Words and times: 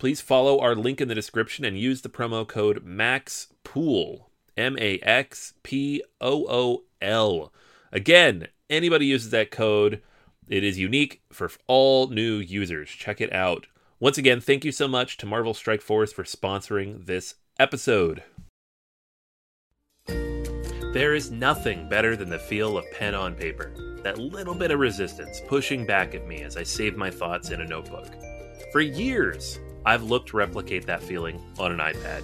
please 0.00 0.20
follow 0.20 0.58
our 0.58 0.74
link 0.74 1.00
in 1.00 1.08
the 1.08 1.14
description 1.14 1.64
and 1.64 1.78
use 1.78 2.00
the 2.00 2.08
promo 2.08 2.48
code 2.48 2.84
MAXPOOL. 2.84 4.30
M 4.56 4.76
A 4.80 4.98
X 5.00 5.54
P 5.62 6.02
O 6.20 6.46
O 6.48 6.82
L. 7.00 7.52
Again, 7.92 8.48
anybody 8.68 9.06
uses 9.06 9.30
that 9.30 9.50
code, 9.50 10.02
it 10.48 10.64
is 10.64 10.78
unique 10.78 11.22
for 11.30 11.50
all 11.66 12.08
new 12.08 12.36
users. 12.36 12.88
Check 12.90 13.20
it 13.20 13.32
out. 13.32 13.66
Once 14.00 14.18
again, 14.18 14.40
thank 14.40 14.64
you 14.64 14.72
so 14.72 14.88
much 14.88 15.16
to 15.18 15.26
Marvel 15.26 15.54
Strike 15.54 15.82
Force 15.82 16.12
for 16.12 16.24
sponsoring 16.24 17.06
this 17.06 17.36
episode. 17.58 18.22
There 20.06 21.14
is 21.14 21.30
nothing 21.30 21.88
better 21.88 22.16
than 22.16 22.30
the 22.30 22.38
feel 22.38 22.76
of 22.76 22.90
pen 22.92 23.14
on 23.14 23.34
paper. 23.34 23.72
That 24.02 24.18
little 24.18 24.54
bit 24.54 24.70
of 24.70 24.80
resistance 24.80 25.40
pushing 25.46 25.86
back 25.86 26.14
at 26.14 26.26
me 26.26 26.42
as 26.42 26.56
I 26.56 26.62
save 26.64 26.96
my 26.96 27.10
thoughts 27.10 27.50
in 27.50 27.60
a 27.60 27.66
notebook. 27.66 28.08
For 28.72 28.80
years, 28.80 29.58
I've 29.84 30.02
looked 30.02 30.30
to 30.30 30.36
replicate 30.36 30.86
that 30.86 31.02
feeling 31.02 31.40
on 31.58 31.72
an 31.72 31.78
iPad, 31.78 32.22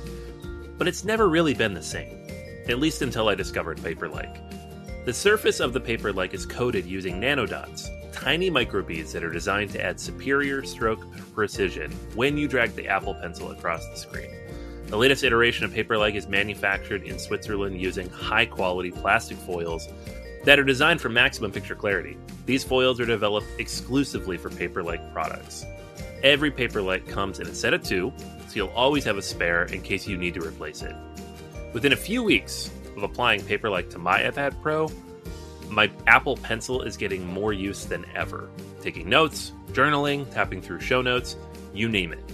but 0.78 0.86
it's 0.86 1.04
never 1.04 1.28
really 1.28 1.54
been 1.54 1.74
the 1.74 1.82
same, 1.82 2.26
at 2.68 2.78
least 2.78 3.02
until 3.02 3.28
I 3.28 3.34
discovered 3.34 3.78
Paperlike. 3.78 5.04
The 5.06 5.12
surface 5.12 5.60
of 5.60 5.72
the 5.72 5.80
Paperlike 5.80 6.34
is 6.34 6.44
coated 6.44 6.84
using 6.84 7.20
nanodots, 7.20 7.88
tiny 8.12 8.50
microbeads 8.50 9.12
that 9.12 9.24
are 9.24 9.32
designed 9.32 9.70
to 9.70 9.82
add 9.82 10.00
superior 10.00 10.64
stroke 10.64 11.06
precision 11.34 11.92
when 12.14 12.36
you 12.36 12.48
drag 12.48 12.74
the 12.74 12.88
Apple 12.88 13.14
Pencil 13.14 13.52
across 13.52 13.88
the 13.88 13.96
screen. 13.96 14.30
The 14.88 14.96
latest 14.96 15.24
iteration 15.24 15.64
of 15.64 15.72
Paperlike 15.72 16.14
is 16.14 16.28
manufactured 16.28 17.02
in 17.04 17.18
Switzerland 17.18 17.80
using 17.80 18.08
high 18.10 18.46
quality 18.46 18.90
plastic 18.90 19.36
foils 19.38 19.88
that 20.44 20.58
are 20.58 20.64
designed 20.64 21.00
for 21.00 21.08
maximum 21.08 21.50
picture 21.50 21.74
clarity. 21.74 22.16
These 22.44 22.64
foils 22.64 23.00
are 23.00 23.06
developed 23.06 23.48
exclusively 23.58 24.36
for 24.36 24.48
Paperlike 24.50 25.12
products. 25.12 25.64
Every 26.26 26.50
Paperlike 26.50 27.08
comes 27.08 27.38
in 27.38 27.46
a 27.46 27.54
set 27.54 27.72
of 27.72 27.84
two, 27.84 28.12
so 28.48 28.56
you'll 28.56 28.68
always 28.70 29.04
have 29.04 29.16
a 29.16 29.22
spare 29.22 29.66
in 29.66 29.80
case 29.80 30.08
you 30.08 30.16
need 30.18 30.34
to 30.34 30.44
replace 30.44 30.82
it. 30.82 30.92
Within 31.72 31.92
a 31.92 31.96
few 31.96 32.20
weeks 32.20 32.68
of 32.96 33.04
applying 33.04 33.42
Paperlike 33.42 33.90
to 33.90 33.98
my 33.98 34.22
iPad 34.22 34.60
Pro, 34.60 34.90
my 35.70 35.88
Apple 36.08 36.36
Pencil 36.38 36.82
is 36.82 36.96
getting 36.96 37.24
more 37.24 37.52
use 37.52 37.84
than 37.84 38.04
ever. 38.16 38.50
Taking 38.82 39.08
notes, 39.08 39.52
journaling, 39.70 40.28
tapping 40.34 40.60
through 40.60 40.80
show 40.80 41.00
notes, 41.00 41.36
you 41.72 41.88
name 41.88 42.12
it. 42.12 42.24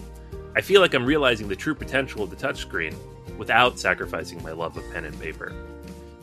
I 0.56 0.62
feel 0.62 0.80
like 0.80 0.94
I'm 0.94 1.04
realizing 1.04 1.48
the 1.48 1.54
true 1.54 1.74
potential 1.74 2.22
of 2.22 2.30
the 2.30 2.36
touchscreen 2.36 2.94
without 3.36 3.78
sacrificing 3.78 4.42
my 4.42 4.52
love 4.52 4.74
of 4.78 4.90
pen 4.94 5.04
and 5.04 5.20
paper. 5.20 5.52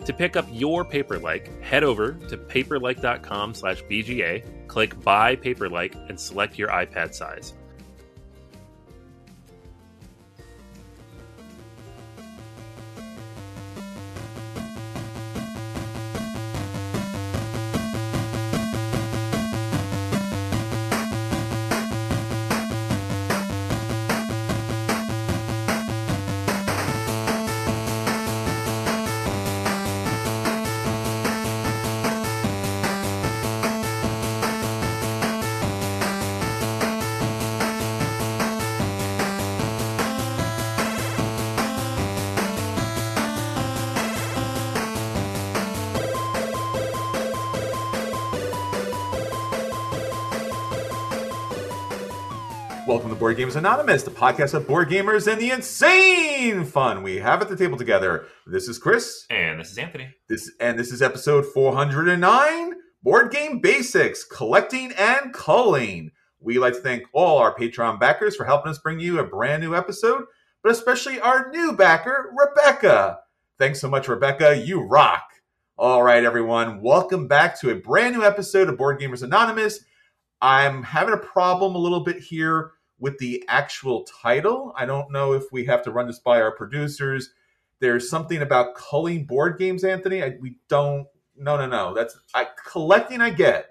To 0.05 0.11
pick 0.11 0.35
up 0.35 0.47
your 0.51 0.83
Paperlike, 0.83 1.61
head 1.61 1.83
over 1.83 2.13
to 2.29 2.35
paperlike.com 2.35 3.53
slash 3.53 3.83
BGA, 3.83 4.43
click 4.67 4.99
Buy 5.03 5.35
Paperlike, 5.35 6.09
and 6.09 6.19
select 6.19 6.57
your 6.57 6.69
iPad 6.69 7.13
size. 7.13 7.53
Welcome 53.39 53.53
to 53.53 53.61
Board 53.61 53.69
Gamers 53.69 53.69
Anonymous, 53.69 54.03
the 54.03 54.11
podcast 54.11 54.53
of 54.53 54.67
board 54.67 54.89
gamers 54.89 55.31
and 55.31 55.39
the 55.39 55.51
insane 55.51 56.65
fun 56.65 57.01
we 57.01 57.19
have 57.19 57.41
at 57.41 57.47
the 57.47 57.55
table 57.55 57.77
together. 57.77 58.25
This 58.45 58.67
is 58.67 58.77
Chris. 58.77 59.25
And 59.29 59.57
this 59.57 59.71
is 59.71 59.77
Anthony. 59.77 60.13
This 60.27 60.51
and 60.59 60.77
this 60.77 60.91
is 60.91 61.01
episode 61.01 61.45
409, 61.45 62.73
Board 63.01 63.31
Game 63.31 63.61
Basics, 63.61 64.25
Collecting 64.25 64.91
and 64.97 65.33
Culling. 65.33 66.11
We 66.41 66.59
like 66.59 66.73
to 66.73 66.81
thank 66.81 67.03
all 67.13 67.37
our 67.37 67.55
Patreon 67.55 67.97
backers 67.97 68.35
for 68.35 68.43
helping 68.43 68.71
us 68.71 68.79
bring 68.79 68.99
you 68.99 69.19
a 69.19 69.23
brand 69.23 69.63
new 69.63 69.73
episode, 69.73 70.25
but 70.61 70.73
especially 70.73 71.21
our 71.21 71.49
new 71.49 71.71
backer, 71.71 72.33
Rebecca. 72.37 73.19
Thanks 73.57 73.79
so 73.79 73.89
much, 73.89 74.09
Rebecca. 74.09 74.57
You 74.57 74.81
rock. 74.81 75.23
All 75.77 76.03
right, 76.03 76.25
everyone. 76.25 76.81
Welcome 76.81 77.29
back 77.29 77.57
to 77.61 77.69
a 77.69 77.75
brand 77.75 78.17
new 78.17 78.23
episode 78.25 78.67
of 78.67 78.77
Board 78.77 78.99
Gamers 78.99 79.23
Anonymous. 79.23 79.79
I'm 80.41 80.83
having 80.83 81.13
a 81.13 81.17
problem 81.17 81.75
a 81.75 81.79
little 81.79 82.01
bit 82.01 82.17
here 82.17 82.73
with 82.99 83.17
the 83.19 83.43
actual 83.47 84.03
title. 84.03 84.73
I 84.77 84.85
don't 84.85 85.11
know 85.11 85.33
if 85.33 85.43
we 85.51 85.65
have 85.65 85.83
to 85.83 85.91
run 85.91 86.07
this 86.07 86.19
by 86.19 86.41
our 86.41 86.51
producers. 86.51 87.29
There's 87.79 88.09
something 88.09 88.41
about 88.41 88.75
culling 88.75 89.25
board 89.25 89.57
games, 89.57 89.83
Anthony. 89.83 90.21
I, 90.23 90.37
we 90.41 90.55
don't. 90.67 91.07
No, 91.37 91.55
no, 91.57 91.65
no. 91.67 91.93
That's 91.93 92.17
I, 92.33 92.47
collecting. 92.67 93.21
I 93.21 93.29
get. 93.29 93.67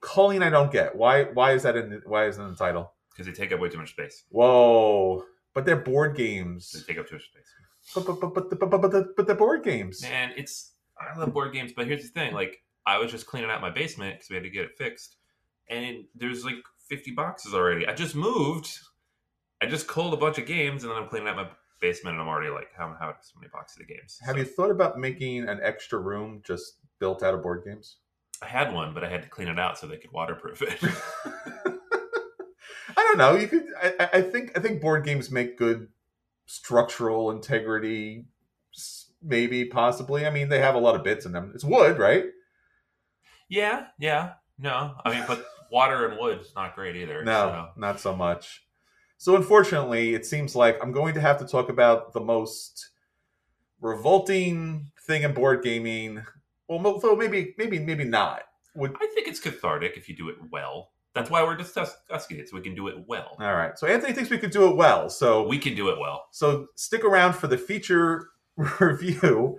Culling, 0.00 0.42
I 0.42 0.50
don't 0.50 0.70
get. 0.70 0.94
Why? 0.94 1.24
Why 1.24 1.52
is 1.52 1.62
that 1.64 1.76
in? 1.76 1.90
the- 1.90 2.02
Why 2.06 2.26
is 2.26 2.38
it 2.38 2.42
in 2.42 2.48
the 2.50 2.56
title? 2.56 2.92
because 3.10 3.26
they 3.26 3.32
take 3.32 3.50
up 3.50 3.60
way 3.60 3.68
too 3.70 3.78
much 3.78 3.90
space. 3.90 4.24
Whoa! 4.28 5.24
But 5.54 5.64
they're 5.64 5.76
board 5.76 6.16
games. 6.16 6.70
They 6.72 6.92
take 6.92 7.00
up 7.00 7.08
too 7.08 7.14
much 7.16 7.24
space. 7.30 7.46
But 7.94 8.04
but 8.06 8.20
but 8.20 8.34
but, 8.50 8.58
but, 8.60 8.70
but, 8.70 8.82
but, 8.82 8.90
the- 8.90 9.14
but 9.16 9.26
they're 9.26 9.36
board 9.36 9.64
games. 9.64 10.02
And 10.04 10.32
it's 10.36 10.72
I 11.00 11.18
love 11.18 11.32
board 11.32 11.52
games, 11.54 11.72
but 11.74 11.86
here's 11.86 12.02
the 12.02 12.08
thing: 12.08 12.34
like 12.34 12.62
I 12.86 12.98
was 12.98 13.10
just 13.10 13.26
cleaning 13.26 13.50
out 13.50 13.60
my 13.62 13.70
basement 13.70 14.16
because 14.16 14.28
we 14.30 14.36
had 14.36 14.42
to 14.44 14.50
get 14.50 14.64
it 14.66 14.76
fixed, 14.76 15.16
and 15.70 16.04
there's 16.14 16.44
like 16.44 16.56
50 16.88 17.12
boxes 17.12 17.54
already. 17.54 17.86
I 17.86 17.94
just 17.94 18.14
moved. 18.14 18.78
I 19.62 19.66
just 19.66 19.86
culled 19.88 20.14
a 20.14 20.16
bunch 20.18 20.38
of 20.38 20.46
games, 20.46 20.82
and 20.84 20.90
then 20.92 20.98
I'm 21.02 21.08
cleaning 21.08 21.28
out 21.28 21.36
my 21.36 21.48
basement, 21.80 22.14
and 22.14 22.22
I'm 22.22 22.28
already 22.28 22.50
like, 22.50 22.68
how 22.76 22.94
how 22.98 23.14
so 23.20 23.32
many 23.38 23.48
boxes 23.52 23.80
of 23.80 23.88
games? 23.88 24.18
Have 24.24 24.34
So, 24.34 24.38
you 24.38 24.44
thought 24.44 24.70
about 24.70 24.98
making 24.98 25.48
an 25.48 25.60
extra 25.62 25.98
room 25.98 26.42
just 26.46 26.74
built 26.98 27.22
out 27.22 27.34
of 27.34 27.42
board 27.42 27.62
games? 27.64 27.96
I 28.42 28.46
had 28.46 28.72
one, 28.74 28.92
but 28.92 29.02
I 29.02 29.08
had 29.08 29.22
to 29.22 29.28
clean 29.28 29.48
it 29.48 29.58
out 29.58 29.78
so 29.78 29.86
they 29.86 29.96
could 29.96 30.12
waterproof 30.12 30.60
it. 30.62 30.78
I 32.98 33.02
don't 33.02 33.18
know. 33.18 33.34
You 33.36 33.48
could. 33.48 33.64
I, 33.82 33.94
I- 34.00 34.10
I 34.18 34.22
think. 34.22 34.56
I 34.56 34.60
think 34.60 34.80
board 34.80 35.04
games 35.04 35.30
make 35.30 35.56
good 35.58 35.88
structural 36.46 37.30
integrity. 37.30 38.26
Maybe, 39.22 39.64
possibly. 39.64 40.26
I 40.26 40.30
mean, 40.30 40.48
they 40.50 40.60
have 40.60 40.74
a 40.74 40.78
lot 40.78 40.94
of 40.94 41.02
bits 41.02 41.24
in 41.26 41.32
them. 41.32 41.50
It's 41.54 41.64
wood, 41.64 41.98
right? 41.98 42.26
yeah, 43.48 43.86
yeah. 43.98 44.34
No, 44.58 44.94
I 45.04 45.10
mean, 45.10 45.24
but 45.26 45.46
water 45.70 46.06
and 46.06 46.18
wood 46.18 46.40
is 46.40 46.52
not 46.54 46.74
great 46.74 46.96
either. 46.96 47.24
No, 47.24 47.68
not 47.76 48.00
so 48.00 48.14
much. 48.14 48.62
So, 49.18 49.34
unfortunately, 49.36 50.14
it 50.14 50.26
seems 50.26 50.54
like 50.54 50.78
I'm 50.82 50.92
going 50.92 51.14
to 51.14 51.20
have 51.20 51.38
to 51.38 51.46
talk 51.46 51.68
about 51.68 52.12
the 52.12 52.20
most 52.20 52.90
revolting 53.80 54.90
thing 55.06 55.22
in 55.22 55.32
board 55.32 55.62
gaming. 55.62 56.22
Well, 56.68 56.98
though 56.98 57.16
maybe, 57.16 57.54
maybe, 57.58 57.78
maybe 57.78 58.04
not. 58.04 58.42
Would 58.74 58.94
I 59.00 59.06
think 59.14 59.28
it's 59.28 59.40
cathartic 59.40 59.96
if 59.96 60.08
you 60.08 60.16
do 60.16 60.28
it 60.28 60.36
well. 60.50 60.90
That's 61.14 61.30
why 61.30 61.42
we're 61.42 61.56
discussing 61.56 62.38
it, 62.38 62.50
so 62.50 62.56
we 62.56 62.62
can 62.62 62.74
do 62.74 62.88
it 62.88 62.96
well. 63.06 63.38
All 63.40 63.54
right. 63.54 63.78
So 63.78 63.86
Anthony 63.86 64.12
thinks 64.12 64.28
we 64.28 64.36
could 64.36 64.50
do 64.50 64.68
it 64.68 64.76
well. 64.76 65.08
So 65.08 65.48
We 65.48 65.58
can 65.58 65.74
do 65.74 65.88
it 65.88 65.98
well. 65.98 66.26
So 66.30 66.66
stick 66.74 67.04
around 67.04 67.32
for 67.32 67.46
the 67.46 67.56
feature 67.56 68.28
review. 68.80 69.58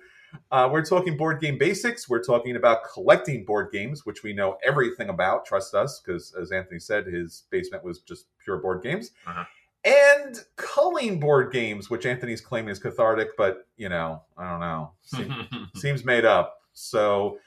Uh, 0.51 0.69
we're 0.71 0.85
talking 0.85 1.17
board 1.17 1.41
game 1.41 1.57
basics. 1.57 2.09
We're 2.09 2.23
talking 2.23 2.55
about 2.55 2.79
collecting 2.91 3.45
board 3.45 3.71
games, 3.71 4.05
which 4.05 4.23
we 4.23 4.33
know 4.33 4.57
everything 4.63 5.09
about. 5.09 5.45
Trust 5.45 5.73
us, 5.73 5.99
because 5.99 6.33
as 6.39 6.51
Anthony 6.51 6.79
said, 6.79 7.05
his 7.05 7.43
basement 7.49 7.83
was 7.83 7.99
just 7.99 8.27
pure 8.43 8.57
board 8.57 8.83
games. 8.83 9.11
Uh-huh. 9.25 9.43
And 9.85 10.37
culling 10.55 11.19
board 11.19 11.53
games, 11.53 11.89
which 11.89 12.05
Anthony's 12.05 12.41
claiming 12.41 12.69
is 12.69 12.79
cathartic, 12.79 13.29
but 13.37 13.67
you 13.77 13.89
know, 13.89 14.21
I 14.37 14.49
don't 14.49 14.59
know, 14.59 14.91
seems, 15.01 15.33
seems 15.75 16.05
made 16.05 16.25
up. 16.25 16.57
So 16.73 17.39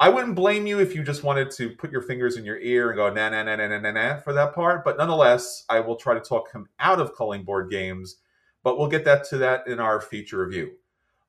I 0.00 0.08
wouldn't 0.08 0.34
blame 0.34 0.66
you 0.66 0.80
if 0.80 0.94
you 0.94 1.02
just 1.02 1.24
wanted 1.24 1.50
to 1.52 1.70
put 1.70 1.92
your 1.92 2.00
fingers 2.00 2.38
in 2.38 2.44
your 2.44 2.58
ear 2.58 2.88
and 2.88 2.96
go 2.96 3.12
na 3.12 3.28
na 3.28 3.42
na 3.42 3.56
na 3.56 3.68
na 3.68 3.78
na 3.78 3.90
na 3.90 4.16
for 4.16 4.32
that 4.32 4.54
part. 4.54 4.82
But 4.82 4.96
nonetheless, 4.96 5.64
I 5.68 5.80
will 5.80 5.96
try 5.96 6.14
to 6.14 6.20
talk 6.20 6.50
him 6.52 6.68
out 6.78 7.00
of 7.00 7.14
culling 7.14 7.44
board 7.44 7.70
games. 7.70 8.16
But 8.62 8.78
we'll 8.78 8.88
get 8.88 9.04
that 9.04 9.24
to 9.28 9.38
that 9.38 9.66
in 9.66 9.78
our 9.78 10.00
feature 10.00 10.44
review. 10.44 10.72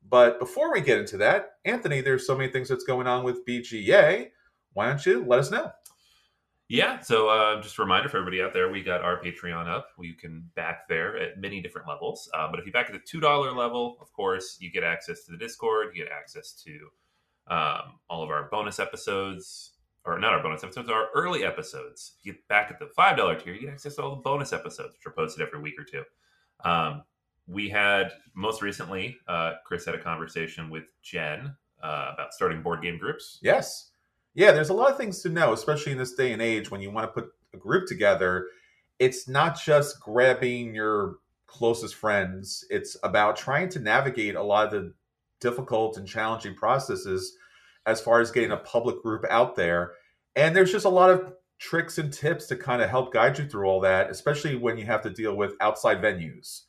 But 0.07 0.39
before 0.39 0.73
we 0.73 0.81
get 0.81 0.99
into 0.99 1.17
that, 1.17 1.51
Anthony, 1.65 2.01
there's 2.01 2.27
so 2.27 2.35
many 2.35 2.51
things 2.51 2.69
that's 2.69 2.83
going 2.83 3.07
on 3.07 3.23
with 3.23 3.45
BGA. 3.45 4.29
Why 4.73 4.87
don't 4.87 5.05
you 5.05 5.25
let 5.25 5.39
us 5.39 5.51
know? 5.51 5.71
Yeah, 6.71 7.01
so 7.01 7.27
uh, 7.27 7.61
just 7.61 7.77
a 7.77 7.81
reminder 7.81 8.07
for 8.07 8.15
everybody 8.17 8.41
out 8.41 8.53
there, 8.53 8.71
we 8.71 8.81
got 8.81 9.01
our 9.01 9.21
Patreon 9.21 9.67
up. 9.67 9.89
You 9.99 10.13
can 10.13 10.49
back 10.55 10.87
there 10.87 11.17
at 11.17 11.37
many 11.37 11.61
different 11.61 11.85
levels. 11.85 12.29
Uh, 12.33 12.49
but 12.49 12.61
if 12.61 12.65
you 12.65 12.71
back 12.71 12.85
at 12.85 12.93
the 12.93 13.01
two 13.05 13.19
dollar 13.19 13.51
level, 13.51 13.97
of 13.99 14.11
course, 14.13 14.55
you 14.61 14.71
get 14.71 14.81
access 14.81 15.25
to 15.25 15.33
the 15.33 15.37
Discord. 15.37 15.87
You 15.93 16.05
get 16.05 16.13
access 16.13 16.53
to 16.63 17.53
um, 17.53 17.99
all 18.09 18.23
of 18.23 18.29
our 18.29 18.47
bonus 18.49 18.79
episodes, 18.79 19.73
or 20.05 20.17
not 20.17 20.31
our 20.31 20.41
bonus 20.41 20.63
episodes, 20.63 20.89
our 20.89 21.09
early 21.13 21.43
episodes. 21.43 22.13
You 22.23 22.31
get 22.31 22.47
back 22.47 22.71
at 22.71 22.79
the 22.79 22.87
five 22.95 23.17
dollar 23.17 23.35
tier, 23.35 23.53
you 23.53 23.61
get 23.61 23.71
access 23.71 23.95
to 23.95 24.03
all 24.03 24.15
the 24.15 24.21
bonus 24.21 24.53
episodes, 24.53 24.93
which 24.93 25.05
are 25.05 25.11
posted 25.11 25.45
every 25.45 25.59
week 25.59 25.75
or 25.77 25.83
two. 25.83 26.03
Um, 26.63 27.03
we 27.47 27.69
had 27.69 28.11
most 28.35 28.61
recently, 28.61 29.17
uh, 29.27 29.53
Chris 29.65 29.85
had 29.85 29.95
a 29.95 30.01
conversation 30.01 30.69
with 30.69 30.83
Jen 31.01 31.55
uh, 31.83 32.11
about 32.13 32.33
starting 32.33 32.61
board 32.61 32.81
game 32.81 32.97
groups. 32.97 33.39
Yes. 33.41 33.91
Yeah, 34.33 34.51
there's 34.51 34.69
a 34.69 34.73
lot 34.73 34.91
of 34.91 34.97
things 34.97 35.21
to 35.23 35.29
know, 35.29 35.51
especially 35.53 35.91
in 35.91 35.97
this 35.97 36.13
day 36.13 36.31
and 36.31 36.41
age 36.41 36.71
when 36.71 36.81
you 36.81 36.91
want 36.91 37.07
to 37.07 37.21
put 37.21 37.31
a 37.53 37.57
group 37.57 37.87
together. 37.87 38.47
It's 38.99 39.27
not 39.27 39.59
just 39.61 39.99
grabbing 39.99 40.73
your 40.73 41.15
closest 41.47 41.95
friends, 41.95 42.63
it's 42.69 42.95
about 43.03 43.35
trying 43.35 43.67
to 43.69 43.79
navigate 43.79 44.35
a 44.35 44.43
lot 44.43 44.67
of 44.67 44.71
the 44.71 44.93
difficult 45.41 45.97
and 45.97 46.07
challenging 46.07 46.55
processes 46.55 47.35
as 47.85 47.99
far 47.99 48.21
as 48.21 48.31
getting 48.31 48.51
a 48.51 48.57
public 48.57 49.01
group 49.01 49.25
out 49.29 49.55
there. 49.55 49.93
And 50.35 50.55
there's 50.55 50.71
just 50.71 50.85
a 50.85 50.89
lot 50.89 51.09
of 51.09 51.33
tricks 51.59 51.97
and 51.97 52.13
tips 52.13 52.47
to 52.47 52.55
kind 52.55 52.81
of 52.81 52.89
help 52.89 53.11
guide 53.11 53.37
you 53.37 53.45
through 53.45 53.65
all 53.65 53.81
that, 53.81 54.09
especially 54.09 54.55
when 54.55 54.77
you 54.77 54.85
have 54.85 55.01
to 55.01 55.09
deal 55.09 55.35
with 55.35 55.53
outside 55.59 56.01
venues. 56.01 56.61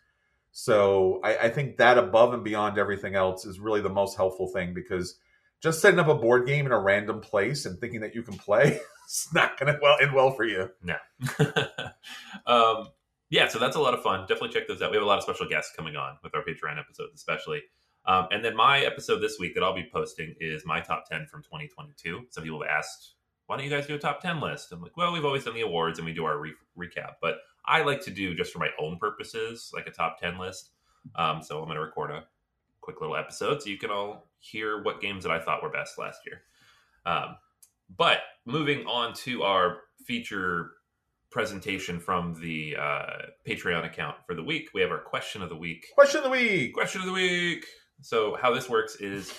So 0.53 1.21
I, 1.25 1.37
I 1.37 1.49
think 1.49 1.79
that 1.79 1.99
above 1.99 2.35
and 2.35 2.45
beyond 2.45 2.79
everything 2.79 3.15
else 3.15 3.45
is 3.45 3.59
really 3.59 3.81
the 3.81 3.89
most 3.89 4.17
helpful 4.17 4.49
thing 4.49 4.75
because 4.75 5.17
just 5.63 5.81
setting 5.81 5.99
up 5.99 6.09
a 6.09 6.15
board 6.15 6.47
game 6.47 6.67
in 6.67 6.73
a 6.73 6.79
random 6.79 7.21
place 7.21 7.67
and 7.67 7.79
thinking 7.79 8.01
that 8.01 8.15
you 8.15 8.23
can 8.23 8.37
play 8.37 8.81
it's 9.05 9.33
not 9.33 9.59
going 9.59 9.73
to 9.73 9.79
well 9.83 9.97
end 10.01 10.15
well 10.15 10.31
for 10.31 10.45
you. 10.45 10.71
No. 10.83 10.97
um, 12.47 12.89
yeah, 13.31 13.49
so 13.49 13.59
that's 13.59 13.77
a 13.77 13.81
lot 13.81 13.95
of 13.95 14.03
fun. 14.03 14.21
Definitely 14.21 14.51
check 14.51 14.69
those 14.69 14.83
out. 14.83 14.91
We 14.91 14.97
have 14.97 15.05
a 15.05 15.09
lot 15.09 15.19
of 15.19 15.25
special 15.25 15.49
guests 15.49 15.73
coming 15.77 15.97
on 15.97 16.17
with 16.23 16.35
our 16.35 16.43
Patreon 16.43 16.79
episodes, 16.79 17.15
especially. 17.15 17.63
Um, 18.05 18.29
and 18.31 18.45
then 18.45 18.57
my 18.57 18.81
episode 18.81 19.21
this 19.21 19.39
week 19.39 19.55
that 19.55 19.63
I'll 19.63 19.75
be 19.75 19.89
posting 19.93 20.35
is 20.41 20.67
my 20.67 20.81
top 20.81 21.09
10 21.09 21.27
from 21.31 21.43
2022. 21.43 22.27
Some 22.31 22.45
people 22.45 22.61
have 22.63 22.71
asked, 22.71 23.15
why 23.47 23.57
don't 23.57 23.65
you 23.65 23.71
guys 23.71 23.87
do 23.87 23.95
a 23.95 23.99
top 23.99 24.23
10 24.23 24.41
list? 24.41 24.73
I'm 24.73 24.83
like, 24.83 24.97
well, 24.97 25.13
we've 25.13 25.25
always 25.25 25.45
done 25.45 25.55
the 25.55 25.61
awards 25.61 25.99
and 25.99 26.07
we 26.07 26.13
do 26.13 26.25
our 26.25 26.39
re- 26.39 26.55
recap. 26.77 27.15
But 27.21 27.37
I 27.67 27.83
like 27.83 28.03
to 28.03 28.11
do 28.11 28.35
just 28.35 28.53
for 28.53 28.59
my 28.59 28.71
own 28.79 28.99
purposes, 28.99 29.71
like 29.75 29.87
a 29.87 29.91
top 29.91 30.21
10 30.21 30.39
list. 30.39 30.71
Um, 31.17 31.43
so 31.43 31.59
I'm 31.59 31.65
going 31.65 31.77
to 31.77 31.83
record 31.83 32.11
a 32.11 32.25
quick 32.81 33.01
little 33.01 33.17
episode 33.17 33.63
so 33.63 33.71
you 33.71 33.79
can 33.79 33.91
all 33.91 34.29
hear 34.39 34.83
what 34.83 35.01
games 35.01 35.25
that 35.25 35.33
I 35.33 35.41
thought 35.41 35.63
were 35.63 35.71
best 35.71 35.99
last 35.99 36.21
year. 36.27 36.43
Um, 37.07 37.37
but 37.97 38.19
moving 38.45 38.87
on 38.87 39.13
to 39.15 39.43
our 39.43 39.79
feature 40.07 40.73
presentation 41.31 41.99
from 41.99 42.35
the 42.41 42.77
uh, 42.79 43.23
Patreon 43.47 43.87
account 43.87 44.17
for 44.27 44.35
the 44.35 44.43
week, 44.43 44.69
we 44.75 44.81
have 44.83 44.91
our 44.91 44.99
question 44.99 45.43
of 45.43 45.49
the 45.49 45.57
week. 45.57 45.87
Question 45.95 46.19
of 46.19 46.25
the 46.25 46.31
week. 46.31 46.75
Question 46.75 47.01
of 47.01 47.07
the 47.07 47.13
week. 47.13 47.65
So 48.03 48.37
how 48.41 48.53
this 48.53 48.69
works 48.69 48.97
is 48.97 49.33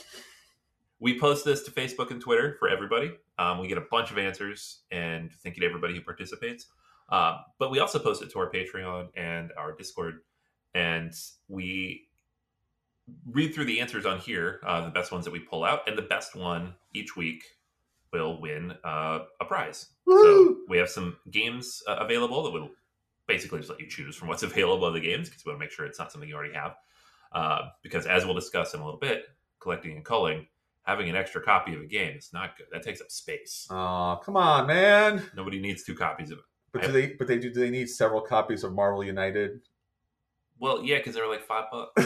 we 0.99 1.19
post 1.19 1.45
this 1.45 1.63
to 1.63 1.71
Facebook 1.71 2.11
and 2.11 2.21
Twitter 2.21 2.55
for 2.59 2.69
everybody. 2.69 3.11
Um, 3.37 3.59
we 3.59 3.67
get 3.67 3.77
a 3.77 3.85
bunch 3.91 4.11
of 4.11 4.17
answers, 4.17 4.81
and 4.91 5.31
thank 5.43 5.55
you 5.55 5.61
to 5.61 5.67
everybody 5.67 5.93
who 5.93 6.01
participates. 6.01 6.67
Uh, 7.09 7.37
but 7.59 7.71
we 7.71 7.79
also 7.79 7.99
post 7.99 8.21
it 8.21 8.31
to 8.31 8.39
our 8.39 8.51
Patreon 8.51 9.09
and 9.15 9.51
our 9.57 9.75
Discord, 9.75 10.21
and 10.73 11.13
we 11.47 12.07
read 13.31 13.53
through 13.53 13.65
the 13.65 13.79
answers 13.79 14.05
on 14.05 14.19
here, 14.19 14.61
uh, 14.65 14.85
the 14.85 14.91
best 14.91 15.11
ones 15.11 15.25
that 15.25 15.31
we 15.31 15.39
pull 15.39 15.63
out, 15.63 15.87
and 15.87 15.97
the 15.97 16.03
best 16.03 16.35
one 16.35 16.73
each 16.93 17.15
week 17.15 17.43
will 18.11 18.39
win 18.39 18.73
uh, 18.83 19.19
a 19.41 19.45
prize. 19.45 19.87
So 20.07 20.57
we 20.69 20.77
have 20.77 20.89
some 20.89 21.17
games 21.31 21.81
uh, 21.87 21.97
available 21.99 22.43
that 22.43 22.51
will 22.51 22.69
basically 23.27 23.59
just 23.59 23.69
let 23.69 23.79
you 23.79 23.87
choose 23.87 24.15
from 24.15 24.27
what's 24.27 24.43
available 24.43 24.87
in 24.87 24.93
the 24.93 24.99
games 24.99 25.29
because 25.29 25.45
we 25.45 25.49
want 25.49 25.59
to 25.59 25.65
make 25.65 25.71
sure 25.71 25.85
it's 25.85 25.99
not 25.99 26.11
something 26.11 26.29
you 26.29 26.35
already 26.35 26.53
have. 26.53 26.75
Uh, 27.31 27.69
because 27.81 28.05
as 28.05 28.25
we'll 28.25 28.35
discuss 28.35 28.73
in 28.73 28.79
a 28.79 28.85
little 28.85 28.99
bit, 28.99 29.25
collecting 29.59 29.93
and 29.95 30.05
culling, 30.05 30.45
having 30.83 31.09
an 31.09 31.15
extra 31.15 31.41
copy 31.41 31.73
of 31.73 31.81
a 31.81 31.85
game 31.85 32.15
is 32.15 32.29
not 32.31 32.55
good. 32.57 32.67
That 32.71 32.83
takes 32.83 33.01
up 33.01 33.09
space. 33.09 33.67
Oh, 33.71 34.19
come 34.23 34.37
on, 34.37 34.67
man. 34.67 35.23
Nobody 35.35 35.59
needs 35.59 35.83
two 35.83 35.95
copies 35.95 36.29
of 36.29 36.37
it. 36.37 36.43
But 36.73 36.81
do 36.81 36.91
they 36.91 37.13
but 37.13 37.27
they 37.27 37.37
do, 37.37 37.53
do 37.53 37.59
they 37.59 37.69
need 37.69 37.87
several 37.89 38.19
copies 38.19 38.63
of 38.63 38.73
Marvel 38.73 39.03
United? 39.03 39.61
Well, 40.59 40.83
yeah, 40.83 40.97
because 40.97 41.13
they're 41.13 41.27
like 41.29 41.45
five 41.45 41.65
bucks. 41.71 41.93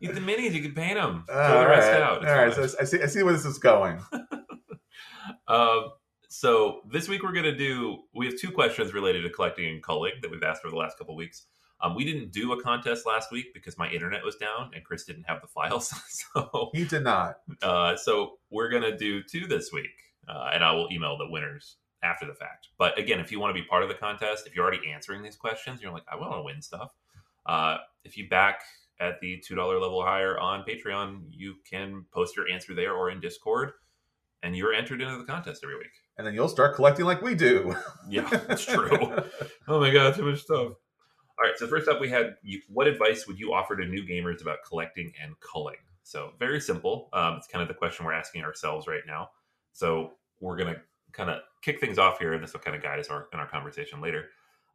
Eat 0.00 0.14
the 0.14 0.20
minis, 0.20 0.52
you 0.52 0.62
can 0.62 0.72
paint 0.72 0.94
them. 0.94 1.24
Throw 1.26 1.36
All 1.36 1.62
the 1.62 1.68
rest 1.68 1.90
right. 1.90 2.00
out. 2.00 2.22
It's 2.22 2.30
right. 2.30 2.54
So 2.54 2.76
I 2.80 2.84
see 2.84 3.02
I 3.02 3.06
see 3.06 3.22
where 3.24 3.32
this 3.32 3.44
is 3.44 3.58
going. 3.58 4.00
Um, 5.46 5.92
so 6.28 6.82
this 6.90 7.08
week 7.08 7.22
we're 7.22 7.32
going 7.32 7.44
to 7.44 7.56
do. 7.56 8.02
We 8.14 8.26
have 8.26 8.38
two 8.38 8.50
questions 8.50 8.92
related 8.92 9.22
to 9.22 9.30
collecting 9.30 9.66
and 9.66 9.82
culling 9.82 10.12
that 10.20 10.30
we've 10.30 10.42
asked 10.42 10.62
over 10.62 10.70
the 10.70 10.76
last 10.76 10.98
couple 10.98 11.16
weeks. 11.16 11.46
Um, 11.80 11.94
we 11.94 12.04
didn't 12.04 12.32
do 12.32 12.52
a 12.52 12.62
contest 12.62 13.06
last 13.06 13.32
week 13.32 13.54
because 13.54 13.78
my 13.78 13.88
internet 13.88 14.22
was 14.24 14.36
down 14.36 14.70
and 14.74 14.84
Chris 14.84 15.04
didn't 15.04 15.24
have 15.24 15.40
the 15.40 15.46
files. 15.46 15.94
so, 16.34 16.70
He 16.74 16.84
did 16.84 17.02
not. 17.02 17.36
uh, 17.62 17.96
so 17.96 18.38
we're 18.50 18.68
going 18.68 18.82
to 18.82 18.94
do 18.96 19.22
two 19.22 19.46
this 19.46 19.70
week, 19.72 19.88
uh, 20.28 20.50
and 20.52 20.62
I 20.62 20.72
will 20.72 20.88
email 20.92 21.16
the 21.16 21.30
winners 21.30 21.76
after 22.02 22.26
the 22.26 22.34
fact. 22.34 22.68
But 22.78 22.98
again, 22.98 23.20
if 23.20 23.32
you 23.32 23.40
want 23.40 23.54
to 23.54 23.60
be 23.60 23.66
part 23.66 23.82
of 23.82 23.88
the 23.88 23.94
contest, 23.94 24.46
if 24.46 24.54
you're 24.54 24.64
already 24.64 24.90
answering 24.90 25.22
these 25.22 25.36
questions, 25.36 25.82
you're 25.82 25.92
like, 25.92 26.04
I 26.10 26.16
want 26.16 26.32
to 26.34 26.42
win 26.42 26.62
stuff. 26.62 26.94
Uh, 27.46 27.78
if 28.04 28.16
you 28.16 28.28
back 28.28 28.62
at 29.00 29.20
the 29.20 29.42
two 29.44 29.54
dollar 29.54 29.78
level 29.80 29.98
or 29.98 30.06
higher 30.06 30.38
on 30.38 30.64
Patreon, 30.64 31.22
you 31.30 31.56
can 31.68 32.04
post 32.12 32.36
your 32.36 32.48
answer 32.48 32.74
there 32.74 32.92
or 32.92 33.10
in 33.10 33.20
Discord, 33.20 33.72
and 34.42 34.56
you're 34.56 34.72
entered 34.72 35.00
into 35.00 35.16
the 35.18 35.24
contest 35.24 35.62
every 35.64 35.76
week. 35.76 35.92
And 36.16 36.26
then 36.26 36.34
you'll 36.34 36.48
start 36.48 36.74
collecting 36.74 37.04
like 37.04 37.22
we 37.22 37.34
do. 37.34 37.76
Yeah, 38.08 38.28
that's 38.28 38.64
true. 38.66 39.16
oh 39.68 39.80
my 39.80 39.90
god, 39.90 40.14
too 40.14 40.24
much 40.24 40.42
stuff. 40.42 40.72
All 41.38 41.44
right, 41.44 41.56
so 41.56 41.68
first 41.68 41.88
up, 41.88 42.00
we 42.00 42.08
had 42.08 42.34
what 42.68 42.88
advice 42.88 43.26
would 43.26 43.38
you 43.38 43.52
offer 43.52 43.76
to 43.76 43.84
new 43.86 44.02
gamers 44.02 44.42
about 44.42 44.58
collecting 44.66 45.12
and 45.22 45.34
culling? 45.40 45.76
So 46.02 46.32
very 46.38 46.60
simple. 46.60 47.08
Um, 47.12 47.34
it's 47.34 47.46
kind 47.46 47.62
of 47.62 47.68
the 47.68 47.74
question 47.74 48.04
we're 48.04 48.12
asking 48.12 48.42
ourselves 48.42 48.88
right 48.88 49.02
now. 49.06 49.30
So 49.72 50.14
we're 50.40 50.56
gonna 50.56 50.76
kind 51.12 51.30
of 51.30 51.42
kick 51.62 51.80
things 51.80 51.98
off 51.98 52.18
here, 52.18 52.32
and 52.32 52.42
this 52.42 52.52
will 52.52 52.60
kind 52.60 52.76
of 52.76 52.82
guide 52.82 52.98
us 52.98 53.08
our, 53.08 53.28
in 53.32 53.38
our 53.38 53.48
conversation 53.48 54.00
later. 54.00 54.26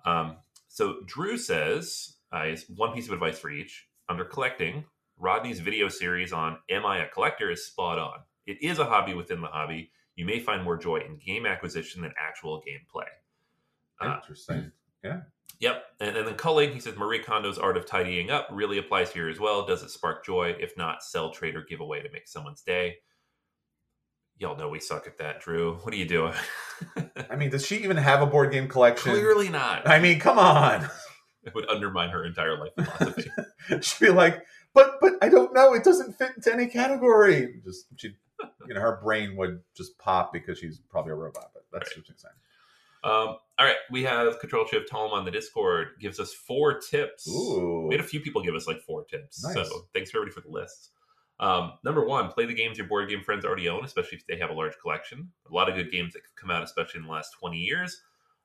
Um, 0.05 0.37
so 0.67 0.97
Drew 1.05 1.37
says 1.37 2.15
uh, 2.33 2.45
is 2.45 2.65
one 2.75 2.93
piece 2.93 3.07
of 3.07 3.13
advice 3.13 3.39
for 3.39 3.49
each. 3.49 3.87
Under 4.09 4.25
collecting, 4.25 4.85
Rodney's 5.17 5.59
video 5.59 5.87
series 5.87 6.33
on 6.33 6.57
"Am 6.69 6.85
I 6.85 7.03
a 7.03 7.07
Collector?" 7.07 7.51
is 7.51 7.65
spot 7.65 7.99
on. 7.99 8.19
It 8.45 8.61
is 8.61 8.79
a 8.79 8.85
hobby 8.85 9.13
within 9.13 9.41
the 9.41 9.47
hobby. 9.47 9.91
You 10.15 10.25
may 10.25 10.39
find 10.39 10.63
more 10.63 10.77
joy 10.77 10.97
in 10.97 11.17
game 11.17 11.45
acquisition 11.45 12.01
than 12.01 12.13
actual 12.21 12.61
gameplay. 12.61 13.07
Uh, 14.01 14.17
Interesting. 14.17 14.71
Yeah. 15.03 15.21
Yep. 15.59 15.83
And, 16.01 16.17
and 16.17 16.27
then 16.27 16.35
culling, 16.35 16.73
he 16.73 16.79
says 16.79 16.97
Marie 16.97 17.23
Kondo's 17.23 17.57
art 17.57 17.77
of 17.77 17.85
tidying 17.85 18.29
up 18.29 18.47
really 18.51 18.77
applies 18.77 19.11
here 19.11 19.29
as 19.29 19.39
well. 19.39 19.65
Does 19.65 19.81
it 19.81 19.91
spark 19.91 20.25
joy? 20.25 20.55
If 20.59 20.75
not, 20.77 21.03
sell, 21.03 21.31
trade, 21.31 21.55
or 21.55 21.63
give 21.63 21.79
away 21.79 22.01
to 22.01 22.11
make 22.11 22.27
someone's 22.27 22.61
day. 22.61 22.97
Y'all 24.43 24.57
know 24.57 24.67
we 24.67 24.81
suck 24.81 25.07
at 25.07 25.17
that, 25.19 25.39
Drew. 25.39 25.75
What 25.83 25.93
are 25.93 25.97
you 25.97 26.05
doing? 26.05 26.33
I 27.29 27.37
mean, 27.37 27.49
does 27.49 27.65
she 27.65 27.77
even 27.77 27.95
have 27.95 28.21
a 28.21 28.25
board 28.25 28.51
game 28.51 28.67
collection? 28.67 29.13
Clearly 29.13 29.47
not. 29.47 29.87
I 29.87 29.99
mean, 29.99 30.19
come 30.19 30.37
on. 30.37 30.89
It 31.45 31.53
would 31.55 31.69
undermine 31.69 32.07
her 32.09 32.25
entire 32.25 32.57
life 32.57 32.71
philosophy. 32.73 33.29
She'd 33.81 34.05
be 34.05 34.11
like, 34.11 34.45
but 34.73 34.97
but 35.01 35.15
I 35.21 35.27
don't 35.27 35.53
know. 35.53 35.73
It 35.73 35.83
doesn't 35.83 36.13
fit 36.13 36.31
into 36.37 36.53
any 36.53 36.67
category. 36.67 37.59
Just 37.65 37.87
she, 37.97 38.15
you 38.65 38.73
know, 38.73 38.79
her 38.79 39.01
brain 39.03 39.35
would 39.35 39.59
just 39.75 39.97
pop 39.97 40.31
because 40.31 40.57
she's 40.57 40.79
probably 40.89 41.11
a 41.11 41.15
robot. 41.15 41.51
But 41.53 41.65
that's 41.73 41.91
Right. 41.91 41.97
what 41.97 42.07
she's 42.07 42.23
um, 43.03 43.11
all 43.59 43.65
right. 43.65 43.75
We 43.91 44.03
have 44.03 44.39
Control 44.39 44.65
Shift 44.65 44.89
Home 44.91 45.11
on 45.11 45.25
the 45.25 45.31
Discord 45.31 45.89
gives 45.99 46.17
us 46.17 46.33
four 46.33 46.79
tips. 46.79 47.27
Ooh. 47.27 47.87
We 47.89 47.95
had 47.95 48.03
a 48.03 48.07
few 48.07 48.21
people 48.21 48.41
give 48.41 48.55
us 48.55 48.65
like 48.65 48.79
four 48.79 49.03
tips. 49.03 49.43
Nice. 49.43 49.67
So 49.67 49.87
thanks 49.93 50.11
for 50.11 50.19
everybody 50.19 50.33
for 50.33 50.47
the 50.47 50.53
lists. 50.53 50.91
Um, 51.39 51.73
number 51.83 52.05
one, 52.05 52.29
play 52.29 52.45
the 52.45 52.53
games 52.53 52.77
your 52.77 52.87
board 52.87 53.09
game 53.09 53.23
friends 53.23 53.43
already 53.43 53.67
own, 53.67 53.83
especially 53.83 54.17
if 54.17 54.27
they 54.27 54.37
have 54.37 54.49
a 54.49 54.53
large 54.53 54.77
collection. 54.81 55.31
A 55.49 55.53
lot 55.53 55.69
of 55.69 55.75
good 55.75 55.91
games 55.91 56.13
that 56.13 56.21
have 56.23 56.35
come 56.35 56.51
out, 56.51 56.63
especially 56.63 56.99
in 56.99 57.05
the 57.05 57.11
last 57.11 57.35
20 57.39 57.57
years. 57.57 58.01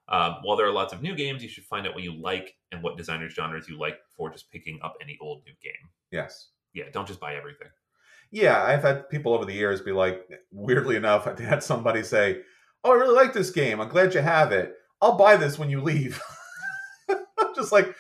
Um, 0.09 0.37
while 0.43 0.57
there 0.57 0.67
are 0.67 0.73
lots 0.73 0.93
of 0.93 1.03
new 1.03 1.15
games, 1.15 1.43
you 1.43 1.49
should 1.49 1.65
find 1.65 1.87
out 1.87 1.95
what 1.95 2.03
you 2.03 2.15
like 2.15 2.55
and 2.73 2.83
what 2.83 2.97
designers' 2.97 3.35
genres 3.35 3.69
you 3.69 3.79
like 3.79 3.99
before 4.09 4.31
just 4.31 4.51
picking 4.51 4.79
up 4.83 4.95
any 5.03 5.19
old 5.21 5.43
new 5.45 5.53
game. 5.63 5.91
Yes. 6.11 6.49
Yeah, 6.73 6.85
don't 6.93 7.07
just 7.07 7.21
buy 7.21 7.35
everything. 7.35 7.69
Yeah, 8.31 8.63
I've 8.63 8.83
had 8.83 9.09
people 9.09 9.35
over 9.35 9.45
the 9.45 9.55
years 9.55 9.81
be 9.81 9.93
like, 9.93 10.29
weirdly 10.51 10.97
enough, 10.97 11.27
I've 11.27 11.39
had 11.39 11.63
somebody 11.63 12.03
say, 12.03 12.43
"Oh, 12.85 12.93
I 12.93 12.97
really 12.97 13.15
like 13.15 13.33
this 13.33 13.51
game. 13.51 13.81
I'm 13.81 13.89
glad 13.89 14.15
you 14.15 14.21
have 14.21 14.53
it. 14.53 14.75
I'll 15.01 15.17
buy 15.17 15.37
this 15.37 15.59
when 15.59 15.71
you 15.71 15.83
leave." 15.83 16.21
I'm 17.09 17.55
just 17.55 17.73
like, 17.73 17.95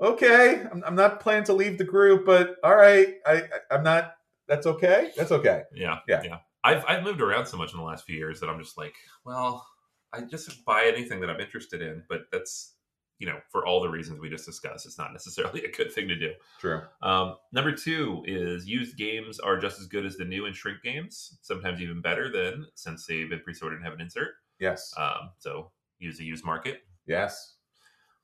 okay, 0.00 0.66
I'm, 0.70 0.82
I'm, 0.86 0.94
not 0.94 1.20
planning 1.20 1.44
to 1.44 1.52
leave 1.52 1.78
the 1.78 1.84
group, 1.84 2.24
but 2.24 2.56
all 2.62 2.76
right, 2.76 3.14
I, 3.26 3.42
I 3.70 3.74
am 3.74 3.82
not. 3.82 4.14
That's 4.48 4.66
okay. 4.66 5.10
That's 5.16 5.32
okay. 5.32 5.62
Yeah, 5.74 5.98
yeah, 6.08 6.22
yeah. 6.24 6.38
I've 6.62 6.84
I've 6.86 7.02
moved 7.02 7.20
around 7.20 7.46
so 7.46 7.56
much 7.56 7.72
in 7.72 7.78
the 7.78 7.84
last 7.84 8.04
few 8.04 8.16
years 8.16 8.40
that 8.40 8.48
I'm 8.48 8.60
just 8.60 8.78
like, 8.78 8.94
well, 9.24 9.66
I 10.12 10.22
just 10.22 10.64
buy 10.64 10.84
anything 10.84 11.20
that 11.20 11.30
I'm 11.30 11.40
interested 11.40 11.82
in, 11.82 12.02
but 12.08 12.22
that's 12.32 12.74
you 13.18 13.26
know 13.26 13.38
for 13.50 13.66
all 13.66 13.80
the 13.80 13.88
reasons 13.88 14.20
we 14.20 14.28
just 14.28 14.46
discussed, 14.46 14.86
it's 14.86 14.98
not 14.98 15.12
necessarily 15.12 15.64
a 15.64 15.70
good 15.70 15.92
thing 15.92 16.08
to 16.08 16.16
do. 16.16 16.32
True. 16.60 16.82
Um, 17.02 17.36
number 17.52 17.72
two 17.72 18.22
is 18.26 18.66
used 18.66 18.96
games 18.96 19.40
are 19.40 19.58
just 19.58 19.80
as 19.80 19.86
good 19.86 20.06
as 20.06 20.16
the 20.16 20.24
new 20.24 20.46
and 20.46 20.54
shrink 20.54 20.82
games, 20.82 21.38
sometimes 21.42 21.80
even 21.80 22.00
better 22.00 22.30
than 22.30 22.66
since 22.74 23.06
they've 23.06 23.28
been 23.28 23.40
pre-sorted 23.40 23.78
and 23.78 23.84
have 23.84 23.94
an 23.94 24.00
insert. 24.00 24.34
Yes. 24.58 24.92
Um, 24.96 25.30
so 25.38 25.70
use 25.98 26.18
the 26.18 26.24
used 26.24 26.44
market. 26.44 26.82
Yes. 27.06 27.55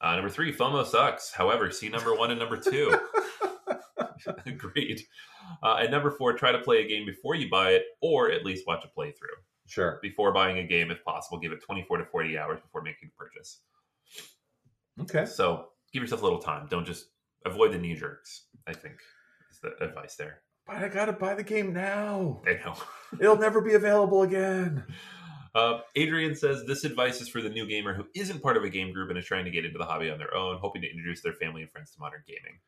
Uh, 0.02 0.16
number 0.16 0.30
three, 0.30 0.52
FOMO 0.52 0.84
sucks. 0.84 1.32
However, 1.32 1.70
see 1.70 1.88
number 1.88 2.14
one 2.14 2.30
and 2.30 2.40
number 2.40 2.56
two. 2.56 2.98
Agreed. 4.46 5.02
Uh, 5.62 5.76
and 5.80 5.90
number 5.90 6.10
four, 6.10 6.32
try 6.32 6.52
to 6.52 6.58
play 6.58 6.84
a 6.84 6.88
game 6.88 7.06
before 7.06 7.34
you 7.34 7.50
buy 7.50 7.70
it, 7.70 7.84
or 8.00 8.30
at 8.30 8.44
least 8.44 8.66
watch 8.66 8.84
a 8.84 9.00
playthrough. 9.00 9.38
Sure. 9.66 9.98
Before 10.02 10.32
buying 10.32 10.58
a 10.58 10.66
game, 10.66 10.90
if 10.90 11.02
possible, 11.04 11.38
give 11.38 11.52
it 11.52 11.62
24 11.62 11.98
to 11.98 12.04
40 12.04 12.38
hours 12.38 12.60
before 12.60 12.82
making 12.82 13.10
a 13.14 13.18
purchase. 13.18 13.60
Okay. 15.00 15.24
So 15.24 15.68
give 15.92 16.02
yourself 16.02 16.22
a 16.22 16.24
little 16.24 16.40
time. 16.40 16.66
Don't 16.68 16.86
just 16.86 17.06
avoid 17.46 17.72
the 17.72 17.78
knee 17.78 17.94
jerks, 17.94 18.46
I 18.66 18.72
think 18.72 18.96
is 19.50 19.60
the 19.60 19.82
advice 19.84 20.16
there. 20.16 20.42
But 20.66 20.76
I 20.76 20.88
gotta 20.88 21.12
buy 21.12 21.34
the 21.34 21.42
game 21.42 21.72
now. 21.72 22.42
I 22.46 22.52
know. 22.64 22.74
It'll 23.20 23.36
never 23.36 23.60
be 23.60 23.74
available 23.74 24.22
again. 24.22 24.84
Uh, 25.54 25.80
Adrian 25.96 26.34
says 26.34 26.64
this 26.64 26.84
advice 26.84 27.20
is 27.20 27.28
for 27.28 27.42
the 27.42 27.50
new 27.50 27.66
gamer 27.66 27.92
who 27.94 28.06
isn't 28.14 28.42
part 28.42 28.56
of 28.56 28.64
a 28.64 28.70
game 28.70 28.92
group 28.92 29.10
and 29.10 29.18
is 29.18 29.26
trying 29.26 29.44
to 29.44 29.50
get 29.50 29.64
into 29.64 29.78
the 29.78 29.84
hobby 29.84 30.10
on 30.10 30.18
their 30.18 30.34
own, 30.34 30.58
hoping 30.58 30.82
to 30.82 30.90
introduce 30.90 31.20
their 31.20 31.34
family 31.34 31.62
and 31.62 31.70
friends 31.70 31.90
to 31.90 32.00
modern 32.00 32.22
gaming. 32.26 32.58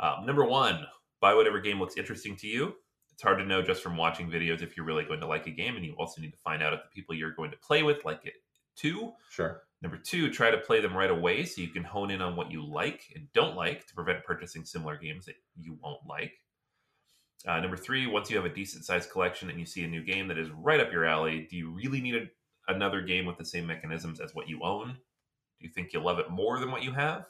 Um, 0.00 0.26
number 0.26 0.44
one, 0.44 0.86
buy 1.20 1.34
whatever 1.34 1.60
game 1.60 1.78
looks 1.78 1.96
interesting 1.96 2.36
to 2.36 2.46
you. 2.46 2.74
It's 3.12 3.22
hard 3.22 3.38
to 3.38 3.44
know 3.44 3.62
just 3.62 3.82
from 3.82 3.96
watching 3.96 4.28
videos 4.28 4.62
if 4.62 4.76
you're 4.76 4.86
really 4.86 5.04
going 5.04 5.20
to 5.20 5.26
like 5.26 5.46
a 5.46 5.50
game, 5.50 5.76
and 5.76 5.84
you 5.84 5.94
also 5.96 6.20
need 6.20 6.32
to 6.32 6.38
find 6.38 6.62
out 6.62 6.72
if 6.72 6.80
the 6.82 6.88
people 6.92 7.14
you're 7.14 7.30
going 7.30 7.52
to 7.52 7.56
play 7.58 7.84
with 7.84 8.04
like 8.04 8.24
it 8.24 8.34
too. 8.74 9.12
Sure. 9.30 9.62
Number 9.82 9.98
two, 9.98 10.30
try 10.30 10.50
to 10.50 10.58
play 10.58 10.80
them 10.80 10.96
right 10.96 11.10
away 11.10 11.44
so 11.44 11.60
you 11.60 11.68
can 11.68 11.84
hone 11.84 12.10
in 12.10 12.20
on 12.20 12.34
what 12.34 12.50
you 12.50 12.66
like 12.66 13.04
and 13.14 13.30
don't 13.32 13.54
like 13.54 13.86
to 13.86 13.94
prevent 13.94 14.24
purchasing 14.24 14.64
similar 14.64 14.96
games 14.96 15.26
that 15.26 15.36
you 15.56 15.78
won't 15.80 16.00
like. 16.08 16.32
Uh, 17.46 17.60
number 17.60 17.76
three, 17.76 18.06
once 18.06 18.30
you 18.30 18.36
have 18.36 18.46
a 18.46 18.54
decent 18.54 18.84
sized 18.84 19.10
collection 19.10 19.50
and 19.50 19.60
you 19.60 19.66
see 19.66 19.84
a 19.84 19.88
new 19.88 20.02
game 20.02 20.28
that 20.28 20.38
is 20.38 20.48
right 20.50 20.80
up 20.80 20.92
your 20.92 21.04
alley, 21.04 21.46
do 21.50 21.56
you 21.56 21.70
really 21.70 22.00
need 22.00 22.14
a, 22.14 22.26
another 22.72 23.02
game 23.02 23.26
with 23.26 23.36
the 23.36 23.44
same 23.44 23.66
mechanisms 23.66 24.20
as 24.20 24.34
what 24.34 24.48
you 24.48 24.62
own? 24.62 24.88
Do 25.60 25.66
you 25.66 25.70
think 25.70 25.92
you'll 25.92 26.04
love 26.04 26.18
it 26.18 26.30
more 26.30 26.58
than 26.58 26.70
what 26.70 26.82
you 26.82 26.92
have? 26.92 27.26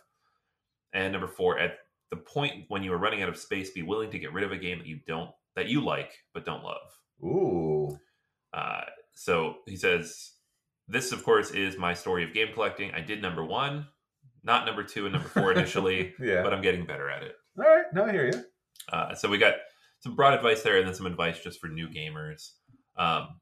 And 0.93 1.13
number 1.13 1.27
four, 1.27 1.59
at 1.59 1.79
the 2.11 2.17
point 2.17 2.67
when 2.69 2.83
you 2.85 2.93
are 2.93 2.99
running 2.99 3.23
out 3.23 3.29
of 3.29 3.37
space, 3.37 3.71
be 3.71 3.83
willing 3.83 4.11
to 4.11 4.19
get 4.19 4.33
rid 4.33 4.45
of 4.45 4.53
a 4.53 4.57
game 4.57 4.79
that 4.79 4.87
you 4.87 5.01
don't 5.07 5.31
that 5.57 5.67
you 5.69 5.85
like 5.85 6.13
but 6.33 6.45
don't 6.45 6.63
love. 6.63 6.91
Ooh. 7.23 7.99
Uh, 8.53 8.83
so 9.15 9.57
he 9.67 9.77
says, 9.77 10.33
"This, 10.87 11.13
of 11.13 11.25
course, 11.25 11.51
is 11.51 11.77
my 11.77 11.95
story 11.95 12.25
of 12.25 12.33
game 12.33 12.49
collecting. 12.55 12.93
I 12.93 13.01
did 13.01 13.21
number 13.21 13.45
one, 13.45 13.87
not 14.45 14.67
number 14.67 14.85
two 14.85 15.07
and 15.07 15.13
number 15.13 15.29
four 15.29 15.53
initially, 15.53 16.15
yeah. 16.21 16.43
but 16.43 16.53
I'm 16.53 16.63
getting 16.63 16.87
better 16.87 17.11
at 17.11 17.23
it." 17.25 17.35
All 17.59 17.65
right. 17.65 17.85
No, 17.93 18.05
I 18.05 18.13
hear 18.13 18.27
you. 18.27 18.45
Uh, 18.93 19.15
so 19.15 19.29
we 19.29 19.39
got 19.39 19.55
some 20.05 20.15
broad 20.15 20.35
advice 20.35 20.61
there, 20.61 20.77
and 20.77 20.87
then 20.87 20.95
some 20.95 21.07
advice 21.07 21.43
just 21.43 21.59
for 21.59 21.69
new 21.69 21.89
gamers. 21.89 22.51
Um, 22.95 23.41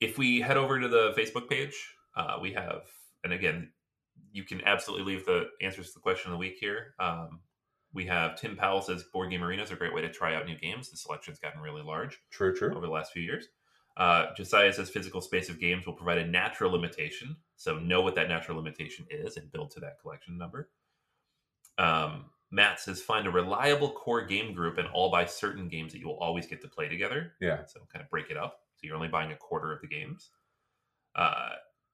if 0.00 0.16
we 0.16 0.40
head 0.40 0.56
over 0.56 0.80
to 0.80 0.88
the 0.88 1.12
Facebook 1.12 1.50
page, 1.50 1.74
uh, 2.16 2.38
we 2.40 2.54
have, 2.54 2.80
and 3.24 3.32
again, 3.34 3.70
you 4.32 4.42
can 4.42 4.62
absolutely 4.64 5.14
leave 5.14 5.26
the 5.26 5.48
answers 5.60 5.88
to 5.88 5.92
the 5.96 6.00
question 6.00 6.30
of 6.30 6.36
the 6.36 6.38
week 6.38 6.56
here. 6.58 6.94
Um, 6.98 7.40
we 7.92 8.06
have 8.06 8.40
Tim 8.40 8.56
Powell 8.56 8.80
says 8.80 9.04
Board 9.12 9.30
Game 9.30 9.44
Arena 9.44 9.62
is 9.62 9.70
a 9.70 9.76
great 9.76 9.94
way 9.94 10.00
to 10.00 10.10
try 10.10 10.34
out 10.34 10.46
new 10.46 10.56
games. 10.56 10.90
The 10.90 10.96
selection's 10.96 11.40
gotten 11.40 11.60
really 11.60 11.82
large 11.82 12.18
True. 12.30 12.54
True. 12.54 12.70
over 12.74 12.86
the 12.86 12.92
last 12.92 13.12
few 13.12 13.22
years. 13.22 13.46
Uh, 13.98 14.32
Josiah 14.34 14.72
says 14.72 14.88
physical 14.88 15.20
space 15.20 15.50
of 15.50 15.60
games 15.60 15.84
will 15.84 15.92
provide 15.92 16.18
a 16.18 16.26
natural 16.26 16.72
limitation. 16.72 17.36
So 17.56 17.78
know 17.78 18.00
what 18.00 18.14
that 18.14 18.28
natural 18.28 18.56
limitation 18.56 19.04
is 19.10 19.36
and 19.36 19.52
build 19.52 19.72
to 19.72 19.80
that 19.80 20.00
collection 20.00 20.38
number. 20.38 20.70
Um, 21.76 22.26
Matt 22.50 22.80
says 22.80 23.00
find 23.00 23.26
a 23.26 23.30
reliable 23.30 23.90
core 23.90 24.24
game 24.24 24.54
group 24.54 24.78
and 24.78 24.88
all 24.88 25.10
buy 25.10 25.26
certain 25.26 25.68
games 25.68 25.92
that 25.92 25.98
you 25.98 26.06
will 26.06 26.18
always 26.18 26.46
get 26.46 26.62
to 26.62 26.68
play 26.68 26.88
together. 26.88 27.32
Yeah. 27.40 27.64
So 27.66 27.80
kind 27.92 28.02
of 28.02 28.10
break 28.10 28.30
it 28.30 28.36
up. 28.36 28.60
So 28.76 28.86
you're 28.86 28.96
only 28.96 29.08
buying 29.08 29.32
a 29.32 29.36
quarter 29.36 29.72
of 29.72 29.80
the 29.80 29.88
games. 29.88 30.30
Uh, 31.14 31.50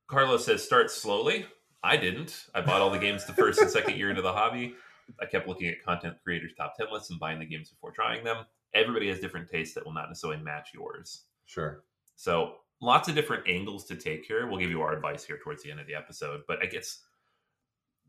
Carlos 0.06 0.44
says 0.44 0.62
start 0.62 0.90
slowly. 0.90 1.46
I 1.82 1.96
didn't. 1.96 2.46
I 2.54 2.60
bought 2.60 2.80
all 2.80 2.90
the 2.90 2.98
games 2.98 3.24
the 3.24 3.32
first 3.32 3.60
and 3.60 3.70
second 3.70 3.96
year 3.96 4.10
into 4.10 4.22
the 4.22 4.32
hobby. 4.32 4.74
I 5.20 5.26
kept 5.26 5.48
looking 5.48 5.68
at 5.68 5.82
content 5.84 6.16
creators' 6.22 6.52
top 6.56 6.76
10 6.76 6.86
lists 6.92 7.10
and 7.10 7.20
buying 7.20 7.38
the 7.38 7.44
games 7.44 7.70
before 7.70 7.90
trying 7.90 8.24
them. 8.24 8.44
Everybody 8.74 9.08
has 9.08 9.20
different 9.20 9.48
tastes 9.50 9.74
that 9.74 9.84
will 9.84 9.92
not 9.92 10.08
necessarily 10.08 10.42
match 10.42 10.70
yours. 10.72 11.24
Sure. 11.46 11.84
So 12.16 12.54
lots 12.80 13.08
of 13.08 13.14
different 13.14 13.46
angles 13.48 13.84
to 13.86 13.96
take 13.96 14.24
here. 14.24 14.46
We'll 14.46 14.60
give 14.60 14.70
you 14.70 14.82
our 14.82 14.94
advice 14.94 15.24
here 15.24 15.38
towards 15.42 15.62
the 15.62 15.70
end 15.70 15.80
of 15.80 15.86
the 15.86 15.94
episode. 15.94 16.42
But 16.48 16.62
I 16.62 16.66
guess 16.66 17.00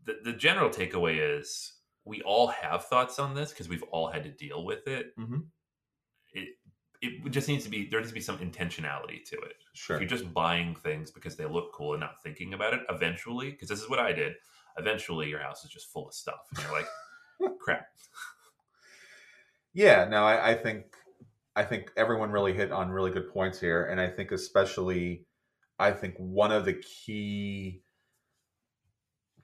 the, 0.06 0.18
the 0.24 0.34
general 0.34 0.70
takeaway 0.70 1.38
is 1.38 1.74
we 2.06 2.22
all 2.22 2.48
have 2.48 2.86
thoughts 2.86 3.20
on 3.20 3.34
this 3.34 3.50
because 3.50 3.68
we've 3.68 3.84
all 3.92 4.08
had 4.08 4.24
to 4.24 4.30
deal 4.30 4.64
with 4.64 4.88
it. 4.88 5.16
Mhm. 5.18 5.48
It 6.34 6.50
it 7.02 7.30
just 7.30 7.48
needs 7.48 7.64
to 7.66 7.70
be 7.70 7.88
there 7.90 8.00
needs 8.00 8.12
to 8.12 8.16
be 8.16 8.22
some 8.22 8.38
intentionality 8.40 9.24
to 9.26 9.38
it. 9.42 9.58
Sure. 9.74 9.96
If 9.98 10.02
you're 10.02 10.10
just 10.10 10.34
buying 10.34 10.76
things 10.76 11.12
because 11.12 11.36
they 11.36 11.46
look 11.46 11.74
cool 11.74 11.94
and 11.94 12.00
not 12.02 12.22
thinking 12.24 12.54
about 12.54 12.74
it, 12.74 12.82
eventually, 12.90 13.52
because 13.52 13.70
this 13.70 13.82
is 13.82 13.90
what 13.90 14.00
I 14.00 14.12
did, 14.14 14.36
eventually 14.78 15.28
your 15.30 15.40
house 15.40 15.64
is 15.66 15.70
just 15.72 15.92
full 15.92 16.08
of 16.08 16.14
stuff. 16.14 16.40
And 16.56 16.64
you're 16.64 16.72
like, 16.72 16.88
crap. 17.60 17.88
Yeah, 19.74 20.08
no, 20.10 20.24
I, 20.24 20.52
I 20.52 20.56
think 20.56 20.86
I 21.56 21.64
think 21.64 21.92
everyone 21.98 22.32
really 22.32 22.54
hit 22.54 22.72
on 22.72 22.90
really 22.90 23.12
good 23.12 23.32
points 23.32 23.60
here, 23.60 23.86
and 23.86 24.00
I 24.00 24.10
think 24.10 24.32
especially, 24.32 25.26
I 25.80 25.92
think 25.92 26.16
one 26.18 26.52
of 26.52 26.66
the 26.66 26.74
key 26.74 27.84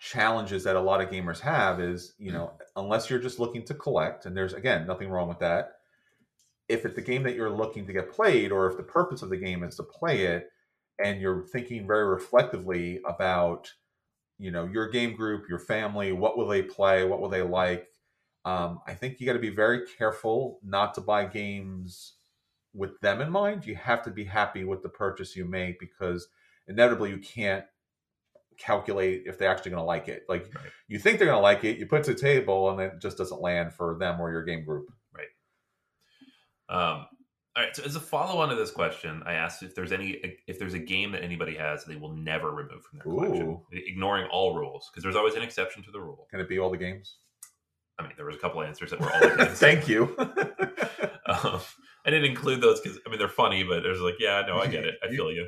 challenges 0.02 0.64
that 0.64 0.76
a 0.76 0.82
lot 0.82 1.00
of 1.00 1.12
gamers 1.12 1.40
have 1.40 1.80
is, 1.80 2.16
you 2.18 2.32
know, 2.32 2.52
unless 2.76 3.08
you're 3.08 3.20
just 3.20 3.40
looking 3.40 3.64
to 3.64 3.76
collect, 3.76 4.26
and 4.26 4.36
there's 4.36 4.54
again 4.54 4.88
nothing 4.88 5.10
wrong 5.10 5.30
with 5.30 5.40
that. 5.40 5.74
If 6.68 6.86
it's 6.86 6.96
the 6.96 7.02
game 7.02 7.22
that 7.24 7.36
you're 7.36 7.52
looking 7.52 7.86
to 7.86 7.94
get 7.94 8.12
played, 8.12 8.52
or 8.52 8.70
if 8.70 8.78
the 8.78 8.84
purpose 8.84 9.22
of 9.22 9.30
the 9.30 9.38
game 9.38 9.64
is 9.64 9.76
to 9.76 9.84
play 9.84 10.24
it, 10.24 10.50
and 11.04 11.22
you're 11.22 11.46
thinking 11.46 11.86
very 11.86 12.06
reflectively 12.06 13.00
about, 13.06 13.72
you 14.40 14.50
know, 14.50 14.66
your 14.66 14.90
game 14.90 15.16
group, 15.16 15.48
your 15.48 15.60
family, 15.60 16.12
what 16.12 16.36
will 16.36 16.48
they 16.48 16.64
play, 16.64 17.06
what 17.06 17.22
will 17.22 17.30
they 17.30 17.44
like, 17.44 17.88
um, 18.44 18.82
I 18.88 18.96
think 18.96 19.20
you 19.20 19.28
got 19.28 19.34
to 19.34 19.40
be 19.40 19.50
very 19.50 19.86
careful 19.98 20.60
not 20.64 20.96
to 20.96 21.02
buy 21.02 21.26
games 21.26 22.14
with 22.74 23.00
them 23.02 23.22
in 23.22 23.30
mind. 23.30 23.68
You 23.68 23.76
have 23.76 24.02
to 24.04 24.10
be 24.10 24.24
happy 24.24 24.64
with 24.64 24.82
the 24.82 24.90
purchase 24.90 25.36
you 25.36 25.46
make 25.46 25.80
because 25.80 26.28
inevitably 26.68 27.12
you 27.12 27.20
can't 27.20 27.66
calculate 28.62 29.24
if 29.26 29.38
they're 29.38 29.50
actually 29.50 29.72
going 29.72 29.82
to 29.82 29.86
like 29.86 30.08
it. 30.08 30.24
Like 30.30 30.44
Right. 30.56 30.72
you 30.88 31.00
think 31.00 31.18
they're 31.18 31.28
going 31.28 31.38
to 31.38 31.42
like 31.42 31.64
it, 31.64 31.78
you 31.78 31.86
put 31.88 32.02
it 32.02 32.04
to 32.06 32.14
the 32.14 32.20
table, 32.20 32.70
and 32.70 32.80
it 32.80 32.94
just 33.02 33.18
doesn't 33.18 33.42
land 33.42 33.74
for 33.74 33.98
them 34.00 34.20
or 34.22 34.32
your 34.32 34.44
game 34.44 34.64
group. 34.64 34.88
Right. 35.16 35.28
Um, 36.70 37.08
all 37.56 37.64
right. 37.64 37.76
So 37.76 37.84
as 37.84 37.96
a 37.96 38.00
follow-on 38.00 38.50
to 38.50 38.56
this 38.56 38.72
question, 38.72 39.24
I 39.26 39.34
asked 39.34 39.62
if 39.64 39.76
there's 39.76 39.92
any 39.92 40.22
if 40.48 40.58
there's 40.60 40.74
a 40.74 40.80
game 40.80 41.12
that 41.12 41.24
anybody 41.24 41.56
has 41.56 41.84
they 41.86 41.96
will 41.98 42.14
never 42.16 42.52
remove 42.52 42.84
from 42.84 43.00
their 43.00 43.04
collection, 43.04 43.60
ignoring 43.72 44.28
all 44.32 44.56
rules, 44.56 44.90
because 44.92 45.04
there's 45.04 45.16
always 45.18 45.36
an 45.36 45.42
exception 45.42 45.84
to 45.84 45.92
the 45.92 46.00
rule. 46.00 46.28
Can 46.32 46.40
it 46.40 46.48
be 46.48 46.60
all 46.60 46.70
the 46.70 46.78
games? 46.78 47.18
I 48.00 48.04
mean, 48.04 48.14
there 48.16 48.26
was 48.26 48.36
a 48.36 48.40
couple 48.40 48.62
answers 48.64 48.92
that 48.92 49.00
were 49.00 49.12
all 49.12 49.24
against. 49.34 49.60
Thank 49.60 49.88
you. 49.88 50.16
um, 51.28 51.60
I 52.06 52.10
didn't 52.10 52.32
include 52.32 52.62
those 52.62 52.80
because 52.80 52.98
I 53.06 53.10
mean 53.10 53.20
they're 53.20 53.28
funny, 53.28 53.64
but 53.64 53.84
there's 53.84 54.00
like, 54.02 54.16
yeah, 54.20 54.44
no, 54.48 54.58
I 54.60 54.68
get 54.68 54.86
it. 54.86 54.96
I 55.04 55.10
feel 55.10 55.32
you. 55.32 55.48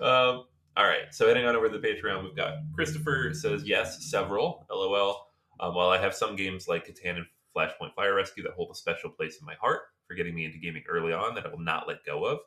um, 0.00 0.44
all 0.76 0.84
right, 0.84 1.12
so 1.12 1.26
heading 1.28 1.44
on 1.44 1.54
over 1.56 1.68
to 1.68 1.78
the 1.78 1.86
Patreon, 1.86 2.22
we've 2.24 2.36
got 2.36 2.54
Christopher 2.74 3.32
says 3.34 3.64
yes, 3.64 4.10
several. 4.10 4.66
LOL. 4.70 5.26
Um, 5.60 5.74
while 5.74 5.90
I 5.90 5.98
have 5.98 6.14
some 6.14 6.34
games 6.34 6.66
like 6.66 6.86
Catan 6.86 7.16
and 7.18 7.26
Flashpoint 7.54 7.94
Fire 7.94 8.14
Rescue 8.14 8.42
that 8.44 8.52
hold 8.54 8.70
a 8.72 8.74
special 8.74 9.10
place 9.10 9.38
in 9.38 9.46
my 9.46 9.54
heart 9.60 9.82
for 10.08 10.14
getting 10.14 10.34
me 10.34 10.44
into 10.44 10.58
gaming 10.58 10.82
early 10.88 11.12
on 11.12 11.34
that 11.34 11.46
I 11.46 11.50
will 11.50 11.60
not 11.60 11.86
let 11.86 12.04
go 12.04 12.24
of. 12.24 12.38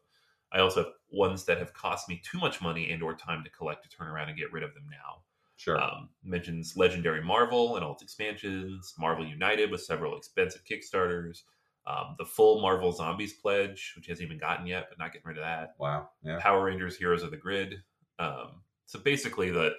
I 0.51 0.59
also 0.59 0.83
have 0.83 0.93
ones 1.11 1.45
that 1.45 1.57
have 1.59 1.73
cost 1.73 2.09
me 2.09 2.21
too 2.29 2.39
much 2.39 2.61
money 2.61 2.91
and 2.91 3.01
or 3.03 3.15
time 3.15 3.43
to 3.43 3.49
collect 3.49 3.83
to 3.83 3.89
turn 3.95 4.07
around 4.07 4.29
and 4.29 4.37
get 4.37 4.51
rid 4.51 4.63
of 4.63 4.73
them 4.73 4.85
now. 4.89 5.21
sure. 5.55 5.79
Um, 5.81 6.09
mentions 6.23 6.75
Legendary 6.75 7.23
Marvel 7.23 7.75
and 7.75 7.85
all 7.85 7.93
its 7.93 8.03
expansions, 8.03 8.93
Marvel 8.97 9.25
United 9.25 9.69
with 9.71 9.81
several 9.83 10.17
expensive 10.17 10.63
Kickstarters, 10.69 11.43
Um, 11.87 12.15
the 12.17 12.25
full 12.25 12.61
Marvel 12.61 12.91
Zombies 12.91 13.33
pledge, 13.33 13.93
which 13.95 14.07
he 14.07 14.11
hasn't 14.11 14.25
even 14.25 14.39
gotten 14.39 14.65
yet, 14.65 14.87
but 14.89 14.97
not 14.97 15.13
getting 15.13 15.27
rid 15.27 15.37
of 15.37 15.43
that. 15.43 15.75
Wow. 15.77 16.09
Yeah. 16.23 16.39
Power 16.39 16.63
Rangers 16.65 16.97
Heroes 16.97 17.21
of 17.23 17.29
the 17.31 17.37
Grid. 17.37 17.75
Um, 18.19 18.61
so 18.85 18.99
basically, 18.99 19.51
that 19.51 19.73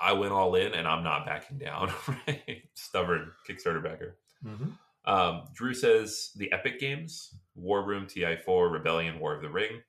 I 0.00 0.12
went 0.12 0.32
all 0.32 0.54
in 0.54 0.74
and 0.74 0.86
I'm 0.86 1.02
not 1.02 1.26
backing 1.26 1.58
down. 1.58 1.92
Right? 2.26 2.62
Stubborn 2.74 3.32
Kickstarter 3.48 3.82
backer. 3.82 4.16
Mm-hmm. 4.44 4.70
Um, 5.10 5.44
Drew 5.54 5.74
says 5.74 6.30
the 6.36 6.52
Epic 6.52 6.78
games: 6.78 7.34
War 7.54 7.84
Room, 7.84 8.06
TI4, 8.06 8.70
Rebellion, 8.70 9.18
War 9.18 9.34
of 9.34 9.42
the 9.42 9.48
Ring. 9.48 9.82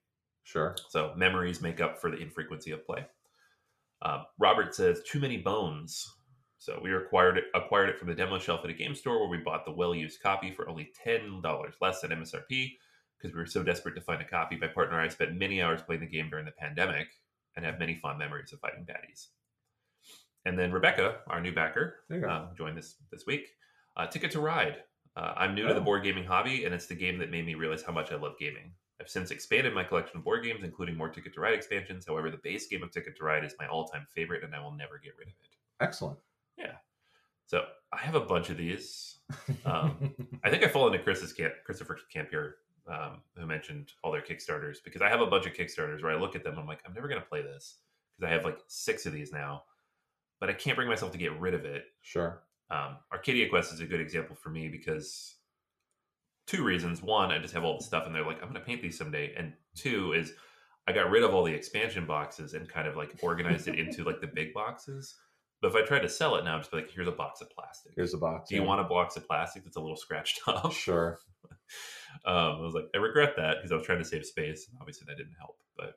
Sure. 0.44 0.76
So 0.90 1.14
memories 1.16 1.62
make 1.62 1.80
up 1.80 2.00
for 2.02 2.10
the 2.10 2.18
infrequency 2.18 2.72
of 2.72 2.86
play. 2.86 3.06
Um, 4.02 4.26
Robert 4.40 4.74
says 4.74 5.02
too 5.06 5.20
many 5.20 5.38
bones. 5.38 6.12
So 6.58 6.80
we 6.84 6.94
acquired 6.94 7.38
it, 7.38 7.46
acquired 7.54 7.90
it 7.90 7.98
from 8.00 8.10
the 8.10 8.16
demo 8.16 8.40
shelf 8.40 8.62
at 8.64 8.70
a 8.70 8.74
game 8.74 8.96
store 8.96 9.20
where 9.20 9.30
we 9.30 9.44
bought 9.44 9.66
the 9.66 9.72
well-used 9.72 10.22
copy 10.22 10.52
for 10.52 10.68
only 10.68 10.92
ten 11.04 11.42
dollars 11.42 11.76
less 11.82 12.02
than 12.02 12.12
MSRP 12.12 12.72
because 13.18 13.34
we 13.34 13.40
were 13.40 13.46
so 13.46 13.64
desperate 13.64 13.96
to 13.96 14.02
find 14.02 14.22
a 14.22 14.26
copy. 14.26 14.58
My 14.58 14.68
partner 14.68 15.00
and 15.00 15.06
I 15.06 15.14
spent 15.14 15.36
many 15.38 15.62
hours 15.62 15.82
playing 15.82 16.02
the 16.02 16.08
game 16.08 16.30
during 16.30 16.46
the 16.46 16.52
pandemic 16.52 17.10
and 17.56 17.66
have 17.66 17.80
many 17.80 17.96
fond 17.96 18.20
memories 18.20 18.54
of 18.54 18.60
fighting 18.60 18.86
baddies. 18.86 19.28
And 20.46 20.58
then 20.58 20.72
Rebecca, 20.72 21.18
our 21.28 21.42
new 21.42 21.54
backer, 21.54 21.98
There 22.08 22.20
you 22.20 22.26
go. 22.26 22.30
um, 22.32 22.50
joined 22.58 22.78
this 22.78 22.96
this 23.12 23.26
week. 23.26 23.48
Uh, 23.98 24.08
Ticket 24.08 24.32
to 24.32 24.40
Ride. 24.40 24.78
Uh, 25.16 25.34
I'm 25.36 25.54
new 25.56 25.68
to 25.68 25.74
the 25.74 25.82
Oh. 25.82 25.84
board 25.84 26.04
gaming 26.04 26.24
hobby, 26.24 26.64
and 26.66 26.74
it's 26.74 26.86
the 26.86 26.96
game 26.96 27.18
that 27.20 27.30
made 27.30 27.46
me 27.46 27.56
realize 27.56 27.84
how 27.84 27.92
much 27.92 28.12
I 28.12 28.16
love 28.16 28.38
gaming. 28.40 28.74
I've 29.02 29.10
since 29.10 29.32
expanded 29.32 29.74
my 29.74 29.84
collection 29.84 30.18
of 30.18 30.24
board 30.24 30.44
games, 30.44 30.64
including 30.64 30.96
more 30.96 31.10
Ticket 31.10 31.34
to 31.34 31.42
Ride 31.42 31.54
expansions. 31.54 32.06
However, 32.08 32.30
the 32.32 32.38
base 32.38 32.68
game 32.68 32.84
of 32.84 32.92
Ticket 32.92 33.18
to 33.18 33.24
Ride 33.24 33.44
is 33.44 33.54
my 33.60 33.68
all-time 33.68 34.06
favorite, 34.14 34.44
and 34.44 34.54
I 34.56 34.60
will 34.60 34.72
never 34.74 34.98
get 34.98 35.18
rid 35.18 35.28
of 35.30 35.34
it. 35.42 35.56
Excellent. 35.82 36.20
Yeah. 36.58 36.76
So 37.46 37.66
I 37.92 37.98
have 37.98 38.16
a 38.16 38.20
bunch 38.22 38.50
of 38.50 38.58
these. 38.58 39.18
Um, 39.66 40.16
I 40.44 40.50
think 40.50 40.64
I 40.64 40.68
fall 40.68 40.88
into 40.88 41.00
Chris's 41.00 41.34
camp, 41.34 41.54
Christopher 41.64 42.00
Camp 42.12 42.30
here, 42.32 42.58
um, 42.88 43.22
who 43.36 43.46
mentioned 43.46 43.94
all 44.04 44.12
their 44.12 44.22
Kickstarters 44.22 44.78
because 44.84 45.02
I 45.02 45.10
have 45.10 45.22
a 45.22 45.28
bunch 45.28 45.46
of 45.46 45.54
Kickstarters 45.54 46.02
where 46.02 46.12
I 46.12 46.20
look 46.20 46.36
at 46.36 46.44
them, 46.44 46.58
I'm 46.58 46.68
like, 46.68 46.82
I'm 46.86 46.94
never 46.94 47.08
going 47.08 47.22
to 47.22 47.28
play 47.28 47.42
this 47.42 47.78
because 48.18 48.30
I 48.30 48.34
have 48.34 48.46
like 48.46 48.60
six 48.68 49.06
of 49.06 49.14
these 49.14 49.32
now, 49.32 49.64
but 50.40 50.50
I 50.50 50.54
can't 50.54 50.76
bring 50.76 50.88
myself 50.88 51.12
to 51.12 51.18
get 51.18 51.40
rid 51.40 51.54
of 51.54 51.66
it. 51.66 51.86
sure. 52.02 52.44
Um, 52.72 52.98
Arcadia 53.12 53.50
Quest 53.50 53.74
is 53.74 53.80
a 53.80 53.86
good 53.86 54.00
example 54.00 54.36
for 54.36 54.50
me 54.50 54.68
because 54.70 55.38
two 56.46 56.64
reasons. 56.64 57.02
One, 57.02 57.32
I 57.32 57.40
just 57.40 57.54
have 57.54 57.64
all 57.64 57.78
the 57.78 57.84
stuff 57.84 58.06
and 58.06 58.14
they're 58.14 58.26
like, 58.26 58.38
I'm 58.38 58.50
going 58.50 58.62
to 58.62 58.66
paint 58.66 58.82
these 58.82 58.98
someday. 58.98 59.34
And 59.36 59.54
two 59.76 60.14
is 60.14 60.34
I 60.88 60.92
got 60.92 61.10
rid 61.10 61.24
of 61.24 61.34
all 61.34 61.44
the 61.44 61.54
expansion 61.54 62.06
boxes 62.06 62.54
and 62.54 62.68
kind 62.68 62.88
of 62.88 62.96
like 62.96 63.12
organized 63.22 63.68
it 63.68 63.78
into 63.78 64.04
like 64.04 64.22
the 64.22 64.28
big 64.34 64.54
boxes. 64.54 65.16
But 65.62 65.70
if 65.70 65.76
I 65.76 65.86
try 65.86 66.00
to 66.00 66.10
sell 66.10 66.36
it 66.36 66.46
now, 66.46 66.56
I'm 66.56 66.62
just 66.62 66.72
be 66.72 66.78
like, 66.78 66.90
here's 66.90 67.08
a 67.08 67.12
box 67.12 67.42
of 67.42 67.50
plastic. 67.52 67.92
Here's 67.96 68.14
a 68.14 68.18
box. 68.18 68.50
Do 68.50 68.56
you 68.56 68.64
want 68.64 68.82
a 68.82 68.86
box 68.86 69.18
of 69.18 69.28
plastic 69.28 69.64
that's 69.64 69.76
a 69.76 69.82
little 69.82 69.98
scratched 69.98 70.42
up? 70.48 70.72
Sure. 70.72 71.20
um, 72.26 72.36
I 72.36 72.60
was 72.62 72.74
like, 72.74 72.86
I 72.94 72.98
regret 72.98 73.34
that 73.38 73.58
because 73.58 73.72
I 73.72 73.76
was 73.76 73.86
trying 73.86 74.00
to 74.00 74.06
save 74.06 74.26
space. 74.26 74.68
and 74.70 74.78
Obviously, 74.80 75.06
that 75.08 75.18
didn't 75.18 75.36
help. 75.40 75.58
But 75.78 75.94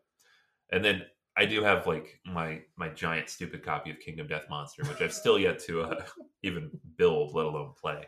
and 0.71 0.85
then 0.85 1.02
I 1.37 1.47
do 1.47 1.62
have 1.62 1.87
like 1.87 2.21
my 2.26 2.61
my 2.76 2.88
giant 2.88 3.28
stupid 3.28 3.62
copy 3.64 3.90
of 3.90 3.99
Kingdom 4.00 4.26
Death 4.28 4.45
Monster, 4.50 4.85
which 4.85 5.00
I've 5.00 5.12
still 5.14 5.38
yet 5.38 5.59
to 5.64 5.83
uh, 5.83 6.04
even 6.42 6.71
build, 6.97 7.35
let 7.35 7.47
alone 7.47 7.73
play. 7.81 8.04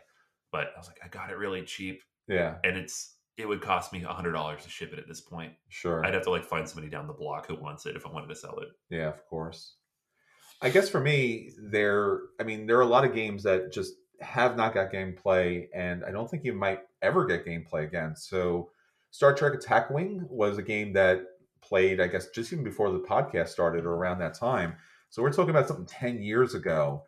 But 0.51 0.67
I 0.75 0.79
was 0.79 0.87
like, 0.87 0.99
I 1.03 1.07
got 1.07 1.29
it 1.31 1.37
really 1.37 1.63
cheap, 1.63 2.01
Yeah. 2.27 2.55
and 2.63 2.77
it's 2.77 3.13
it 3.37 3.45
would 3.47 3.59
cost 3.61 3.91
me 3.91 4.01
a 4.03 4.07
hundred 4.07 4.31
dollars 4.31 4.63
to 4.63 4.69
ship 4.69 4.93
it 4.93 4.99
at 4.99 5.07
this 5.09 5.19
point. 5.19 5.51
Sure. 5.67 6.05
I'd 6.05 6.13
have 6.13 6.23
to 6.23 6.29
like 6.29 6.45
find 6.45 6.67
somebody 6.69 6.89
down 6.89 7.07
the 7.07 7.13
block 7.13 7.47
who 7.47 7.55
wants 7.55 7.85
it 7.85 7.97
if 7.97 8.05
I 8.05 8.09
wanted 8.11 8.27
to 8.27 8.35
sell 8.35 8.57
it. 8.59 8.69
Yeah, 8.89 9.09
of 9.09 9.25
course. 9.25 9.75
I 10.61 10.69
guess 10.69 10.87
for 10.89 11.01
me, 11.01 11.51
there. 11.69 12.19
I 12.39 12.43
mean, 12.43 12.65
there 12.65 12.77
are 12.77 12.81
a 12.81 12.85
lot 12.85 13.03
of 13.03 13.13
games 13.13 13.43
that 13.43 13.73
just 13.73 13.93
have 14.21 14.55
not 14.57 14.73
got 14.73 14.91
gameplay, 14.91 15.67
and 15.73 16.03
I 16.03 16.11
don't 16.11 16.29
think 16.29 16.43
you 16.43 16.53
might 16.53 16.79
ever 17.01 17.25
get 17.25 17.45
gameplay 17.45 17.85
again. 17.85 18.15
So, 18.15 18.71
Star 19.11 19.33
Trek 19.33 19.53
Attack 19.53 19.89
Wing 19.89 20.25
was 20.29 20.57
a 20.57 20.63
game 20.63 20.93
that 20.93 21.21
played, 21.61 21.99
I 21.99 22.07
guess, 22.07 22.27
just 22.29 22.51
even 22.51 22.63
before 22.63 22.91
the 22.91 22.99
podcast 22.99 23.49
started 23.49 23.85
or 23.85 23.93
around 23.93 24.19
that 24.19 24.33
time. 24.33 24.75
So 25.09 25.21
we're 25.21 25.31
talking 25.31 25.51
about 25.51 25.67
something 25.67 25.85
ten 25.85 26.21
years 26.21 26.53
ago. 26.53 27.03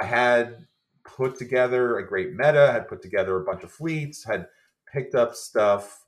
I 0.00 0.04
had 0.04 0.66
put 1.04 1.38
together 1.38 1.98
a 1.98 2.06
great 2.06 2.32
meta, 2.32 2.72
had 2.72 2.88
put 2.88 3.02
together 3.02 3.36
a 3.36 3.44
bunch 3.44 3.62
of 3.62 3.72
fleets, 3.72 4.24
had 4.24 4.46
picked 4.92 5.14
up 5.14 5.34
stuff. 5.34 6.02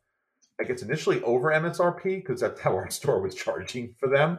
I 0.61 0.65
guess 0.65 0.83
initially 0.83 1.23
over 1.23 1.51
MSRP 1.51 2.03
because 2.17 2.41
that's 2.41 2.61
how 2.61 2.73
our 2.77 2.91
store 2.91 3.21
was 3.21 3.35
charging 3.35 3.95
for 3.99 4.09
them, 4.09 4.39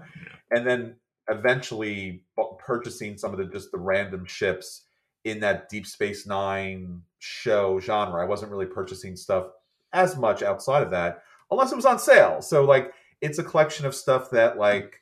and 0.51 0.67
then 0.67 0.95
eventually 1.29 2.23
purchasing 2.59 3.17
some 3.17 3.31
of 3.31 3.37
the 3.37 3.45
just 3.45 3.71
the 3.71 3.77
random 3.77 4.25
ships 4.25 4.85
in 5.25 5.39
that 5.41 5.69
Deep 5.69 5.85
Space 5.85 6.25
Nine 6.25 7.01
show 7.19 7.79
genre. 7.79 8.21
I 8.21 8.27
wasn't 8.27 8.51
really 8.51 8.65
purchasing 8.65 9.15
stuff 9.15 9.47
as 9.93 10.17
much 10.17 10.43
outside 10.43 10.83
of 10.83 10.91
that, 10.91 11.23
unless 11.51 11.71
it 11.71 11.75
was 11.75 11.85
on 11.85 11.99
sale. 11.99 12.41
So 12.41 12.63
like 12.65 12.93
it's 13.21 13.39
a 13.39 13.43
collection 13.43 13.85
of 13.85 13.95
stuff 13.95 14.29
that 14.31 14.57
like 14.57 15.01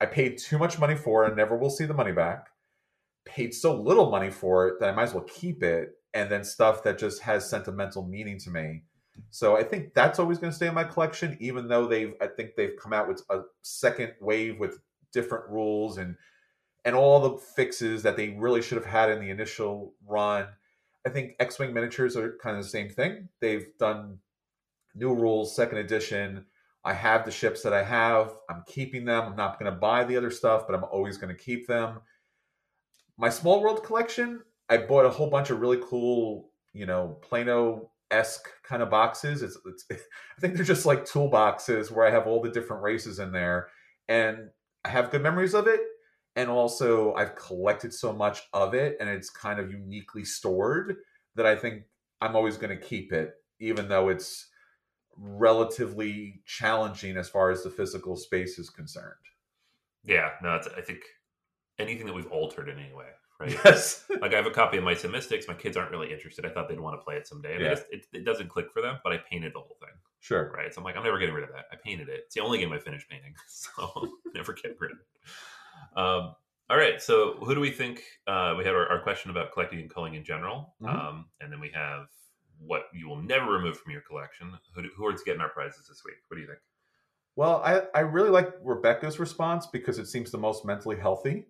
I 0.00 0.06
paid 0.06 0.38
too 0.38 0.58
much 0.58 0.78
money 0.78 0.96
for 0.96 1.24
and 1.24 1.36
never 1.36 1.56
will 1.56 1.70
see 1.70 1.84
the 1.84 1.94
money 1.94 2.12
back. 2.12 2.46
Paid 3.26 3.52
so 3.54 3.78
little 3.78 4.10
money 4.10 4.30
for 4.30 4.68
it 4.68 4.80
that 4.80 4.88
I 4.88 4.92
might 4.92 5.04
as 5.04 5.14
well 5.14 5.24
keep 5.24 5.62
it, 5.62 5.90
and 6.14 6.30
then 6.30 6.42
stuff 6.42 6.82
that 6.84 6.98
just 6.98 7.20
has 7.22 7.48
sentimental 7.48 8.06
meaning 8.06 8.38
to 8.38 8.50
me. 8.50 8.82
So 9.28 9.56
I 9.56 9.62
think 9.62 9.92
that's 9.92 10.18
always 10.18 10.38
going 10.38 10.50
to 10.50 10.56
stay 10.56 10.68
in 10.68 10.74
my 10.74 10.84
collection, 10.84 11.36
even 11.40 11.68
though 11.68 11.86
they've 11.86 12.14
I 12.22 12.26
think 12.26 12.56
they've 12.56 12.76
come 12.80 12.94
out 12.94 13.08
with 13.08 13.22
a 13.28 13.40
second 13.62 14.12
wave 14.20 14.58
with 14.58 14.78
different 15.12 15.48
rules 15.50 15.98
and 15.98 16.16
and 16.84 16.94
all 16.94 17.20
the 17.20 17.38
fixes 17.38 18.02
that 18.02 18.16
they 18.16 18.30
really 18.30 18.62
should 18.62 18.76
have 18.76 18.86
had 18.86 19.10
in 19.10 19.20
the 19.20 19.30
initial 19.30 19.94
run. 20.06 20.46
I 21.06 21.10
think 21.10 21.34
X-wing 21.38 21.72
miniatures 21.72 22.16
are 22.16 22.36
kind 22.42 22.56
of 22.56 22.62
the 22.62 22.68
same 22.68 22.88
thing. 22.88 23.28
They've 23.40 23.66
done 23.78 24.18
new 24.94 25.14
rules, 25.14 25.54
second 25.54 25.78
edition. 25.78 26.44
I 26.84 26.94
have 26.94 27.24
the 27.24 27.30
ships 27.30 27.62
that 27.62 27.72
I 27.72 27.82
have. 27.82 28.32
I'm 28.48 28.64
keeping 28.66 29.04
them. 29.04 29.24
I'm 29.24 29.36
not 29.36 29.58
going 29.58 29.70
to 29.70 29.78
buy 29.78 30.04
the 30.04 30.16
other 30.16 30.30
stuff, 30.30 30.64
but 30.66 30.74
I'm 30.74 30.84
always 30.84 31.18
going 31.18 31.34
to 31.34 31.42
keep 31.42 31.66
them. 31.66 32.00
My 33.18 33.28
small 33.28 33.60
world 33.62 33.84
collection, 33.84 34.40
I 34.68 34.78
bought 34.78 35.04
a 35.04 35.10
whole 35.10 35.28
bunch 35.28 35.50
of 35.50 35.60
really 35.60 35.80
cool, 35.82 36.50
you 36.72 36.86
know, 36.86 37.18
Plano 37.20 37.90
esque 38.10 38.48
kind 38.64 38.82
of 38.82 38.90
boxes. 38.90 39.42
It's, 39.42 39.58
it's, 39.66 39.84
I 40.38 40.40
think 40.40 40.54
they're 40.54 40.64
just 40.64 40.86
like 40.86 41.04
toolboxes 41.04 41.90
where 41.90 42.06
I 42.06 42.10
have 42.10 42.26
all 42.26 42.40
the 42.40 42.50
different 42.50 42.82
races 42.82 43.18
in 43.18 43.32
there, 43.32 43.68
and 44.08 44.48
I 44.84 44.88
have 44.88 45.10
good 45.10 45.22
memories 45.22 45.54
of 45.54 45.66
it. 45.66 45.80
And 46.36 46.48
also, 46.48 47.12
I've 47.14 47.34
collected 47.34 47.92
so 47.92 48.12
much 48.12 48.40
of 48.52 48.72
it, 48.74 48.96
and 49.00 49.08
it's 49.08 49.30
kind 49.30 49.58
of 49.58 49.70
uniquely 49.72 50.24
stored 50.24 50.96
that 51.34 51.44
I 51.46 51.56
think 51.56 51.82
I'm 52.20 52.36
always 52.36 52.56
going 52.56 52.76
to 52.76 52.82
keep 52.82 53.12
it, 53.12 53.32
even 53.58 53.88
though 53.88 54.08
it's 54.08 54.48
relatively 55.16 56.40
challenging 56.46 57.16
as 57.16 57.28
far 57.28 57.50
as 57.50 57.62
the 57.62 57.70
physical 57.70 58.16
space 58.16 58.58
is 58.58 58.70
concerned. 58.70 59.14
Yeah, 60.04 60.30
no, 60.42 60.54
it's, 60.56 60.68
I 60.68 60.80
think 60.80 61.00
anything 61.78 62.06
that 62.06 62.14
we've 62.14 62.30
altered 62.30 62.68
in 62.68 62.78
any 62.78 62.92
way, 62.94 63.08
right? 63.40 63.50
Yes. 63.64 64.04
like 64.20 64.32
I 64.32 64.36
have 64.36 64.46
a 64.46 64.50
copy 64.50 64.78
of 64.78 64.84
Mice 64.84 65.04
and 65.04 65.12
Mystics. 65.12 65.48
My 65.48 65.54
kids 65.54 65.76
aren't 65.76 65.90
really 65.90 66.12
interested. 66.12 66.46
I 66.46 66.50
thought 66.50 66.68
they'd 66.68 66.80
want 66.80 66.98
to 67.00 67.04
play 67.04 67.16
it 67.16 67.26
someday. 67.26 67.54
And 67.54 67.62
Yeah. 67.62 67.70
just, 67.70 67.84
it, 67.90 68.06
it 68.12 68.24
doesn't 68.24 68.48
click 68.48 68.66
for 68.72 68.80
them, 68.82 68.98
but 69.02 69.12
I 69.12 69.18
painted 69.18 69.52
the 69.54 69.60
whole 69.60 69.76
thing, 69.80 69.94
sure. 70.20 70.52
right? 70.56 70.72
So 70.72 70.80
I'm 70.80 70.84
like, 70.84 70.96
I'm 70.96 71.02
never 71.04 71.18
getting 71.18 71.34
rid 71.34 71.44
of 71.44 71.50
that. 71.54 71.64
I 71.72 71.76
painted 71.76 72.08
it. 72.08 72.22
It's 72.26 72.34
the 72.34 72.40
only 72.40 72.58
game 72.58 72.72
I 72.72 72.78
finished 72.78 73.08
painting, 73.08 73.34
so 73.48 74.08
never 74.34 74.52
get 74.52 74.76
rid 74.80 74.92
of 74.92 74.98
it. 74.98 75.30
Um, 75.96 76.34
all 76.68 76.76
right, 76.76 77.02
so 77.02 77.34
who 77.40 77.54
do 77.54 77.60
we 77.60 77.70
think? 77.70 78.02
Uh, 78.26 78.54
we 78.56 78.64
had 78.64 78.74
our, 78.74 78.86
our 78.88 79.02
question 79.02 79.30
about 79.30 79.52
collecting 79.52 79.80
and 79.80 79.92
culling 79.92 80.14
in 80.14 80.24
general, 80.24 80.74
Mhm. 80.80 80.88
um, 80.88 81.26
and 81.40 81.52
then 81.52 81.60
we 81.60 81.70
have 81.70 82.06
what 82.58 82.84
you 82.92 83.08
will 83.08 83.20
never 83.22 83.50
remove 83.52 83.78
from 83.80 83.92
your 83.92 84.02
collection. 84.02 84.52
Who, 84.74 84.82
do, 84.82 84.90
who 84.96 85.06
are 85.06 85.12
getting 85.24 85.40
our 85.40 85.48
prizes 85.48 85.88
this 85.88 86.02
week? 86.04 86.16
What 86.28 86.36
do 86.36 86.42
you 86.42 86.46
think? 86.46 86.60
Well, 87.36 87.62
I, 87.64 87.82
I 87.94 88.00
really 88.00 88.28
like 88.30 88.52
Rebecca's 88.62 89.18
response 89.18 89.66
because 89.66 89.98
it 89.98 90.06
seems 90.06 90.30
the 90.30 90.38
most 90.38 90.64
mentally 90.64 90.96
healthy. 90.96 91.46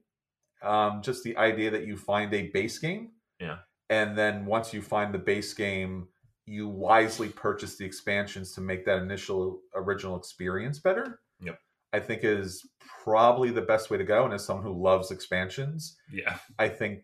Um, 0.63 1.03
just 1.03 1.25
the 1.25 1.37
idea 1.37 1.71
that 1.71 1.87
you 1.87 1.97
find 1.97 2.33
a 2.35 2.49
base 2.49 2.79
game. 2.79 3.13
Yeah. 3.41 3.59
And 3.89 4.17
then 4.17 4.47
once 4.47 4.73
you 4.73 4.83
find 4.83 5.13
the 5.13 5.19
base 5.19 5.53
game, 5.55 6.09
you 6.47 6.69
wisely 6.69 7.29
purchase 7.29 7.77
the 7.77 7.85
expansions 7.85 8.53
to 8.55 8.61
make 8.61 8.85
that 8.85 8.99
initial 8.99 9.63
original 9.75 10.17
experience 10.17 10.79
better. 10.79 11.21
Yep. 11.41 11.59
I 11.93 12.01
think 12.01 12.25
is 12.25 12.67
probably 13.05 13.51
the 13.51 13.63
best 13.63 13.91
way 13.91 13.99
to 13.99 14.05
go. 14.05 14.25
And 14.25 14.35
as 14.35 14.45
someone 14.45 14.65
who 14.65 14.81
loves 14.81 15.11
expansions, 15.11 15.97
Yeah, 16.13 16.39
I 16.59 16.69
think 16.69 17.03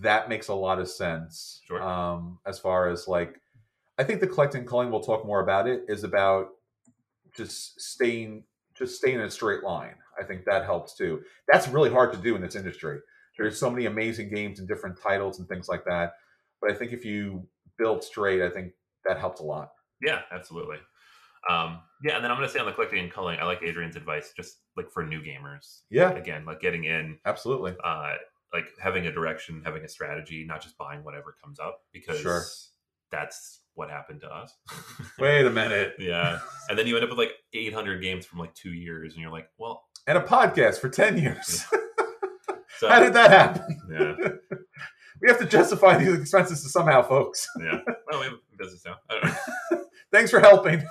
that 0.00 0.28
makes 0.28 0.48
a 0.48 0.54
lot 0.54 0.78
of 0.78 0.88
sense. 0.88 1.60
Sure. 1.66 1.82
Um, 1.82 2.38
as 2.46 2.58
far 2.58 2.88
as 2.88 3.06
like, 3.06 3.40
I 3.98 4.04
think 4.04 4.20
the 4.20 4.26
collecting 4.26 4.64
culling, 4.64 4.90
we'll 4.90 5.00
talk 5.00 5.24
more 5.26 5.40
about 5.40 5.68
it, 5.68 5.82
is 5.88 6.04
about 6.04 6.48
just 7.36 7.80
staying 7.80 8.44
just 8.76 8.96
staying 8.96 9.16
in 9.16 9.20
a 9.22 9.30
straight 9.30 9.62
line. 9.62 9.94
I 10.20 10.24
think 10.24 10.44
that 10.46 10.64
helps 10.64 10.96
too. 10.96 11.22
That's 11.50 11.68
really 11.68 11.90
hard 11.90 12.12
to 12.12 12.18
do 12.18 12.34
in 12.34 12.42
this 12.42 12.56
industry. 12.56 12.98
There's 13.38 13.58
so 13.58 13.70
many 13.70 13.86
amazing 13.86 14.30
games 14.34 14.58
and 14.58 14.68
different 14.68 15.00
titles 15.00 15.38
and 15.38 15.48
things 15.48 15.68
like 15.68 15.84
that. 15.84 16.14
But 16.60 16.70
I 16.70 16.74
think 16.74 16.92
if 16.92 17.04
you 17.04 17.46
build 17.78 18.02
straight, 18.02 18.42
I 18.42 18.50
think 18.50 18.72
that 19.06 19.18
helps 19.18 19.40
a 19.40 19.44
lot. 19.44 19.70
Yeah, 20.00 20.22
absolutely. 20.32 20.78
Um, 21.50 21.80
yeah, 22.02 22.16
and 22.16 22.24
then 22.24 22.30
I'm 22.30 22.36
going 22.36 22.48
to 22.48 22.52
say 22.52 22.58
on 22.60 22.66
the 22.66 22.72
collecting 22.72 22.98
and 23.00 23.10
culling, 23.12 23.38
I 23.40 23.44
like 23.44 23.62
Adrian's 23.62 23.96
advice, 23.96 24.32
just 24.36 24.58
like 24.76 24.90
for 24.90 25.04
new 25.04 25.20
gamers. 25.20 25.80
Yeah, 25.90 26.10
Again, 26.12 26.44
like 26.44 26.60
getting 26.60 26.84
in, 26.84 27.18
absolutely. 27.24 27.74
uh, 27.82 28.14
like 28.52 28.66
having 28.80 29.06
a 29.06 29.12
direction, 29.12 29.62
having 29.64 29.84
a 29.84 29.88
strategy, 29.88 30.44
not 30.46 30.62
just 30.62 30.76
buying 30.78 31.02
whatever 31.04 31.34
comes 31.42 31.58
up. 31.58 31.80
Because 31.92 32.20
Sure. 32.20 32.42
that's 33.10 33.60
what 33.74 33.90
happened 33.90 34.20
to 34.20 34.28
us. 34.28 34.54
Wait 35.18 35.46
a 35.46 35.50
minute. 35.50 35.94
yeah. 35.98 36.38
And 36.68 36.78
then 36.78 36.86
you 36.86 36.94
end 36.96 37.04
up 37.04 37.10
with 37.10 37.18
like 37.18 37.32
800 37.52 38.00
games 38.02 38.24
from 38.26 38.38
like 38.38 38.54
two 38.54 38.72
years, 38.72 39.14
and 39.14 39.22
you're 39.22 39.32
like, 39.32 39.48
well, 39.58 39.84
And 40.06 40.16
a 40.18 40.22
podcast 40.22 40.78
for 40.78 40.88
10 40.88 41.18
years. 41.18 41.64
so, 42.78 42.88
How 42.88 43.00
did 43.00 43.12
that 43.14 43.30
happen? 43.30 43.80
yeah, 43.90 44.14
We 45.20 45.28
have 45.28 45.38
to 45.38 45.46
justify 45.46 45.96
these 45.98 46.14
expenses 46.18 46.62
to 46.62 46.68
somehow, 46.68 47.02
folks. 47.02 47.48
yeah. 47.60 47.78
Well, 48.10 48.20
we 48.20 48.26
have 48.26 48.34
a 48.34 48.56
business 48.56 48.84
now. 48.84 48.96
I 49.10 49.14
don't 49.14 49.24
know. 49.24 49.84
Thanks 50.12 50.30
for 50.30 50.38
helping. 50.40 50.84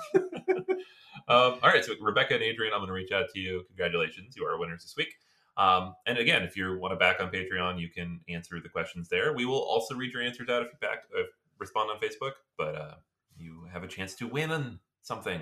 Um, 1.26 1.58
all 1.62 1.70
right, 1.70 1.84
so 1.84 1.94
Rebecca 2.00 2.34
and 2.34 2.42
Adrian, 2.42 2.72
I'm 2.72 2.80
going 2.80 2.88
to 2.88 2.94
reach 2.94 3.12
out 3.12 3.26
to 3.34 3.40
you. 3.40 3.64
Congratulations, 3.68 4.36
you 4.36 4.44
are 4.44 4.58
winners 4.58 4.82
this 4.82 4.94
week. 4.96 5.14
Um, 5.56 5.94
and 6.06 6.18
again, 6.18 6.42
if 6.42 6.56
you 6.56 6.78
want 6.78 6.92
to 6.92 6.96
back 6.96 7.20
on 7.20 7.30
Patreon, 7.30 7.80
you 7.80 7.88
can 7.88 8.20
answer 8.28 8.60
the 8.60 8.68
questions 8.68 9.08
there. 9.08 9.32
We 9.32 9.46
will 9.46 9.62
also 9.62 9.94
read 9.94 10.12
your 10.12 10.22
answers 10.22 10.48
out 10.48 10.62
if 10.62 10.68
you 10.72 10.78
back 10.80 11.04
uh, 11.16 11.22
respond 11.58 11.90
on 11.90 11.98
Facebook. 11.98 12.32
But 12.58 12.74
uh, 12.74 12.94
you 13.36 13.66
have 13.72 13.84
a 13.84 13.88
chance 13.88 14.14
to 14.16 14.26
win 14.26 14.78
something 15.02 15.40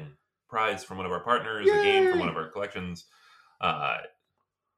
prize 0.49 0.85
from 0.85 0.99
one 0.99 1.07
of 1.07 1.13
our 1.13 1.23
partners, 1.25 1.67
a 1.67 1.83
game 1.83 2.11
from 2.11 2.19
one 2.19 2.29
of 2.29 2.37
our 2.37 2.49
collections, 2.49 3.07
uh, 3.61 3.99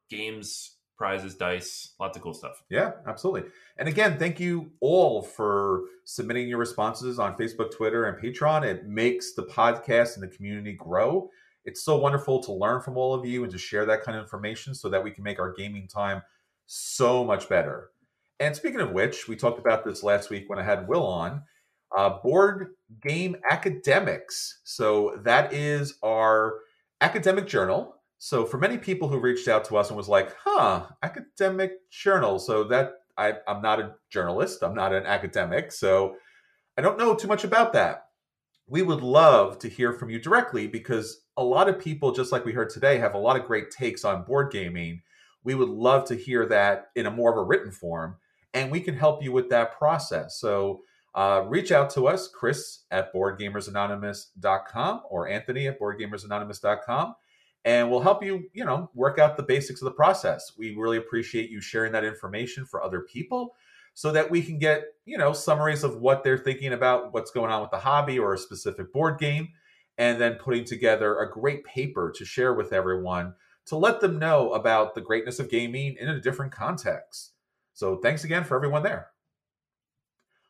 games, 0.09 0.77
prizes, 0.97 1.35
dice, 1.35 1.95
lots 1.99 2.17
of 2.17 2.23
cool 2.23 2.35
stuff. 2.35 2.63
Yeah, 2.71 2.93
absolutely. 3.07 3.51
And 3.79 3.89
again, 3.89 4.19
thank 4.19 4.39
you 4.39 4.73
all 4.81 5.23
for 5.23 5.83
submitting 6.05 6.49
your 6.49 6.59
responses 6.59 7.19
on 7.19 7.37
Facebook, 7.37 7.75
Twitter, 7.75 8.05
and 8.05 8.23
Patreon. 8.23 8.65
It 8.65 8.87
makes 8.87 9.35
the 9.35 9.43
podcast 9.43 10.15
and 10.15 10.23
the 10.23 10.35
community 10.35 10.73
grow. 10.73 11.31
It's 11.65 11.83
so 11.83 11.97
wonderful 11.97 12.43
to 12.45 12.53
learn 12.53 12.83
from 12.83 12.97
all 12.97 13.15
of 13.15 13.25
you 13.25 13.43
and 13.43 13.53
to 13.53 13.59
share 13.59 13.87
that 13.87 14.03
kind 14.03 14.17
of 14.17 14.23
information 14.23 14.75
so 14.75 14.89
that 14.91 15.03
we 15.03 15.11
can 15.11 15.25
make 15.25 15.41
our 15.41 15.53
gaming 15.53 15.89
time 15.89 16.23
so 16.67 17.25
much 17.25 17.49
better. 17.49 17.91
And 18.41 18.55
speaking 18.55 18.81
of 18.81 18.93
which, 18.93 19.29
we 19.29 19.37
talked 19.37 19.59
about 19.59 19.85
this 19.85 20.03
last 20.03 20.31
week 20.31 20.49
when 20.49 20.59
I 20.59 20.63
had 20.63 20.89
Will 20.89 21.07
on. 21.07 21.43
Uh, 21.97 22.19
board 22.23 22.71
game 23.03 23.37
academics. 23.49 24.61
So 24.65 25.21
that 25.25 25.53
is 25.53 25.95
our 26.03 26.55
academic 27.01 27.47
journal. 27.47 27.97
So 28.19 28.47
for 28.47 28.59
many 28.59 28.79
people 28.79 29.09
who 29.09 29.19
reached 29.19 29.49
out 29.49 29.65
to 29.67 29.77
us 29.77 29.89
and 29.89 29.97
was 29.97 30.09
like, 30.09 30.35
"Huh, 30.45 30.87
academic 31.03 31.91
journal." 31.91 32.39
So 32.39 32.65
that 32.65 32.95
I, 33.17 33.35
I'm 33.47 33.63
not 33.63 33.81
a 33.81 33.95
journalist. 34.11 34.63
I'm 34.63 34.75
not 34.75 34.93
an 34.93 35.07
academic. 35.07 35.73
So 35.73 36.17
I 36.77 36.83
don't 36.83 36.99
know 36.99 37.15
too 37.15 37.29
much 37.29 37.45
about 37.45 37.73
that. 37.75 38.07
We 38.67 38.83
would 38.83 39.03
love 39.03 39.59
to 39.61 39.69
hear 39.69 39.93
from 39.93 40.11
you 40.11 40.19
directly 40.19 40.67
because 40.67 41.21
a 41.37 41.45
lot 41.45 41.69
of 41.69 41.79
people, 41.79 42.13
just 42.13 42.33
like 42.33 42.45
we 42.45 42.53
heard 42.53 42.71
today, 42.71 42.99
have 42.99 43.15
a 43.15 43.19
lot 43.19 43.39
of 43.39 43.47
great 43.47 43.71
takes 43.71 44.05
on 44.05 44.25
board 44.25 44.51
gaming. 44.51 45.03
We 45.45 45.55
would 45.55 45.69
love 45.69 46.07
to 46.07 46.15
hear 46.15 46.47
that 46.47 46.87
in 46.97 47.07
a 47.07 47.11
more 47.11 47.31
of 47.31 47.37
a 47.37 47.43
written 47.43 47.71
form, 47.71 48.17
and 48.55 48.73
we 48.73 48.81
can 48.81 48.97
help 48.97 49.23
you 49.23 49.33
with 49.33 49.51
that 49.51 49.77
process. 49.77 50.39
So 50.39 50.81
uh, 51.15 51.45
reach 51.47 51.71
out 51.71 51.91
to 51.91 52.09
us, 52.09 52.29
Chris 52.29 52.85
at 52.91 53.13
BoardGamersAnonymous.com 53.15 55.03
or 55.09 55.29
Anthony 55.29 55.69
at 55.69 55.79
BoardGamersAnonymous.com, 55.79 57.15
and 57.65 57.91
we'll 57.91 58.01
help 58.01 58.23
you, 58.23 58.45
you 58.53 58.65
know, 58.65 58.91
work 58.95 59.19
out 59.19 59.37
the 59.37 59.43
basics 59.43 59.81
of 59.81 59.87
the 59.87 59.91
process. 59.93 60.53
We 60.57 60.75
really 60.77 60.99
appreciate 60.99 61.51
you 61.51 61.61
sharing 61.61 61.93
that 61.93 62.05
information 62.05 62.67
for 62.67 62.83
other 62.83 63.01
people 63.01 63.55
so 63.95 64.13
that 64.13 64.31
we 64.31 64.43
can 64.43 64.59
get, 64.59 64.85
you 65.05 65.17
know, 65.17 65.33
summaries 65.33 65.85
of 65.85 66.01
what 66.01 66.25
they're 66.25 66.37
thinking 66.37 66.73
about 66.73 67.15
what's 67.15 67.31
going 67.31 67.51
on 67.51 67.63
with 67.63 67.71
the 67.71 67.79
hobby 67.79 68.19
or 68.19 68.35
a 68.35 68.39
specific 68.39 68.93
board 68.93 69.19
game, 69.19 69.49
and 69.99 70.21
then 70.21 70.35
putting 70.35 70.65
together 70.65 71.19
a 71.21 71.31
great 71.31 71.65
paper 71.65 72.13
to 72.17 72.25
share 72.25 72.55
with 72.55 72.73
everyone 72.73 73.33
to 73.67 73.77
let 73.77 74.01
them 74.01 74.19
know 74.19 74.53
about 74.53 74.95
the 74.95 75.01
greatness 75.01 75.39
of 75.39 75.49
gaming 75.49 75.97
in 75.99 76.09
a 76.09 76.21
different 76.21 76.53
context. 76.53 77.33
So 77.73 77.97
thanks 77.97 78.25
again 78.25 78.45
for 78.45 78.57
everyone 78.57 78.83
there. 78.83 79.09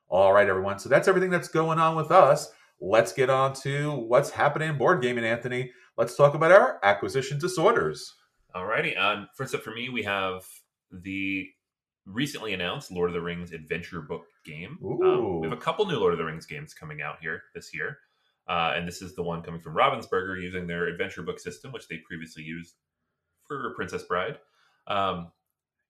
All 0.09 0.33
right, 0.33 0.49
everyone. 0.49 0.79
So 0.79 0.89
that's 0.89 1.09
everything 1.09 1.31
that's 1.31 1.49
going 1.49 1.79
on 1.79 1.97
with 1.97 2.11
us. 2.11 2.51
Let's 2.81 3.13
get 3.13 3.31
on 3.31 3.53
to 3.57 3.93
what's 3.93 4.31
happening 4.31 4.71
in 4.71 4.79
board 4.79 5.01
gaming, 5.01 5.25
Anthony. 5.25 5.71
Let's 5.97 6.17
talk 6.17 6.35
about 6.35 6.51
our 6.53 6.81
acquisition 6.83 7.39
disorders. 7.39 8.15
Alrighty. 8.55 8.99
Um, 8.99 9.29
first 9.37 9.55
up 9.55 9.63
for 9.63 9.71
me, 9.73 9.89
we 9.89 10.03
have 10.03 10.43
the 10.91 11.49
recently 12.07 12.53
announced 12.53 12.91
Lord 12.91 13.11
of 13.11 13.15
the 13.15 13.21
Rings 13.21 13.53
adventure 13.53 14.01
book 14.03 14.25
game. 14.45 14.79
Um, 14.85 15.41
we 15.41 15.49
have 15.49 15.57
a 15.57 15.61
couple 15.61 15.87
new 15.87 15.99
Lord 15.99 16.13
of 16.13 16.19
the 16.19 16.25
Rings 16.25 16.47
games 16.47 16.75
coming 16.75 17.01
out 17.01 17.17
here 17.21 17.43
this 17.55 17.73
year. 17.73 17.99
Uh, 18.49 18.75
and 18.77 18.87
this 18.87 19.01
is 19.03 19.15
the 19.15 19.23
one 19.23 19.43
coming 19.43 19.61
from 19.61 19.75
Ravensburger 19.75 20.41
using 20.43 20.67
their 20.67 20.87
adventure 20.87 21.23
book 21.23 21.39
system, 21.39 21.73
which 21.73 21.89
they 21.89 21.99
previously 22.07 22.43
used 22.43 22.75
for 23.47 23.73
Princess 23.75 24.03
Bride. 24.03 24.39
Um, 24.87 25.31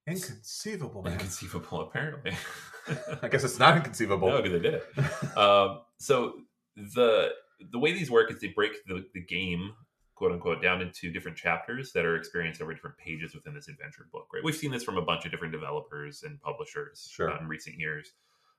Inconceivable, 0.06 1.02
man. 1.02 1.14
inconceivable, 1.14 1.80
apparently. 1.80 2.32
I 3.22 3.28
guess 3.28 3.42
it's 3.42 3.58
not 3.58 3.76
inconceivable. 3.78 4.28
no, 4.28 4.42
because 4.42 4.52
they 4.52 4.70
did 4.70 4.74
it. 4.74 5.36
um, 5.38 5.80
so 5.98 6.34
the 6.76 7.30
the 7.72 7.78
way 7.78 7.92
these 7.92 8.10
work 8.10 8.30
is 8.30 8.38
they 8.40 8.48
break 8.48 8.72
the, 8.86 9.04
the 9.14 9.22
game 9.24 9.72
quote 10.14 10.32
unquote 10.32 10.62
down 10.62 10.80
into 10.80 11.10
different 11.10 11.36
chapters 11.36 11.92
that 11.92 12.04
are 12.04 12.16
experienced 12.16 12.60
over 12.62 12.72
different 12.72 12.96
pages 12.96 13.34
within 13.34 13.54
this 13.54 13.68
adventure 13.68 14.06
book 14.12 14.26
right 14.32 14.44
we've 14.44 14.54
seen 14.56 14.70
this 14.70 14.84
from 14.84 14.96
a 14.98 15.02
bunch 15.02 15.24
of 15.24 15.30
different 15.30 15.52
developers 15.52 16.22
and 16.22 16.40
publishers 16.40 17.08
Sure. 17.12 17.30
uh, 17.32 17.38
in 17.40 17.48
recent 17.48 17.78
years 17.78 18.12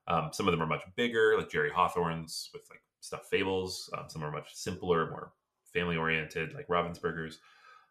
um, 0.08 0.30
some 0.34 0.48
of 0.48 0.52
them 0.52 0.62
are 0.62 0.68
much 0.68 0.84
bigger 0.96 1.36
like 1.38 1.50
jerry 1.50 1.70
hawthorne's 1.74 2.50
with 2.54 2.64
like 2.70 2.82
Stuffed 3.02 3.30
Fables 3.30 3.90
um, 3.98 4.06
some 4.10 4.24
are 4.24 4.32
much 4.32 4.54
simpler 4.56 5.10
more 5.10 5.32
family 5.74 5.96
oriented 5.98 6.54
like 6.54 6.68
ravensburgers 6.68 7.36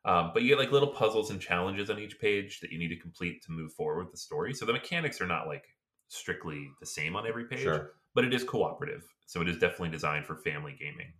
um, 0.06 0.32
but 0.34 0.42
you 0.42 0.48
get 0.48 0.58
like 0.58 0.72
little 0.72 0.88
puzzles 0.92 1.30
and 1.30 1.40
challenges 1.40 1.88
on 1.88 1.98
each 1.98 2.18
page 2.20 2.60
that 2.60 2.70
you 2.72 2.78
need 2.78 2.88
to 2.88 2.96
complete 2.96 3.42
to 3.44 3.52
move 3.52 3.72
forward 3.72 4.02
with 4.04 4.10
the 4.12 4.18
story 4.18 4.52
so 4.52 4.66
the 4.66 4.72
mechanics 4.72 5.20
are 5.20 5.26
not 5.26 5.46
like 5.46 5.64
strictly 6.08 6.68
the 6.80 6.86
same 6.86 7.16
on 7.16 7.26
every 7.26 7.44
page 7.46 7.60
Sure. 7.60 7.92
but 8.14 8.24
it 8.24 8.34
is 8.34 8.44
cooperative, 8.44 9.04
so 9.26 9.40
it 9.40 9.48
is 9.48 9.58
definitely 9.58 9.88
designed 9.90 10.26
for 10.26 10.36
family 10.36 10.76
gaming. 10.78 11.12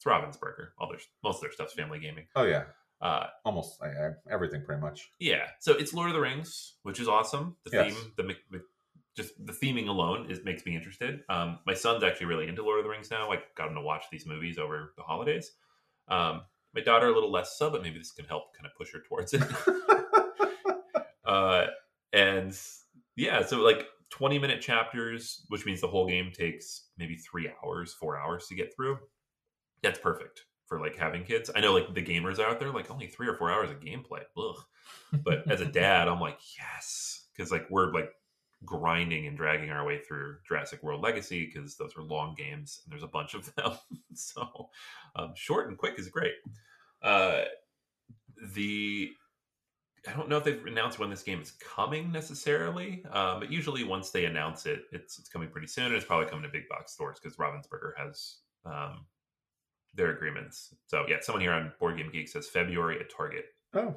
It's 0.00 0.06
Ravensburger. 0.06 0.68
All 0.78 0.88
their 0.88 0.98
most 1.22 1.36
of 1.36 1.40
their 1.42 1.52
stuff's 1.52 1.74
family 1.74 1.98
gaming. 1.98 2.24
Oh 2.34 2.44
yeah, 2.44 2.64
Uh, 3.02 3.26
almost 3.44 3.82
I, 3.82 3.88
I, 3.88 4.10
everything 4.32 4.62
pretty 4.64 4.80
much. 4.80 5.10
yeah, 5.18 5.48
so 5.58 5.72
it's 5.74 5.92
Lord 5.92 6.08
of 6.08 6.14
the 6.14 6.20
Rings, 6.20 6.76
which 6.84 6.98
is 7.00 7.06
awesome. 7.06 7.56
The 7.66 7.70
Yes. 7.84 7.92
theme, 7.94 8.12
the 8.16 8.62
just 9.14 9.34
the 9.44 9.52
theming 9.52 9.88
alone 9.88 10.30
is 10.30 10.42
makes 10.42 10.64
me 10.64 10.74
interested. 10.74 11.20
Um, 11.28 11.58
my 11.66 11.74
son's 11.74 12.02
actually 12.02 12.26
really 12.28 12.48
into 12.48 12.62
Lord 12.62 12.78
of 12.78 12.84
the 12.84 12.90
Rings 12.90 13.10
now. 13.10 13.30
I 13.30 13.40
got 13.58 13.68
him 13.68 13.74
to 13.74 13.82
watch 13.82 14.04
these 14.10 14.24
movies 14.26 14.56
over 14.56 14.94
the 14.96 15.02
holidays. 15.02 15.52
Um, 16.08 16.42
my 16.74 16.80
daughter 16.80 17.08
a 17.08 17.12
little 17.12 17.30
less 17.30 17.58
so, 17.58 17.68
but 17.68 17.82
maybe 17.82 17.98
this 17.98 18.12
can 18.12 18.24
help 18.24 18.54
kind 18.56 18.64
of 18.66 18.72
push 18.78 18.92
her 18.94 19.00
towards 19.06 19.34
it. 19.34 19.42
uh, 21.26 21.66
and 22.14 22.58
yeah, 23.16 23.44
so 23.44 23.58
like 23.58 23.84
20 24.10 24.38
minute 24.38 24.60
chapters, 24.62 25.44
which 25.48 25.66
means 25.66 25.80
the 25.82 25.88
whole 25.88 26.06
game 26.08 26.30
takes 26.32 26.86
maybe 26.96 27.16
three 27.16 27.50
hours, 27.62 27.92
four 27.92 28.18
hours 28.18 28.46
to 28.46 28.54
get 28.54 28.74
through. 28.74 28.98
That's 29.82 29.98
perfect 29.98 30.44
for 30.66 30.80
like 30.80 30.96
having 30.96 31.24
kids. 31.24 31.50
I 31.54 31.60
know 31.60 31.72
like 31.74 31.94
the 31.94 32.02
gamers 32.02 32.38
out 32.38 32.60
there, 32.60 32.70
like 32.70 32.90
only 32.90 33.08
three 33.08 33.26
or 33.28 33.34
four 33.34 33.50
hours 33.50 33.70
of 33.70 33.80
gameplay. 33.80 34.22
Ugh. 34.36 34.56
But 35.24 35.50
as 35.50 35.60
a 35.60 35.66
dad, 35.80 36.08
I'm 36.08 36.20
like, 36.20 36.38
yes. 36.58 37.26
Cause 37.36 37.50
like 37.50 37.66
we're 37.70 37.92
like 37.92 38.10
grinding 38.64 39.26
and 39.26 39.36
dragging 39.36 39.70
our 39.70 39.84
way 39.84 39.98
through 39.98 40.36
Jurassic 40.46 40.82
World 40.82 41.02
Legacy 41.02 41.46
because 41.46 41.76
those 41.76 41.96
are 41.96 42.02
long 42.02 42.34
games 42.36 42.80
and 42.84 42.92
there's 42.92 43.02
a 43.02 43.08
bunch 43.08 43.34
of 43.34 43.52
them. 43.56 43.72
so 44.14 44.68
um, 45.16 45.32
short 45.34 45.68
and 45.68 45.78
quick 45.78 45.98
is 45.98 46.08
great. 46.08 46.34
Uh, 47.02 47.42
the 48.54 49.10
I 50.08 50.12
don't 50.12 50.28
know 50.30 50.38
if 50.38 50.44
they've 50.44 50.64
announced 50.64 50.98
when 50.98 51.10
this 51.10 51.22
game 51.22 51.42
is 51.42 51.52
coming 51.52 52.10
necessarily, 52.10 53.04
um, 53.12 53.40
but 53.40 53.52
usually 53.52 53.84
once 53.84 54.10
they 54.10 54.24
announce 54.24 54.64
it, 54.64 54.84
it's 54.92 55.18
it's 55.18 55.28
coming 55.28 55.50
pretty 55.50 55.66
soon. 55.66 55.86
and 55.86 55.94
It's 55.94 56.06
probably 56.06 56.26
coming 56.26 56.44
to 56.44 56.48
big 56.48 56.68
box 56.68 56.92
stores 56.92 57.18
because 57.22 57.36
Ravensburger 57.36 57.92
has 57.98 58.36
um, 58.64 59.04
their 59.94 60.12
agreements. 60.12 60.74
So 60.86 61.04
yeah, 61.08 61.16
someone 61.20 61.42
here 61.42 61.52
on 61.52 61.72
Board 61.80 61.96
Game 61.96 62.10
Geek 62.12 62.28
says 62.28 62.48
February 62.48 62.98
at 63.00 63.10
Target. 63.14 63.46
Oh, 63.74 63.94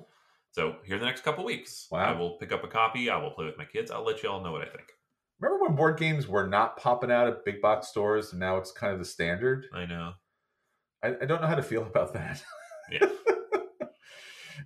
So 0.52 0.76
here 0.84 0.96
in 0.96 1.02
the 1.02 1.06
next 1.08 1.24
couple 1.24 1.44
weeks, 1.46 1.88
Wow. 1.92 2.00
I 2.14 2.18
will 2.18 2.38
pick 2.38 2.52
up 2.52 2.64
a 2.64 2.68
copy. 2.68 3.10
I 3.10 3.18
will 3.18 3.32
play 3.32 3.46
with 3.46 3.58
my 3.58 3.66
kids. 3.66 3.92
I'll 3.92 4.04
let 4.06 4.24
you 4.24 4.30
all 4.30 4.42
know 4.42 4.52
what 4.52 4.62
I 4.62 4.66
think. 4.70 4.88
remember 5.40 5.64
when 5.64 5.76
board 5.76 5.98
games 5.98 6.28
were 6.28 6.48
not 6.48 6.78
popping 6.78 7.12
out 7.12 7.28
at 7.28 7.46
big 7.46 7.62
box 7.62 7.88
stores, 7.90 8.32
and 8.32 8.40
now 8.40 8.58
it's 8.58 8.72
kind 8.72 8.94
of 8.94 9.00
the 9.00 9.06
standard? 9.06 9.66
I 9.74 9.86
know. 9.86 10.14
I, 11.04 11.10
I 11.22 11.26
don't 11.26 11.42
know 11.42 11.48
how 11.48 11.56
to 11.56 11.64
feel 11.64 11.84
about 11.84 12.14
that. 12.14 12.44
Yeah. 12.92 13.08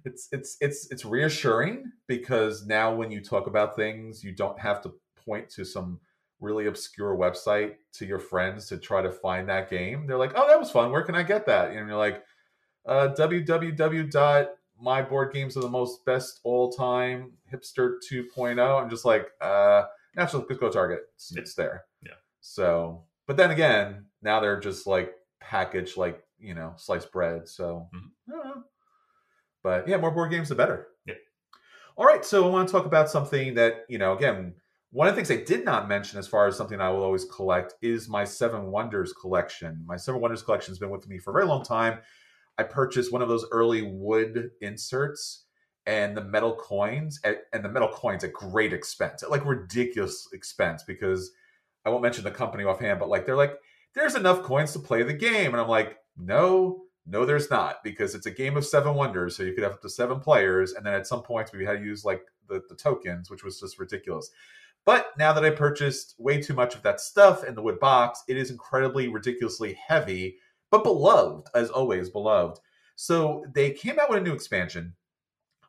it's 0.05 0.27
it's 0.31 0.57
it's 0.59 0.87
it's 0.91 1.05
reassuring 1.05 1.91
because 2.07 2.65
now 2.65 2.93
when 2.93 3.11
you 3.11 3.21
talk 3.21 3.47
about 3.47 3.75
things, 3.75 4.23
you 4.23 4.33
don't 4.35 4.59
have 4.59 4.81
to 4.81 4.93
point 5.25 5.49
to 5.51 5.65
some 5.65 5.99
really 6.39 6.67
obscure 6.67 7.15
website 7.17 7.75
to 7.93 8.05
your 8.05 8.19
friends 8.19 8.67
to 8.67 8.77
try 8.77 9.01
to 9.01 9.11
find 9.11 9.49
that 9.49 9.69
game. 9.69 10.05
They're 10.07 10.17
like, 10.17 10.33
"Oh, 10.35 10.47
that 10.47 10.59
was 10.59 10.69
fun. 10.71 10.91
Where 10.91 11.01
can 11.03 11.15
I 11.15 11.23
get 11.23 11.45
that?" 11.47 11.67
And 11.71 11.75
you're 11.87 11.97
like, 11.97 12.23
uh, 12.85 13.09
"www 13.17 14.11
dot 14.11 14.49
my 14.79 15.01
board 15.01 15.33
games 15.33 15.57
are 15.57 15.61
the 15.61 15.69
most 15.69 16.05
best 16.05 16.39
all 16.43 16.71
time 16.71 17.33
hipster 17.51 17.95
2.0." 18.11 18.79
I'm 18.81 18.89
just 18.89 19.05
like, 19.05 19.31
uh, 19.41 19.85
just 20.15 20.33
go 20.59 20.69
Target. 20.69 21.01
It's, 21.15 21.31
Yeah. 21.33 21.41
it's 21.41 21.55
there. 21.55 21.85
Yeah. 22.03 22.13
So, 22.41 23.03
but 23.25 23.37
then 23.37 23.49
again, 23.51 24.05
now 24.21 24.39
they're 24.39 24.59
just 24.59 24.85
like 24.85 25.15
packaged 25.39 25.97
like 25.97 26.23
you 26.39 26.53
know 26.53 26.73
sliced 26.77 27.11
bread. 27.11 27.47
So, 27.47 27.89
Mhm. 27.93 28.11
I 28.29 28.31
don't 28.31 28.45
know. 28.45 28.63
but 29.63 29.87
yeah, 29.87 29.97
more 29.97 30.11
board 30.11 30.29
games 30.31 30.49
the 30.49 30.55
better. 30.55 30.87
Yeah. 31.05 31.15
All 31.97 32.05
right, 32.05 32.23
so 32.23 32.45
I 32.45 32.49
want 32.51 32.67
to 32.67 32.71
talk 32.71 32.85
about 32.85 33.09
something 33.09 33.55
that 33.55 33.85
you 33.89 33.97
know 33.97 34.13
again 34.15 34.53
One 34.91 35.07
of 35.07 35.15
the 35.15 35.21
things 35.21 35.31
I 35.31 35.43
did 35.43 35.65
not 35.65 35.89
mention, 35.89 36.17
as 36.17 36.27
far 36.27 36.47
as 36.47 36.55
something 36.55 36.79
I 36.79 36.89
will 36.89 37.03
always 37.03 37.25
collect, 37.25 37.73
is 37.81 38.07
my 38.07 38.23
Seven 38.23 38.71
Wonders 38.71 39.13
collection. 39.13 39.83
My 39.85 39.97
Seven 39.97 40.21
Wonders 40.21 40.41
collection 40.41 40.71
has 40.71 40.79
been 40.79 40.89
with 40.89 41.07
me 41.07 41.17
for 41.17 41.31
a 41.31 41.33
very 41.33 41.45
long 41.45 41.63
time. 41.63 41.99
I 42.57 42.63
purchased 42.63 43.11
one 43.11 43.21
of 43.21 43.27
those 43.27 43.45
early 43.51 43.81
wood 43.81 44.51
inserts 44.61 45.45
and 45.85 46.15
the 46.15 46.23
metal 46.23 46.55
coins, 46.55 47.19
and 47.23 47.63
the 47.63 47.69
metal 47.69 47.89
coins 47.89 48.23
at 48.23 48.33
great 48.33 48.73
expense, 48.73 49.23
at 49.23 49.31
like 49.31 49.45
ridiculous 49.45 50.27
expense, 50.33 50.83
because 50.83 51.31
I 51.85 51.89
won't 51.89 52.03
mention 52.03 52.23
the 52.23 52.31
company 52.31 52.63
offhand, 52.63 52.99
but 52.99 53.09
like 53.09 53.25
they're 53.25 53.37
like, 53.37 53.53
there's 53.93 54.15
enough 54.15 54.43
coins 54.43 54.73
to 54.73 54.79
play 54.79 55.03
the 55.03 55.13
game. 55.13 55.53
And 55.53 55.61
I'm 55.61 55.69
like, 55.69 55.97
no, 56.17 56.83
no, 57.05 57.25
there's 57.25 57.49
not, 57.49 57.83
because 57.83 58.15
it's 58.15 58.25
a 58.25 58.31
game 58.31 58.57
of 58.57 58.65
seven 58.65 58.95
wonders. 58.95 59.35
So 59.35 59.43
you 59.43 59.53
could 59.53 59.63
have 59.63 59.73
up 59.73 59.81
to 59.81 59.89
seven 59.89 60.19
players. 60.19 60.73
And 60.73 60.85
then 60.85 60.93
at 60.93 61.07
some 61.07 61.23
points 61.23 61.53
we 61.53 61.65
had 61.65 61.79
to 61.79 61.85
use 61.85 62.03
like 62.03 62.21
the, 62.47 62.61
the 62.67 62.75
tokens, 62.75 63.29
which 63.29 63.43
was 63.43 63.59
just 63.59 63.79
ridiculous. 63.79 64.29
But 64.85 65.07
now 65.17 65.33
that 65.33 65.43
I 65.43 65.49
purchased 65.49 66.15
way 66.17 66.41
too 66.41 66.53
much 66.53 66.75
of 66.75 66.83
that 66.83 67.01
stuff 67.01 67.43
in 67.43 67.55
the 67.55 67.61
wood 67.61 67.79
box, 67.79 68.23
it 68.27 68.37
is 68.37 68.51
incredibly 68.51 69.07
ridiculously 69.07 69.73
heavy, 69.73 70.37
but 70.71 70.83
beloved, 70.83 71.49
as 71.53 71.69
always, 71.69 72.09
beloved. 72.09 72.59
So 72.95 73.45
they 73.53 73.71
came 73.71 73.99
out 73.99 74.09
with 74.09 74.19
a 74.19 74.21
new 74.21 74.33
expansion. 74.33 74.95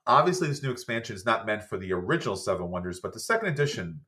Obviously, 0.06 0.48
this 0.48 0.62
new 0.62 0.70
expansion 0.70 1.14
is 1.14 1.26
not 1.26 1.46
meant 1.46 1.64
for 1.64 1.76
the 1.76 1.92
original 1.92 2.36
Seven 2.36 2.70
Wonders, 2.70 3.00
but 3.00 3.12
the 3.12 3.20
second 3.20 3.48
edition. 3.48 4.00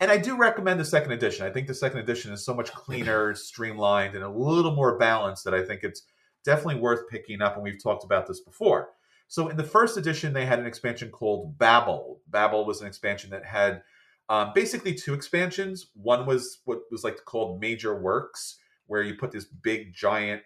And 0.00 0.10
I 0.10 0.18
do 0.18 0.36
recommend 0.36 0.78
the 0.78 0.84
second 0.84 1.12
edition. 1.12 1.46
I 1.46 1.50
think 1.50 1.68
the 1.68 1.74
second 1.74 2.00
edition 2.00 2.32
is 2.32 2.44
so 2.44 2.52
much 2.52 2.72
cleaner, 2.72 3.34
streamlined, 3.36 4.14
and 4.14 4.24
a 4.24 4.28
little 4.28 4.74
more 4.74 4.98
balanced 4.98 5.44
that 5.44 5.54
I 5.54 5.64
think 5.64 5.84
it's 5.84 6.02
definitely 6.44 6.80
worth 6.80 7.08
picking 7.08 7.40
up. 7.40 7.54
And 7.54 7.62
we've 7.62 7.82
talked 7.82 8.04
about 8.04 8.26
this 8.26 8.40
before. 8.40 8.90
So 9.28 9.48
in 9.48 9.56
the 9.56 9.64
first 9.64 9.96
edition, 9.96 10.32
they 10.32 10.46
had 10.46 10.58
an 10.58 10.66
expansion 10.66 11.10
called 11.10 11.58
Babel. 11.58 12.20
Babel 12.28 12.64
was 12.64 12.80
an 12.80 12.86
expansion 12.86 13.30
that 13.30 13.44
had 13.44 13.82
um, 14.28 14.52
basically 14.54 14.94
two 14.94 15.14
expansions. 15.14 15.88
One 15.94 16.26
was 16.26 16.60
what 16.64 16.80
was 16.90 17.04
like 17.04 17.24
called 17.24 17.60
Major 17.60 17.94
Works, 17.94 18.58
where 18.86 19.02
you 19.02 19.14
put 19.14 19.32
this 19.32 19.44
big 19.44 19.94
giant 19.94 20.42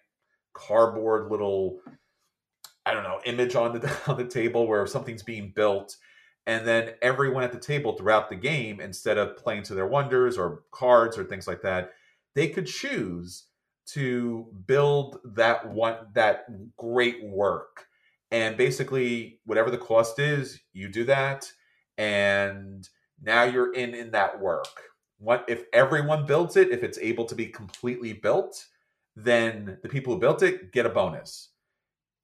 cardboard 0.52 1.30
little 1.30 1.78
I 2.84 2.92
don't 2.92 3.04
know 3.04 3.20
image 3.24 3.54
on 3.54 3.78
the 3.78 3.98
on 4.06 4.16
the 4.16 4.26
table 4.26 4.66
where 4.66 4.86
something's 4.86 5.22
being 5.22 5.52
built, 5.54 5.96
and 6.46 6.66
then 6.66 6.92
everyone 7.02 7.44
at 7.44 7.52
the 7.52 7.58
table 7.58 7.96
throughout 7.96 8.28
the 8.28 8.36
game, 8.36 8.80
instead 8.80 9.18
of 9.18 9.36
playing 9.36 9.62
to 9.64 9.74
their 9.74 9.86
wonders 9.86 10.36
or 10.38 10.62
cards 10.72 11.16
or 11.18 11.24
things 11.24 11.46
like 11.46 11.62
that, 11.62 11.92
they 12.34 12.48
could 12.48 12.66
choose 12.66 13.44
to 13.86 14.46
build 14.66 15.18
that 15.24 15.68
one 15.68 15.96
that 16.14 16.46
great 16.76 17.24
work. 17.24 17.86
And 18.30 18.56
basically 18.56 19.40
whatever 19.44 19.70
the 19.70 19.78
cost 19.78 20.18
is 20.18 20.60
you 20.72 20.88
do 20.88 21.04
that. 21.04 21.50
And 21.98 22.88
now 23.22 23.44
you're 23.44 23.72
in 23.72 23.94
in 23.94 24.10
that 24.12 24.40
work. 24.40 24.66
What 25.18 25.44
if 25.48 25.64
everyone 25.72 26.26
builds 26.26 26.56
it 26.56 26.70
if 26.70 26.82
it's 26.82 26.98
able 26.98 27.26
to 27.26 27.34
be 27.34 27.46
completely 27.46 28.12
built 28.12 28.66
then 29.16 29.78
the 29.82 29.88
people 29.88 30.14
who 30.14 30.20
built 30.20 30.42
it 30.42 30.72
get 30.72 30.86
a 30.86 30.90
bonus. 30.90 31.50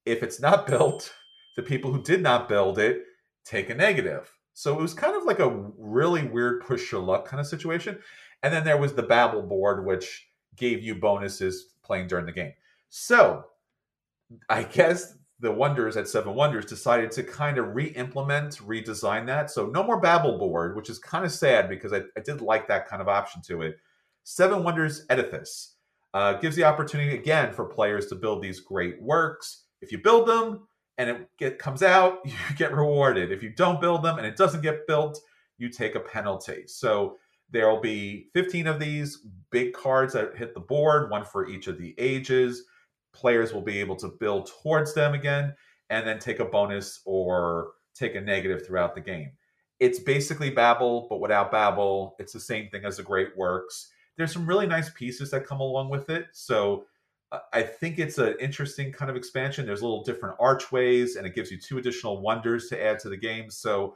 If 0.05 0.23
it's 0.23 0.39
not 0.39 0.67
built 0.67 1.13
the 1.55 1.63
people 1.63 1.91
who 1.91 2.01
did 2.01 2.21
not 2.21 2.49
build 2.49 2.79
it 2.79 3.03
take 3.45 3.69
a 3.69 3.75
negative. 3.75 4.31
So 4.53 4.77
it 4.77 4.81
was 4.81 4.93
kind 4.93 5.15
of 5.15 5.23
like 5.23 5.39
a 5.39 5.71
really 5.77 6.23
weird 6.23 6.65
push 6.65 6.91
your 6.91 7.01
luck 7.01 7.27
kind 7.27 7.39
of 7.39 7.47
situation. 7.47 7.99
And 8.43 8.53
then 8.53 8.63
there 8.63 8.77
was 8.77 8.93
the 8.93 9.03
babel 9.03 9.41
board 9.41 9.85
which 9.85 10.27
gave 10.55 10.83
you 10.83 10.95
bonuses 10.95 11.75
playing 11.83 12.07
during 12.07 12.25
the 12.25 12.31
game. 12.31 12.53
So 12.89 13.45
i 14.49 14.61
guess 14.63 15.15
the 15.39 15.51
Wonders 15.51 15.97
at 15.97 16.07
Seven 16.07 16.33
Wonders 16.33 16.65
decided 16.65 17.11
to 17.11 17.23
kind 17.23 17.57
of 17.57 17.75
re-implement, 17.75 18.57
redesign 18.57 19.27
that. 19.27 19.51
So 19.51 19.67
no 19.67 19.83
more 19.83 19.99
Babel 19.99 20.37
board, 20.37 20.75
which 20.75 20.89
is 20.89 20.97
kind 20.97 21.25
of 21.25 21.31
sad 21.31 21.69
because 21.69 21.93
I, 21.93 22.01
I 22.17 22.21
did 22.21 22.41
like 22.41 22.67
that 22.67 22.87
kind 22.87 23.01
of 23.01 23.07
option 23.07 23.41
to 23.43 23.61
it. 23.61 23.77
Seven 24.23 24.63
Wonders 24.63 25.05
Edifice 25.09 25.75
uh, 26.13 26.33
gives 26.33 26.55
the 26.55 26.63
opportunity 26.63 27.15
again 27.15 27.53
for 27.53 27.65
players 27.65 28.07
to 28.07 28.15
build 28.15 28.41
these 28.41 28.59
great 28.59 28.99
works. 29.01 29.65
If 29.81 29.91
you 29.91 29.99
build 29.99 30.27
them 30.27 30.67
and 30.97 31.09
it 31.09 31.29
get, 31.37 31.59
comes 31.59 31.83
out, 31.83 32.19
you 32.25 32.33
get 32.55 32.73
rewarded. 32.73 33.31
If 33.31 33.43
you 33.43 33.51
don't 33.51 33.79
build 33.79 34.03
them 34.03 34.17
and 34.17 34.25
it 34.25 34.37
doesn't 34.37 34.61
get 34.61 34.87
built, 34.87 35.19
you 35.59 35.69
take 35.69 35.95
a 35.95 35.99
penalty. 35.99 36.63
So 36.65 37.17
there 37.51 37.69
will 37.69 37.79
be 37.79 38.29
15 38.33 38.65
of 38.67 38.79
these 38.79 39.19
big 39.51 39.73
cards 39.73 40.13
that 40.13 40.35
hit 40.35 40.55
the 40.55 40.59
board, 40.59 41.11
one 41.11 41.23
for 41.23 41.47
each 41.47 41.67
of 41.67 41.77
the 41.77 41.93
ages 41.99 42.63
players 43.13 43.53
will 43.53 43.61
be 43.61 43.79
able 43.79 43.95
to 43.97 44.15
build 44.19 44.51
towards 44.61 44.93
them 44.93 45.13
again 45.13 45.53
and 45.89 46.05
then 46.07 46.19
take 46.19 46.39
a 46.39 46.45
bonus 46.45 47.01
or 47.05 47.71
take 47.95 48.15
a 48.15 48.21
negative 48.21 48.65
throughout 48.65 48.95
the 48.95 49.01
game. 49.01 49.31
It's 49.79 49.99
basically 49.99 50.49
Babel, 50.49 51.07
but 51.09 51.19
without 51.19 51.51
Babel. 51.51 52.15
It's 52.19 52.33
the 52.33 52.39
same 52.39 52.69
thing 52.69 52.85
as 52.85 52.97
the 52.97 53.03
Great 53.03 53.37
Works. 53.37 53.89
There's 54.17 54.33
some 54.33 54.47
really 54.47 54.67
nice 54.67 54.89
pieces 54.89 55.31
that 55.31 55.45
come 55.45 55.59
along 55.59 55.89
with 55.89 56.09
it. 56.09 56.27
So 56.33 56.85
I 57.53 57.61
think 57.61 57.99
it's 57.99 58.17
an 58.17 58.35
interesting 58.39 58.91
kind 58.91 59.11
of 59.11 59.17
expansion. 59.17 59.65
There's 59.65 59.81
little 59.81 60.03
different 60.03 60.37
archways, 60.39 61.15
and 61.15 61.27
it 61.27 61.35
gives 61.35 61.51
you 61.51 61.59
two 61.59 61.77
additional 61.77 62.21
wonders 62.21 62.69
to 62.69 62.83
add 62.83 62.99
to 62.99 63.09
the 63.09 63.17
game. 63.17 63.49
So 63.51 63.95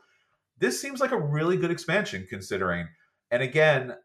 this 0.60 0.80
seems 0.80 1.00
like 1.00 1.12
a 1.12 1.20
really 1.20 1.58
good 1.58 1.72
expansion 1.72 2.28
considering. 2.30 2.88
And 3.32 3.42
again, 3.42 3.96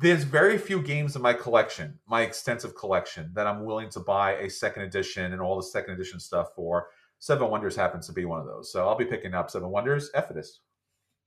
there's 0.00 0.24
very 0.24 0.58
few 0.58 0.80
games 0.82 1.16
in 1.16 1.22
my 1.22 1.34
collection, 1.34 1.98
my 2.06 2.22
extensive 2.22 2.74
collection, 2.74 3.30
that 3.34 3.46
I'm 3.46 3.64
willing 3.64 3.90
to 3.90 4.00
buy 4.00 4.34
a 4.34 4.48
second 4.48 4.82
edition 4.82 5.32
and 5.32 5.40
all 5.40 5.56
the 5.56 5.62
second 5.62 5.94
edition 5.94 6.18
stuff 6.18 6.48
for. 6.54 6.88
Seven 7.18 7.50
Wonders 7.50 7.76
happens 7.76 8.06
to 8.06 8.12
be 8.12 8.24
one 8.24 8.40
of 8.40 8.46
those, 8.46 8.72
so 8.72 8.88
I'll 8.88 8.96
be 8.96 9.04
picking 9.04 9.34
up 9.34 9.50
Seven 9.50 9.68
Wonders. 9.68 10.10
Edifice. 10.14 10.60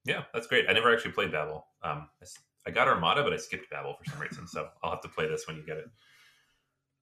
Yeah, 0.03 0.23
that's 0.33 0.47
great. 0.47 0.65
I 0.69 0.73
never 0.73 0.93
actually 0.93 1.13
played 1.13 1.31
Babel. 1.31 1.65
Um, 1.83 2.09
I 2.67 2.71
got 2.71 2.87
Armada, 2.87 3.23
but 3.23 3.33
I 3.33 3.37
skipped 3.37 3.69
Babel 3.69 3.95
for 3.97 4.11
some 4.11 4.19
reason, 4.19 4.47
so 4.47 4.67
I'll 4.83 4.91
have 4.91 5.01
to 5.01 5.07
play 5.07 5.27
this 5.27 5.47
when 5.47 5.55
you 5.55 5.65
get 5.65 5.77
it. 5.77 5.85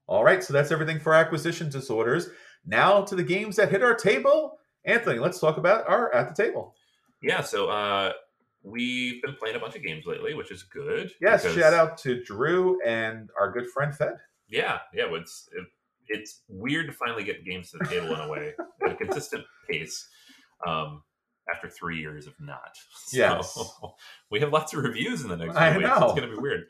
All 0.06 0.22
right, 0.22 0.44
so 0.44 0.52
that's 0.52 0.70
everything 0.70 1.00
for 1.00 1.14
acquisition 1.14 1.70
disorders. 1.70 2.28
Now 2.66 3.02
to 3.02 3.14
the 3.14 3.22
games 3.22 3.56
that 3.56 3.70
hit 3.70 3.82
our 3.82 3.94
table. 3.94 4.58
Anthony, 4.84 5.18
let's 5.18 5.40
talk 5.40 5.56
about 5.56 5.88
our 5.88 6.14
at 6.14 6.34
the 6.34 6.42
table. 6.42 6.74
Yeah, 7.22 7.42
so 7.42 7.68
uh, 7.68 8.12
we've 8.64 9.22
been 9.22 9.34
playing 9.34 9.56
a 9.56 9.60
bunch 9.60 9.76
of 9.76 9.82
games 9.82 10.06
lately, 10.06 10.34
which 10.34 10.50
is 10.50 10.62
good. 10.62 11.12
Yes, 11.20 11.42
because, 11.42 11.56
shout 11.56 11.74
out 11.74 11.98
to 11.98 12.24
Drew 12.24 12.82
and 12.84 13.28
our 13.38 13.52
good 13.52 13.68
friend 13.68 13.94
Fed. 13.94 14.14
Yeah, 14.48 14.78
yeah. 14.92 15.04
It's 15.10 15.48
it, 15.52 15.64
it's 16.08 16.42
weird 16.48 16.86
to 16.88 16.92
finally 16.92 17.24
get 17.24 17.44
games 17.44 17.70
to 17.70 17.78
the 17.78 17.86
table 17.86 18.14
in 18.14 18.20
a 18.20 18.28
way 18.28 18.52
at 18.84 18.92
a 18.92 18.96
consistent 18.96 19.44
pace. 19.70 20.08
Um, 20.66 21.02
after 21.52 21.68
three 21.68 21.98
years 21.98 22.26
of 22.26 22.34
not. 22.40 22.74
So 23.06 23.18
yes. 23.18 23.58
we 24.30 24.40
have 24.40 24.50
lots 24.50 24.72
of 24.72 24.82
reviews 24.82 25.22
in 25.22 25.28
the 25.28 25.36
next 25.36 25.56
I 25.56 25.76
weeks. 25.76 25.88
Know. 25.88 26.06
It's 26.06 26.18
going 26.18 26.30
to 26.30 26.34
be 26.34 26.40
weird. 26.40 26.64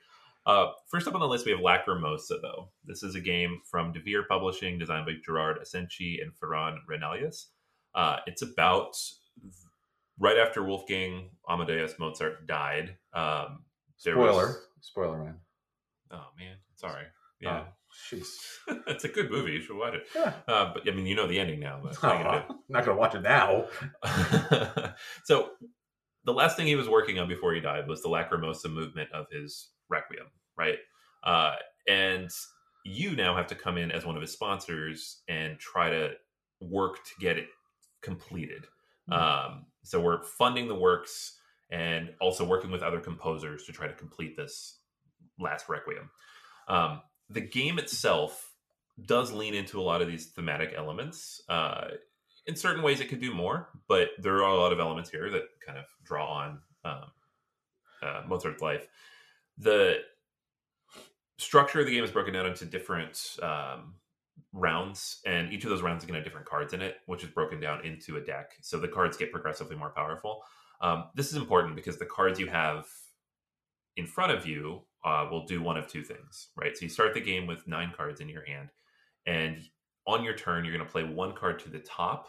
Uh, 0.47 0.73
first 0.91 1.07
up 1.07 1.15
on 1.15 1.21
the 1.21 1.29
list, 1.29 1.47
we 1.47 1.53
have 1.53 1.61
Lacrimosa, 1.61 2.41
though. 2.43 2.71
This 2.85 3.03
is 3.03 3.15
a 3.15 3.21
game 3.21 3.61
from 3.71 3.93
Devir 3.93 4.27
Publishing, 4.29 4.79
designed 4.79 5.07
by 5.07 5.13
Gerard 5.25 5.59
Ascensi 5.59 6.21
and 6.21 6.33
Ferran 6.35 6.79
Renalias. 6.91 7.47
Uh, 7.95 8.17
it's 8.27 8.43
about 8.43 8.97
right 10.19 10.37
after 10.37 10.63
Wolfgang 10.63 11.31
Amadeus 11.49 11.95
Mozart 11.99 12.47
died. 12.47 12.97
Um, 13.13 13.65
Spoiler. 13.97 14.47
Was... 14.47 14.59
Spoiler, 14.81 15.19
man. 15.19 15.37
Oh, 16.13 16.27
man. 16.39 16.57
Sorry. 16.75 17.05
Yeah. 17.41 17.65
Oh, 17.67 18.19
it's 18.87 19.05
a 19.05 19.09
good 19.09 19.31
movie. 19.31 19.53
You 19.53 19.61
should 19.61 19.77
watch 19.77 19.95
it. 19.95 20.07
Yeah. 20.15 20.33
Uh, 20.49 20.73
but 20.75 20.89
I 20.89 20.95
mean, 20.95 21.07
you 21.07 21.15
know 21.15 21.27
the 21.27 21.39
ending 21.39 21.61
now. 21.61 21.81
But 21.83 21.97
oh, 22.03 22.09
I'm 22.09 22.59
not 22.69 22.85
going 22.85 22.97
to 22.97 23.01
watch 23.01 23.15
it 23.15 23.23
now. 23.23 23.67
so, 25.25 25.51
the 26.25 26.33
last 26.33 26.57
thing 26.57 26.67
he 26.67 26.75
was 26.75 26.89
working 26.89 27.19
on 27.19 27.29
before 27.29 27.53
he 27.53 27.61
died 27.61 27.87
was 27.87 28.03
the 28.03 28.09
Lacrimosa 28.09 28.73
movement 28.73 29.11
of 29.13 29.27
his 29.31 29.69
Requiem, 29.91 30.27
right? 30.57 30.79
Uh, 31.23 31.53
and 31.87 32.31
you 32.85 33.15
now 33.15 33.37
have 33.37 33.47
to 33.49 33.55
come 33.55 33.77
in 33.77 33.91
as 33.91 34.07
one 34.07 34.17
of 34.17 34.23
his 34.23 34.33
sponsors 34.33 35.23
and 35.29 35.59
try 35.59 35.91
to 35.91 36.13
work 36.61 36.97
to 37.05 37.13
get 37.21 37.39
it 37.39 37.49
completed. 38.03 38.65
Mm-hmm. 39.11 39.53
Um, 39.53 39.67
so 39.85 40.01
we're 40.01 40.23
funding 40.23 40.67
the 40.67 40.75
works 40.75 41.39
and 41.71 42.11
also 42.21 42.45
working 42.45 42.71
with 42.71 42.83
other 42.83 43.01
composers 43.01 43.65
to 43.65 43.73
try 43.73 43.87
to 43.87 43.95
complete 43.95 44.37
this 44.37 44.81
last 45.39 45.69
requiem. 45.69 46.11
Um, 46.69 47.03
the 47.29 47.41
game 47.41 47.79
itself 47.79 48.53
does 49.07 49.33
lean 49.33 49.55
into 49.55 49.81
a 49.81 49.83
lot 49.83 50.03
of 50.03 50.09
these 50.09 50.27
thematic 50.27 50.73
elements. 50.77 51.43
Uh, 51.49 51.89
in 52.47 52.57
certain 52.57 52.83
ways, 52.83 53.01
it 53.01 53.09
could 53.09 53.21
do 53.21 53.35
more, 53.35 53.69
but 53.89 54.11
there 54.19 54.37
are 54.37 54.53
a 54.53 54.57
lot 54.57 54.73
of 54.73 54.81
elements 54.81 55.11
here 55.11 55.31
that 55.31 55.45
kind 55.65 55.79
of 55.79 55.85
draw 56.05 56.27
on 56.27 56.59
um, 56.85 57.05
uh, 58.03 58.23
Mozart's 58.27 58.63
life. 58.63 58.87
The 59.59 59.99
structure 61.39 61.81
of 61.81 61.87
the 61.87 61.93
game 61.93 62.05
is 62.05 62.11
broken 62.11 62.35
down 62.35 62.47
into 62.47 62.65
different 62.65 63.37
um, 63.43 63.95
rounds, 64.53 65.21
and 65.27 65.53
each 65.53 65.65
of 65.65 65.71
those 65.71 65.83
rounds 65.83 66.03
is 66.03 66.07
going 66.07 66.15
to 66.15 66.21
have 66.21 66.25
different 66.25 66.49
cards 66.49 66.73
in 66.73 66.81
it, 66.81 66.97
which 67.07 67.23
is 67.25 67.31
broken 67.31 67.61
down 67.61 67.85
into 67.85 68.17
a 68.17 68.21
deck. 68.21 68.53
So 68.61 68.79
the 68.79 68.89
cards 68.89 69.17
get 69.17 69.33
progressively 69.33 69.77
more 69.77 69.91
powerful. 69.91 70.43
Um, 70.81 71.05
this 71.15 71.31
is 71.31 71.37
important 71.37 71.77
because 71.77 71.99
the 71.99 72.07
cards 72.07 72.39
you 72.39 72.47
have 72.49 72.87
in 73.97 74.07
front 74.07 74.33
of 74.33 74.47
you 74.47 74.83
uh, 75.05 75.27
will 75.31 75.45
do 75.47 75.63
one 75.63 75.77
of 75.77 75.87
two 75.87 76.03
things, 76.03 76.49
right? 76.57 76.77
So 76.77 76.85
you 76.85 76.89
start 76.89 77.15
the 77.15 77.21
game 77.21 77.47
with 77.47 77.67
nine 77.69 77.93
cards 77.97 78.21
in 78.21 78.29
your 78.29 78.45
hand, 78.45 78.71
and 79.27 79.59
on 80.07 80.23
your 80.23 80.35
turn, 80.35 80.65
you're 80.65 80.75
going 80.75 80.87
to 80.87 80.93
play 80.93 81.05
one 81.05 81.35
card 81.35 81.59
to 81.61 81.71
the 81.71 81.79
top 81.79 82.29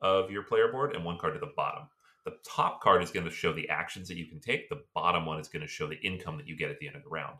of 0.00 0.30
your 0.30 0.42
player 0.42 0.68
board 0.70 0.94
and 0.94 1.04
one 1.04 1.18
card 1.18 1.34
to 1.34 1.40
the 1.40 1.52
bottom. 1.56 1.84
The 2.24 2.36
top 2.46 2.82
card 2.82 3.02
is 3.02 3.10
going 3.10 3.26
to 3.26 3.32
show 3.32 3.52
the 3.52 3.68
actions 3.68 4.08
that 4.08 4.16
you 4.16 4.26
can 4.26 4.40
take. 4.40 4.68
The 4.68 4.82
bottom 4.94 5.26
one 5.26 5.38
is 5.38 5.48
going 5.48 5.62
to 5.62 5.68
show 5.68 5.86
the 5.86 6.00
income 6.00 6.36
that 6.38 6.48
you 6.48 6.56
get 6.56 6.70
at 6.70 6.78
the 6.78 6.86
end 6.86 6.96
of 6.96 7.02
the 7.02 7.10
round. 7.10 7.36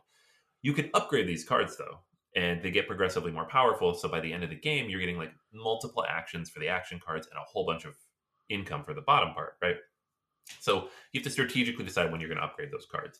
You 0.61 0.73
can 0.73 0.89
upgrade 0.93 1.27
these 1.27 1.43
cards 1.43 1.77
though, 1.77 1.99
and 2.35 2.61
they 2.61 2.71
get 2.71 2.87
progressively 2.87 3.31
more 3.31 3.45
powerful. 3.45 3.93
So 3.93 4.09
by 4.09 4.19
the 4.19 4.31
end 4.31 4.43
of 4.43 4.49
the 4.49 4.55
game, 4.55 4.89
you're 4.89 4.99
getting 4.99 5.17
like 5.17 5.31
multiple 5.53 6.05
actions 6.07 6.49
for 6.49 6.59
the 6.59 6.67
action 6.67 6.99
cards 7.03 7.27
and 7.27 7.37
a 7.37 7.45
whole 7.45 7.65
bunch 7.65 7.85
of 7.85 7.95
income 8.49 8.83
for 8.83 8.93
the 8.93 9.01
bottom 9.01 9.33
part, 9.33 9.53
right? 9.61 9.77
So 10.59 10.89
you 11.11 11.19
have 11.19 11.23
to 11.23 11.29
strategically 11.29 11.85
decide 11.85 12.11
when 12.11 12.19
you're 12.19 12.29
going 12.29 12.39
to 12.39 12.45
upgrade 12.45 12.71
those 12.71 12.87
cards. 12.91 13.19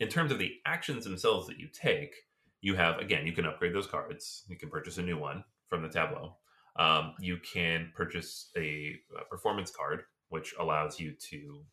In 0.00 0.08
terms 0.08 0.32
of 0.32 0.38
the 0.38 0.52
actions 0.66 1.04
themselves 1.04 1.46
that 1.46 1.58
you 1.58 1.68
take, 1.72 2.14
you 2.60 2.74
have 2.74 2.98
again, 2.98 3.26
you 3.26 3.32
can 3.32 3.46
upgrade 3.46 3.74
those 3.74 3.86
cards. 3.86 4.44
You 4.48 4.56
can 4.56 4.68
purchase 4.68 4.98
a 4.98 5.02
new 5.02 5.16
one 5.18 5.44
from 5.68 5.82
the 5.82 5.88
tableau. 5.88 6.36
Um, 6.76 7.14
you 7.20 7.38
can 7.38 7.90
purchase 7.94 8.50
a, 8.56 8.96
a, 9.18 9.24
performance 9.28 9.70
card, 9.70 10.02
which 10.28 10.54
allows 10.60 11.00
you 11.00 11.12
to 11.30 11.64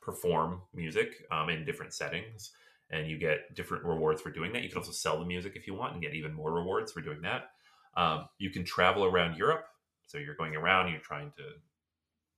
perform 0.00 0.62
music 0.74 1.24
um, 1.30 1.50
in 1.50 1.64
different 1.64 1.92
settings, 1.92 2.50
and 2.90 3.08
you 3.08 3.18
get 3.18 3.54
different 3.54 3.84
rewards 3.84 4.20
for 4.20 4.30
doing 4.30 4.52
that. 4.52 4.62
You 4.62 4.68
can 4.68 4.78
also 4.78 4.92
sell 4.92 5.18
the 5.18 5.24
music 5.24 5.52
if 5.54 5.66
you 5.66 5.74
want 5.74 5.92
and 5.92 6.02
get 6.02 6.14
even 6.14 6.32
more 6.32 6.52
rewards 6.52 6.92
for 6.92 7.00
doing 7.00 7.22
that. 7.22 7.50
Um, 7.96 8.28
you 8.38 8.50
can 8.50 8.64
travel 8.64 9.04
around 9.04 9.36
Europe, 9.36 9.64
so 10.06 10.18
you're 10.18 10.36
going 10.36 10.56
around, 10.56 10.90
you're 10.90 11.00
trying 11.00 11.32
to 11.36 11.44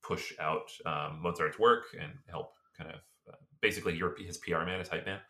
push 0.02 0.32
out 0.40 0.70
um, 0.86 1.20
Mozart's 1.22 1.58
work 1.58 1.84
and 2.00 2.12
help 2.28 2.52
kind 2.76 2.90
of 2.90 2.96
uh, 3.28 3.36
basically 3.60 3.96
your 3.96 4.14
his 4.18 4.38
PR 4.38 4.64
man, 4.64 4.78
his 4.78 4.88
hype 4.88 5.06
man, 5.06 5.20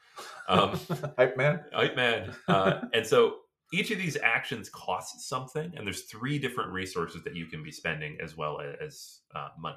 um, 0.49 0.81
hype 1.19 1.37
man, 1.37 1.61
hype 1.73 1.97
man, 1.97 2.35
uh, 2.49 2.81
and 2.93 3.07
so 3.07 3.37
each 3.73 3.91
of 3.91 3.99
these 3.99 4.17
actions 4.23 4.69
costs 4.69 5.27
something, 5.29 5.73
and 5.77 5.87
there's 5.87 6.03
three 6.03 6.39
different 6.39 6.73
resources 6.73 7.25
that 7.25 7.35
you 7.35 7.47
can 7.47 7.63
be 7.65 7.73
spending 7.73 8.19
as 8.23 8.37
well 8.37 8.61
as 8.61 9.21
uh, 9.35 9.49
money. 9.59 9.77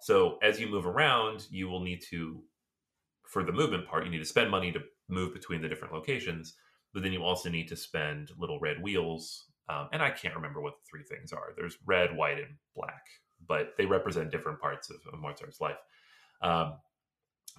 So 0.00 0.38
as 0.42 0.60
you 0.60 0.68
move 0.68 0.86
around, 0.86 1.46
you 1.50 1.68
will 1.68 1.80
need 1.80 2.02
to, 2.10 2.40
for 3.26 3.44
the 3.44 3.52
movement 3.52 3.86
part, 3.86 4.04
you 4.04 4.10
need 4.10 4.18
to 4.18 4.24
spend 4.24 4.50
money 4.50 4.72
to 4.72 4.80
move 5.08 5.32
between 5.32 5.62
the 5.62 5.68
different 5.68 5.94
locations. 5.94 6.54
But 6.92 7.02
then 7.02 7.12
you 7.12 7.24
also 7.24 7.50
need 7.50 7.68
to 7.68 7.76
spend 7.76 8.30
little 8.38 8.60
red 8.60 8.80
wheels, 8.80 9.46
um, 9.68 9.88
and 9.92 10.00
I 10.00 10.10
can't 10.10 10.36
remember 10.36 10.60
what 10.60 10.74
the 10.74 10.84
three 10.88 11.02
things 11.02 11.32
are. 11.32 11.52
There's 11.56 11.76
red, 11.84 12.16
white, 12.16 12.38
and 12.38 12.54
black 12.76 13.02
but 13.46 13.74
they 13.76 13.86
represent 13.86 14.30
different 14.30 14.60
parts 14.60 14.90
of, 14.90 14.96
of 15.12 15.18
Mozart's 15.18 15.60
life. 15.60 15.76
Um, 16.42 16.74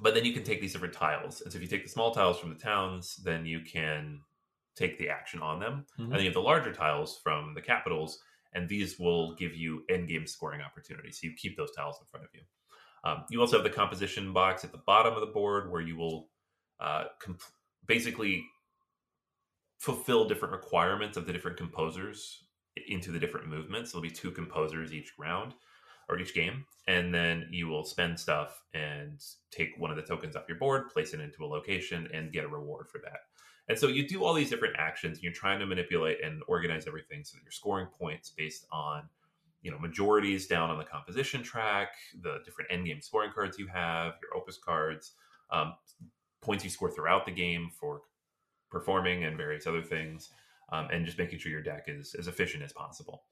but 0.02 0.14
then 0.14 0.26
you 0.26 0.34
can 0.34 0.44
take 0.44 0.62
these 0.62 0.74
different 0.74 0.94
tiles. 0.94 1.42
And 1.42 1.52
so 1.52 1.58
if 1.58 1.62
you 1.62 1.70
take 1.70 1.84
the 1.84 1.90
small 1.90 2.12
tiles 2.12 2.40
from 2.40 2.50
the 2.50 2.60
towns, 2.60 3.16
then 3.24 3.46
you 3.46 3.62
can 3.62 4.20
take 4.76 4.98
the 4.98 5.10
action 5.10 5.42
on 5.42 5.60
them. 5.60 5.86
Mm-hmm. 5.94 6.04
And 6.04 6.12
then 6.14 6.20
you 6.20 6.26
have 6.26 6.34
the 6.34 6.42
larger 6.42 6.74
tiles 6.74 7.20
from 7.24 7.54
the 7.54 7.62
capitals, 7.62 8.20
and 8.54 8.68
these 8.68 9.00
will 9.00 9.36
give 9.36 9.56
you 9.56 9.84
end 9.90 10.10
game 10.10 10.28
scoring 10.28 10.62
opportunities. 10.62 11.20
So 11.22 11.28
you 11.28 11.34
keep 11.38 11.56
those 11.56 11.72
tiles 11.72 11.98
in 12.02 12.08
front 12.12 12.26
of 12.26 12.30
you. 12.34 12.42
Um, 13.06 13.24
you 13.30 13.40
also 13.40 13.58
have 13.58 13.64
the 13.64 13.70
composition 13.70 14.34
box 14.34 14.64
at 14.64 14.72
the 14.72 14.82
bottom 14.86 15.14
of 15.14 15.20
the 15.20 15.28
board 15.28 15.72
where 15.72 15.82
you 15.82 15.96
will 15.96 16.30
uh, 16.80 17.06
comp- 17.22 17.42
basically 17.86 18.44
fulfill 19.78 20.28
different 20.28 20.54
requirements 20.54 21.16
of 21.16 21.28
the 21.28 21.34
different 21.34 21.58
composers 21.58 22.44
into 22.88 23.12
the 23.12 23.20
different 23.20 23.48
movements. 23.48 23.92
There'll 23.92 24.02
be 24.02 24.10
two 24.10 24.32
composers 24.32 24.92
each 24.92 25.14
round 25.20 25.54
or 26.10 26.20
each 26.20 26.34
game, 26.34 26.66
and 26.88 27.14
then 27.14 27.48
you 27.52 27.68
will 27.68 27.84
spend 27.84 28.20
stuff 28.20 28.62
and 28.74 29.20
take 29.52 29.70
one 29.78 29.92
of 29.92 29.98
the 29.98 30.04
tokens 30.04 30.36
off 30.36 30.46
your 30.48 30.58
board, 30.58 30.90
place 30.90 31.14
it 31.14 31.20
into 31.20 31.44
a 31.44 31.48
location, 31.48 32.08
and 32.14 32.34
get 32.34 32.44
a 32.44 32.48
reward 32.48 32.88
for 32.92 33.00
that. 33.04 33.20
And 33.68 33.78
so 33.78 33.88
you 33.88 34.08
do 34.08 34.24
all 34.24 34.34
these 34.34 34.50
different 34.50 34.76
actions, 34.78 35.18
and 35.18 35.24
you're 35.24 35.34
trying 35.34 35.60
to 35.60 35.66
manipulate 35.66 36.24
and 36.24 36.42
organize 36.48 36.86
everything 36.88 37.24
so 37.24 37.36
that 37.36 37.44
you're 37.44 37.52
scoring 37.52 37.88
points 37.88 38.30
based 38.30 38.66
on 38.72 39.10
you 39.66 39.72
know 39.72 39.80
majorities 39.80 40.46
down 40.46 40.70
on 40.70 40.78
the 40.78 40.84
composition 40.84 41.42
track, 41.42 41.90
the 42.22 42.38
different 42.46 42.72
end 42.72 42.86
game 42.86 43.02
scoring 43.02 43.32
cards 43.34 43.58
you 43.58 43.66
have, 43.66 44.14
your 44.22 44.40
opus 44.40 44.60
cards, 44.64 45.14
um, 45.50 45.74
points 46.40 46.64
you 46.64 46.70
score 46.70 46.92
throughout 46.92 47.26
the 47.26 47.32
game 47.32 47.72
for 47.80 48.02
performing 48.70 49.24
and 49.24 49.36
various 49.38 49.66
other 49.66 49.82
things, 49.82 50.30
um, 50.72 50.88
and 50.94 51.04
just 51.04 51.18
making 51.18 51.40
sure 51.40 51.52
your 51.52 51.64
deck 51.64 51.86
is 51.88 52.14
as 52.14 52.28
efficient 52.28 52.62
as 52.62 52.72
possible. 52.72 53.24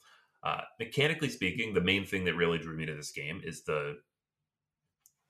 Uh, 0.44 0.62
mechanically 0.80 1.30
speaking, 1.30 1.72
the 1.72 1.82
main 1.82 2.04
thing 2.04 2.26
that 2.26 2.36
really 2.36 2.58
drew 2.58 2.76
me 2.76 2.88
to 2.88 2.96
this 2.96 3.12
game 3.12 3.40
is 3.46 3.62
the 3.64 3.98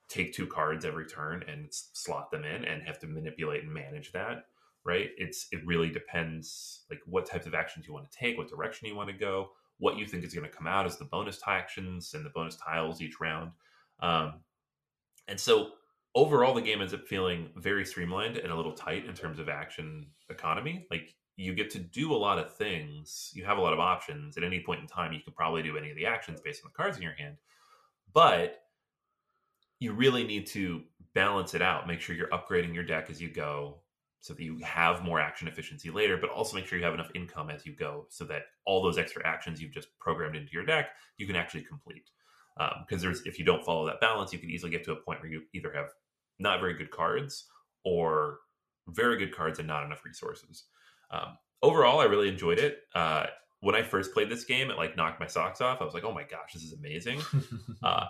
take 0.07 0.33
two 0.33 0.47
cards 0.47 0.85
every 0.85 1.05
turn 1.05 1.43
and 1.49 1.67
slot 1.69 2.31
them 2.31 2.45
in 2.45 2.63
and 2.63 2.81
have 2.83 2.99
to 2.99 3.07
manipulate 3.07 3.63
and 3.63 3.73
manage 3.73 4.11
that 4.11 4.45
right 4.85 5.09
it's 5.17 5.47
it 5.51 5.65
really 5.65 5.89
depends 5.89 6.81
like 6.89 6.99
what 7.05 7.25
types 7.25 7.45
of 7.45 7.53
actions 7.55 7.87
you 7.87 7.93
want 7.93 8.09
to 8.09 8.17
take 8.17 8.37
what 8.37 8.49
direction 8.49 8.87
you 8.87 8.95
want 8.95 9.09
to 9.09 9.15
go 9.15 9.49
what 9.79 9.97
you 9.97 10.05
think 10.05 10.23
is 10.23 10.33
going 10.33 10.49
to 10.49 10.55
come 10.55 10.67
out 10.67 10.85
as 10.85 10.97
the 10.97 11.05
bonus 11.05 11.39
actions 11.47 12.13
and 12.13 12.25
the 12.25 12.29
bonus 12.29 12.55
tiles 12.55 13.01
each 13.01 13.19
round 13.19 13.51
um, 13.99 14.33
and 15.27 15.39
so 15.39 15.71
overall 16.15 16.53
the 16.53 16.61
game 16.61 16.81
ends 16.81 16.93
up 16.93 17.07
feeling 17.07 17.49
very 17.57 17.85
streamlined 17.85 18.37
and 18.37 18.51
a 18.51 18.55
little 18.55 18.73
tight 18.73 19.05
in 19.05 19.13
terms 19.13 19.39
of 19.39 19.49
action 19.49 20.07
economy 20.29 20.85
like 20.91 21.15
you 21.35 21.53
get 21.53 21.71
to 21.71 21.79
do 21.79 22.13
a 22.13 22.15
lot 22.15 22.37
of 22.37 22.55
things. 22.55 23.31
You 23.33 23.43
have 23.45 23.57
a 23.57 23.61
lot 23.61 23.73
of 23.73 23.79
options. 23.79 24.37
At 24.37 24.43
any 24.43 24.59
point 24.59 24.81
in 24.81 24.87
time, 24.87 25.13
you 25.13 25.19
can 25.19 25.33
probably 25.33 25.63
do 25.63 25.77
any 25.77 25.89
of 25.89 25.95
the 25.95 26.05
actions 26.05 26.41
based 26.41 26.63
on 26.63 26.71
the 26.71 26.77
cards 26.77 26.97
in 26.97 27.03
your 27.03 27.13
hand. 27.13 27.37
But 28.13 28.59
you 29.79 29.93
really 29.93 30.23
need 30.23 30.45
to 30.47 30.83
balance 31.15 31.53
it 31.53 31.61
out. 31.61 31.87
Make 31.87 32.01
sure 32.01 32.15
you're 32.15 32.27
upgrading 32.27 32.73
your 32.73 32.83
deck 32.83 33.09
as 33.09 33.21
you 33.21 33.29
go 33.29 33.79
so 34.23 34.33
that 34.33 34.41
you 34.41 34.57
have 34.59 35.03
more 35.03 35.19
action 35.19 35.49
efficiency 35.49 35.91
later, 35.91 36.15
but 36.15 36.29
also 36.29 36.55
make 36.55 36.65
sure 36.65 36.79
you 36.79 36.85
have 36.85 36.93
enough 36.93 37.11
income 37.13 37.49
as 37.49 37.65
you 37.65 37.75
go 37.75 38.05
so 38.07 38.23
that 38.23 38.43
all 38.65 38.81
those 38.81 38.97
extra 38.97 39.21
actions 39.27 39.61
you've 39.61 39.73
just 39.73 39.89
programmed 39.99 40.37
into 40.37 40.53
your 40.53 40.63
deck, 40.63 40.91
you 41.17 41.27
can 41.27 41.35
actually 41.35 41.61
complete. 41.61 42.09
Because 42.57 43.03
um, 43.03 43.09
there's 43.09 43.21
if 43.23 43.37
you 43.37 43.43
don't 43.43 43.65
follow 43.65 43.85
that 43.85 43.99
balance, 43.99 44.31
you 44.31 44.39
can 44.39 44.49
easily 44.49 44.71
get 44.71 44.85
to 44.85 44.93
a 44.93 44.95
point 44.95 45.19
where 45.21 45.29
you 45.29 45.41
either 45.53 45.73
have 45.73 45.89
not 46.39 46.61
very 46.61 46.73
good 46.73 46.89
cards 46.89 47.49
or 47.83 48.37
very 48.87 49.17
good 49.17 49.35
cards 49.35 49.59
and 49.59 49.67
not 49.67 49.83
enough 49.83 50.05
resources. 50.05 50.67
Um, 51.11 51.37
overall, 51.61 51.99
I 51.99 52.05
really 52.05 52.29
enjoyed 52.29 52.59
it. 52.59 52.77
Uh, 52.95 53.25
when 53.59 53.75
I 53.75 53.83
first 53.83 54.13
played 54.13 54.29
this 54.29 54.45
game, 54.45 54.71
it 54.71 54.77
like 54.77 54.95
knocked 54.95 55.19
my 55.19 55.27
socks 55.27 55.59
off. 55.59 55.81
I 55.81 55.83
was 55.83 55.93
like, 55.93 56.05
"Oh 56.05 56.13
my 56.13 56.23
gosh, 56.23 56.53
this 56.53 56.63
is 56.63 56.71
amazing!" 56.71 57.21
uh, 57.83 58.05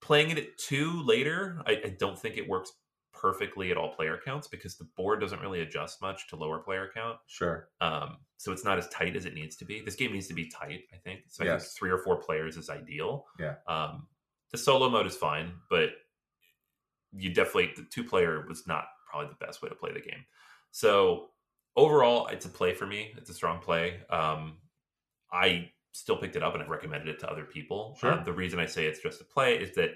playing 0.00 0.30
it 0.30 0.38
at 0.38 0.58
two 0.58 1.04
later, 1.04 1.62
I, 1.66 1.72
I, 1.84 1.96
don't 1.98 2.18
think 2.18 2.36
it 2.36 2.48
works 2.48 2.72
perfectly 3.20 3.70
at 3.70 3.76
all 3.76 3.88
player 3.94 4.18
counts 4.24 4.46
because 4.46 4.76
the 4.76 4.84
board 4.96 5.20
doesn't 5.20 5.40
really 5.40 5.60
adjust 5.60 6.00
much 6.02 6.28
to 6.28 6.36
lower 6.36 6.58
player 6.58 6.90
count. 6.94 7.16
Sure. 7.26 7.68
Um, 7.80 8.18
so 8.36 8.52
it's 8.52 8.64
not 8.64 8.78
as 8.78 8.88
tight 8.88 9.16
as 9.16 9.24
it 9.24 9.34
needs 9.34 9.56
to 9.56 9.64
be. 9.64 9.80
This 9.80 9.96
game 9.96 10.12
needs 10.12 10.26
to 10.28 10.34
be 10.34 10.48
tight, 10.48 10.82
I 10.92 10.98
think. 10.98 11.20
So 11.28 11.44
I 11.44 11.48
yes. 11.48 11.62
think 11.62 11.78
three 11.78 11.90
or 11.90 11.98
four 11.98 12.16
players 12.16 12.56
is 12.56 12.68
ideal. 12.68 13.26
Yeah. 13.38 13.54
Um, 13.66 14.06
the 14.52 14.58
solo 14.58 14.88
mode 14.88 15.06
is 15.06 15.16
fine, 15.16 15.52
but 15.70 15.90
you 17.12 17.32
definitely 17.32 17.72
the 17.76 17.86
two 17.90 18.04
player 18.04 18.44
was 18.48 18.66
not 18.66 18.84
probably 19.10 19.28
the 19.28 19.46
best 19.46 19.62
way 19.62 19.68
to 19.68 19.74
play 19.74 19.92
the 19.92 20.00
game. 20.00 20.24
So 20.70 21.30
overall, 21.76 22.26
it's 22.28 22.46
a 22.46 22.50
play 22.50 22.74
for 22.74 22.86
me. 22.86 23.12
It's 23.16 23.30
a 23.30 23.34
strong 23.34 23.60
play. 23.60 24.00
Um, 24.10 24.58
I 25.32 25.70
still 25.92 26.16
picked 26.16 26.36
it 26.36 26.42
up 26.42 26.54
and 26.54 26.62
I've 26.62 26.68
recommended 26.68 27.08
it 27.08 27.18
to 27.20 27.30
other 27.30 27.44
people. 27.44 27.96
Sure. 28.00 28.12
Uh, 28.12 28.22
the 28.22 28.32
reason 28.32 28.60
I 28.60 28.66
say 28.66 28.86
it's 28.86 29.00
just 29.00 29.20
a 29.20 29.24
play 29.24 29.56
is 29.56 29.74
that 29.76 29.90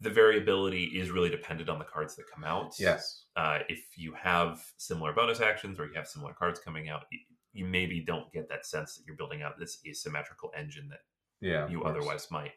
the 0.00 0.10
variability 0.10 0.84
is 0.84 1.10
really 1.10 1.30
dependent 1.30 1.68
on 1.68 1.78
the 1.78 1.84
cards 1.84 2.16
that 2.16 2.24
come 2.32 2.44
out. 2.44 2.74
Yes. 2.78 3.24
Uh, 3.36 3.60
if 3.68 3.96
you 3.96 4.12
have 4.14 4.62
similar 4.76 5.12
bonus 5.12 5.40
actions 5.40 5.78
or 5.78 5.86
you 5.86 5.94
have 5.94 6.06
similar 6.06 6.32
cards 6.32 6.60
coming 6.60 6.88
out, 6.88 7.04
you 7.52 7.64
maybe 7.64 8.00
don't 8.00 8.30
get 8.32 8.48
that 8.48 8.66
sense 8.66 8.96
that 8.96 9.06
you're 9.06 9.16
building 9.16 9.42
out 9.42 9.58
this 9.58 9.78
asymmetrical 9.86 10.52
engine 10.56 10.88
that 10.88 11.00
yeah, 11.40 11.68
you 11.68 11.84
otherwise 11.84 12.28
might. 12.30 12.52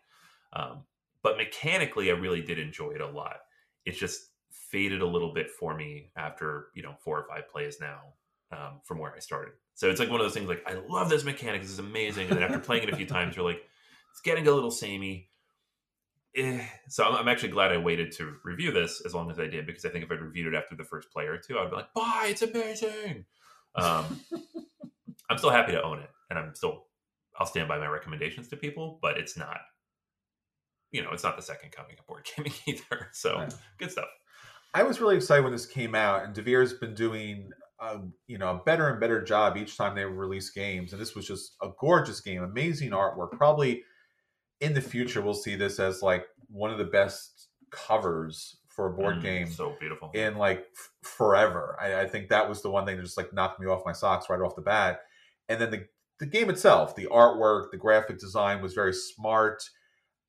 Um, 0.54 0.84
but 1.21 1.38
mechanically, 1.38 2.10
I 2.10 2.13
really 2.13 2.41
did 2.41 2.58
enjoy 2.60 2.91
it 2.91 3.02
a 3.02 3.08
lot. 3.08 3.38
It's 3.86 3.97
just 3.97 4.32
faded 4.50 5.02
a 5.02 5.08
little 5.08 5.34
bit 5.34 5.52
for 5.52 5.76
me 5.76 6.12
after 6.15 6.67
you 6.73 6.84
know 6.84 6.95
four 7.00 7.19
or 7.19 7.28
five 7.28 7.50
plays 7.50 7.78
now 7.80 8.00
um, 8.52 8.82
from 8.84 8.97
where 9.00 9.13
I 9.15 9.19
started. 9.19 9.54
So 9.76 9.89
it's 9.89 10.00
like 10.00 10.10
one 10.10 10.19
of 10.19 10.26
those 10.26 10.34
things 10.34 10.50
like, 10.50 10.63
I 10.65 10.73
love 10.89 11.10
this 11.10 11.23
mechanic. 11.23 11.62
This 11.62 11.71
is 11.71 11.80
amazing. 11.80 12.30
And 12.30 12.38
then 12.38 12.43
after 12.43 12.60
playing 12.60 12.84
it 12.84 12.93
a 12.93 12.95
few 12.95 13.06
times, 13.17 13.36
you're 13.36 13.45
like, 13.45 13.62
it's 14.12 14.21
getting 14.21 14.47
a 14.47 14.52
little 14.52 14.71
samey. 14.71 15.30
Eh. 16.35 16.61
So 16.89 17.03
I'm, 17.03 17.15
I'm, 17.15 17.27
actually 17.27 17.49
glad 17.49 17.71
I 17.71 17.77
waited 17.77 18.11
to 18.13 18.33
review 18.43 18.71
this 18.71 19.01
as 19.05 19.13
long 19.13 19.31
as 19.31 19.39
I 19.39 19.47
did 19.47 19.65
because 19.65 19.85
I 19.85 19.89
think 19.89 20.05
if 20.05 20.11
I'd 20.11 20.21
reviewed 20.21 20.53
it 20.53 20.57
after 20.57 20.75
the 20.75 20.83
first 20.83 21.11
play 21.11 21.25
or 21.25 21.37
two, 21.37 21.57
I'd 21.57 21.69
be 21.69 21.75
like, 21.75 21.93
"Bye, 21.93 22.27
it's 22.29 22.41
amazing." 22.41 23.25
Um, 23.75 24.19
I'm 25.29 25.37
still 25.37 25.49
happy 25.49 25.71
to 25.71 25.81
own 25.81 25.99
it, 25.99 26.09
and 26.29 26.37
I'm 26.37 26.53
still 26.53 26.85
I'll 27.39 27.47
stand 27.47 27.67
by 27.67 27.77
my 27.77 27.87
recommendations 27.87 28.47
to 28.49 28.57
people, 28.57 28.99
but 29.01 29.17
it's 29.17 29.37
not, 29.37 29.59
you 30.91 31.03
know, 31.03 31.11
it's 31.11 31.23
not 31.23 31.38
the 31.38 31.43
second 31.43 31.71
coming 31.71 31.95
of 31.99 32.05
board 32.07 32.28
gaming 32.36 32.53
either. 32.67 33.09
So 33.13 33.38
yeah. 33.38 33.49
good 33.78 33.91
stuff. 33.91 34.09
I 34.73 34.84
was 34.84 34.99
really 34.99 35.15
excited 35.15 35.43
when 35.43 35.53
this 35.53 35.65
came 35.65 35.95
out, 35.95 36.23
and 36.23 36.34
Devir's 36.34 36.73
been 36.73 36.93
doing 36.93 37.49
a, 37.80 37.99
you 38.28 38.38
know 38.38 38.49
a 38.49 38.63
better 38.63 38.89
and 38.89 38.99
better 38.99 39.23
job 39.23 39.57
each 39.57 39.78
time 39.78 39.95
they 39.95 40.03
release 40.03 40.49
games 40.49 40.93
and 40.93 41.01
this 41.01 41.15
was 41.15 41.28
just 41.28 41.55
a 41.61 41.69
gorgeous 41.80 42.21
game 42.21 42.41
amazing 42.41 42.89
artwork 42.89 43.32
probably 43.34 43.84
in 44.62 44.74
the 44.74 44.82
future 44.82 45.22
we'll 45.22 45.34
see 45.34 45.55
this 45.55 45.80
as 45.80 46.01
like 46.01 46.26
one 46.49 46.72
of 46.72 46.78
the 46.78 46.86
best 46.86 47.49
covers 47.72 48.58
for 48.68 48.88
a 48.88 48.93
board 48.93 49.18
mm, 49.18 49.22
game 49.22 49.47
so 49.47 49.76
beautiful 49.80 50.12
in 50.14 50.36
like 50.36 50.60
f- 50.60 50.89
forever 51.01 51.78
I, 51.82 52.01
I, 52.01 52.08
think 52.08 52.30
that 52.30 52.47
was 52.47 52.62
the 52.62 52.70
one 52.70 52.86
thing 52.86 52.97
that 52.97 53.03
just 53.03 53.18
like 53.18 53.34
knocked 53.34 53.60
me 53.60 53.68
off 53.68 53.86
my 53.86 53.91
socks 53.91 54.30
right 54.30 54.39
off 54.39 54.55
the 54.55 54.62
bat 54.62 55.01
and 55.49 55.60
then 55.60 55.72
the 55.72 55.86
the 56.20 56.26
game 56.26 56.49
itself 56.49 56.95
the 56.95 57.08
artwork 57.08 57.72
the 57.72 57.78
graphic 57.78 58.20
design 58.20 58.62
was 58.62 58.74
very 58.74 58.93
smart 58.93 59.64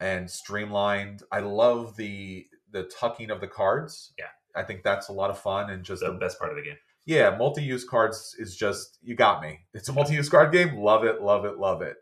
and 0.01 0.31
streamlined. 0.31 1.22
I 1.33 1.41
love 1.41 1.97
the 1.97 2.47
the 2.70 2.85
tucking 2.85 3.31
of 3.31 3.41
the 3.41 3.49
cards. 3.49 4.12
Yeah. 4.18 4.26
I 4.55 4.62
think 4.62 4.83
that's 4.83 5.09
a 5.09 5.12
lot 5.12 5.31
of 5.31 5.39
fun 5.39 5.70
and 5.70 5.85
just 5.85 6.01
the 6.01 6.11
a, 6.11 6.18
best 6.18 6.39
part 6.39 6.51
of 6.51 6.57
the 6.57 6.62
game. 6.62 6.76
yeah, 7.07 7.35
multi-use 7.37 7.85
cards 7.85 8.35
is 8.39 8.57
just 8.57 8.99
you 9.03 9.14
got 9.14 9.43
me. 9.43 9.61
It's 9.74 9.89
a 9.89 9.93
multi-use 9.93 10.29
card 10.29 10.53
game. 10.53 10.76
Love 10.76 11.05
it, 11.05 11.22
love 11.22 11.45
it, 11.45 11.59
love 11.59 11.83
it. 11.83 11.97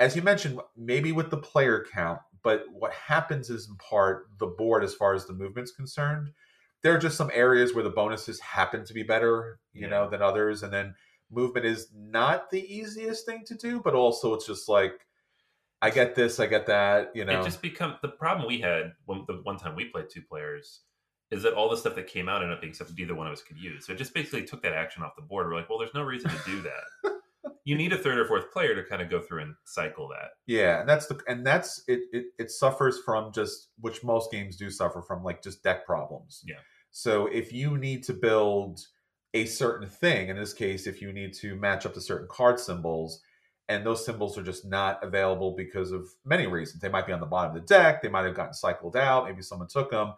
As 0.00 0.16
you 0.16 0.22
mentioned, 0.22 0.58
maybe 0.76 1.12
with 1.12 1.30
the 1.30 1.36
player 1.36 1.86
count, 1.92 2.20
but 2.42 2.64
what 2.72 2.92
happens 2.92 3.50
is 3.50 3.68
in 3.68 3.76
part 3.76 4.26
the 4.38 4.46
board 4.46 4.82
as 4.82 4.94
far 4.94 5.14
as 5.14 5.26
the 5.26 5.34
movement's 5.34 5.70
concerned. 5.70 6.30
There 6.82 6.94
are 6.94 6.98
just 6.98 7.18
some 7.18 7.30
areas 7.34 7.74
where 7.74 7.84
the 7.84 7.90
bonuses 7.90 8.40
happen 8.40 8.84
to 8.86 8.94
be 8.94 9.02
better, 9.02 9.60
you 9.74 9.82
Yeah. 9.82 9.88
know, 9.90 10.08
than 10.10 10.22
others, 10.22 10.62
and 10.62 10.72
then 10.72 10.94
movement 11.30 11.66
is 11.66 11.92
not 11.94 12.48
the 12.48 12.62
easiest 12.74 13.26
thing 13.26 13.44
to 13.44 13.54
do, 13.54 13.80
but 13.80 13.94
also 13.94 14.32
it's 14.32 14.46
just 14.46 14.68
like 14.68 15.06
I 15.82 15.90
get 15.90 16.14
this, 16.14 16.40
I 16.40 16.46
get 16.46 16.66
that, 16.66 17.14
you 17.14 17.24
know. 17.24 17.40
It 17.40 17.44
just 17.44 17.62
become 17.62 17.96
the 18.02 18.08
problem 18.08 18.46
we 18.48 18.60
had 18.60 18.94
when 19.04 19.24
the 19.26 19.34
one 19.42 19.58
time 19.58 19.76
we 19.76 19.86
played 19.86 20.08
two 20.10 20.22
players 20.22 20.80
is 21.30 21.42
that 21.42 21.54
all 21.54 21.70
the 21.70 21.76
stuff 21.76 21.94
that 21.94 22.06
came 22.06 22.28
out 22.28 22.42
ended 22.42 22.56
up 22.56 22.60
being 22.60 22.74
stuff 22.74 22.88
that 22.88 22.98
neither 22.98 23.14
one 23.14 23.26
of 23.26 23.32
us 23.32 23.42
could 23.42 23.56
use. 23.56 23.86
So 23.86 23.92
it 23.92 23.98
just 23.98 24.12
basically 24.12 24.44
took 24.44 24.62
that 24.62 24.72
action 24.72 25.02
off 25.02 25.14
the 25.16 25.22
board. 25.22 25.46
We're 25.46 25.54
like, 25.54 25.68
well, 25.68 25.78
there's 25.78 25.94
no 25.94 26.02
reason 26.02 26.30
to 26.30 26.38
do 26.44 26.62
that. 26.62 27.12
you 27.64 27.76
need 27.76 27.92
a 27.92 27.98
third 27.98 28.18
or 28.18 28.24
fourth 28.24 28.52
player 28.52 28.74
to 28.74 28.88
kind 28.88 29.02
of 29.02 29.10
go 29.10 29.20
through 29.20 29.42
and 29.42 29.54
cycle 29.64 30.08
that. 30.08 30.30
Yeah, 30.46 30.80
and 30.80 30.88
that's 30.88 31.06
the 31.06 31.20
and 31.28 31.46
that's 31.46 31.82
it, 31.88 32.00
it 32.12 32.26
it 32.38 32.50
suffers 32.50 32.98
from 33.04 33.32
just 33.32 33.68
which 33.80 34.02
most 34.02 34.30
games 34.30 34.56
do 34.56 34.70
suffer 34.70 35.02
from 35.02 35.22
like 35.22 35.42
just 35.42 35.62
deck 35.62 35.86
problems. 35.86 36.42
Yeah. 36.46 36.56
So 36.90 37.26
if 37.26 37.52
you 37.52 37.78
need 37.78 38.02
to 38.04 38.12
build 38.12 38.80
a 39.34 39.44
certain 39.46 39.88
thing, 39.88 40.28
in 40.28 40.36
this 40.36 40.52
case, 40.52 40.86
if 40.86 41.00
you 41.00 41.12
need 41.12 41.34
to 41.34 41.54
match 41.54 41.86
up 41.86 41.94
to 41.94 42.00
certain 42.00 42.28
card 42.28 42.58
symbols, 42.58 43.22
and 43.68 43.86
those 43.86 44.04
symbols 44.04 44.36
are 44.36 44.42
just 44.42 44.66
not 44.66 45.02
available 45.04 45.54
because 45.56 45.92
of 45.92 46.08
many 46.24 46.48
reasons. 46.48 46.82
They 46.82 46.88
might 46.88 47.06
be 47.06 47.12
on 47.12 47.20
the 47.20 47.26
bottom 47.26 47.54
of 47.54 47.62
the 47.62 47.66
deck, 47.72 48.02
they 48.02 48.08
might 48.08 48.24
have 48.24 48.34
gotten 48.34 48.52
cycled 48.52 48.96
out, 48.96 49.26
maybe 49.26 49.42
someone 49.42 49.68
took 49.68 49.92
them. 49.92 50.14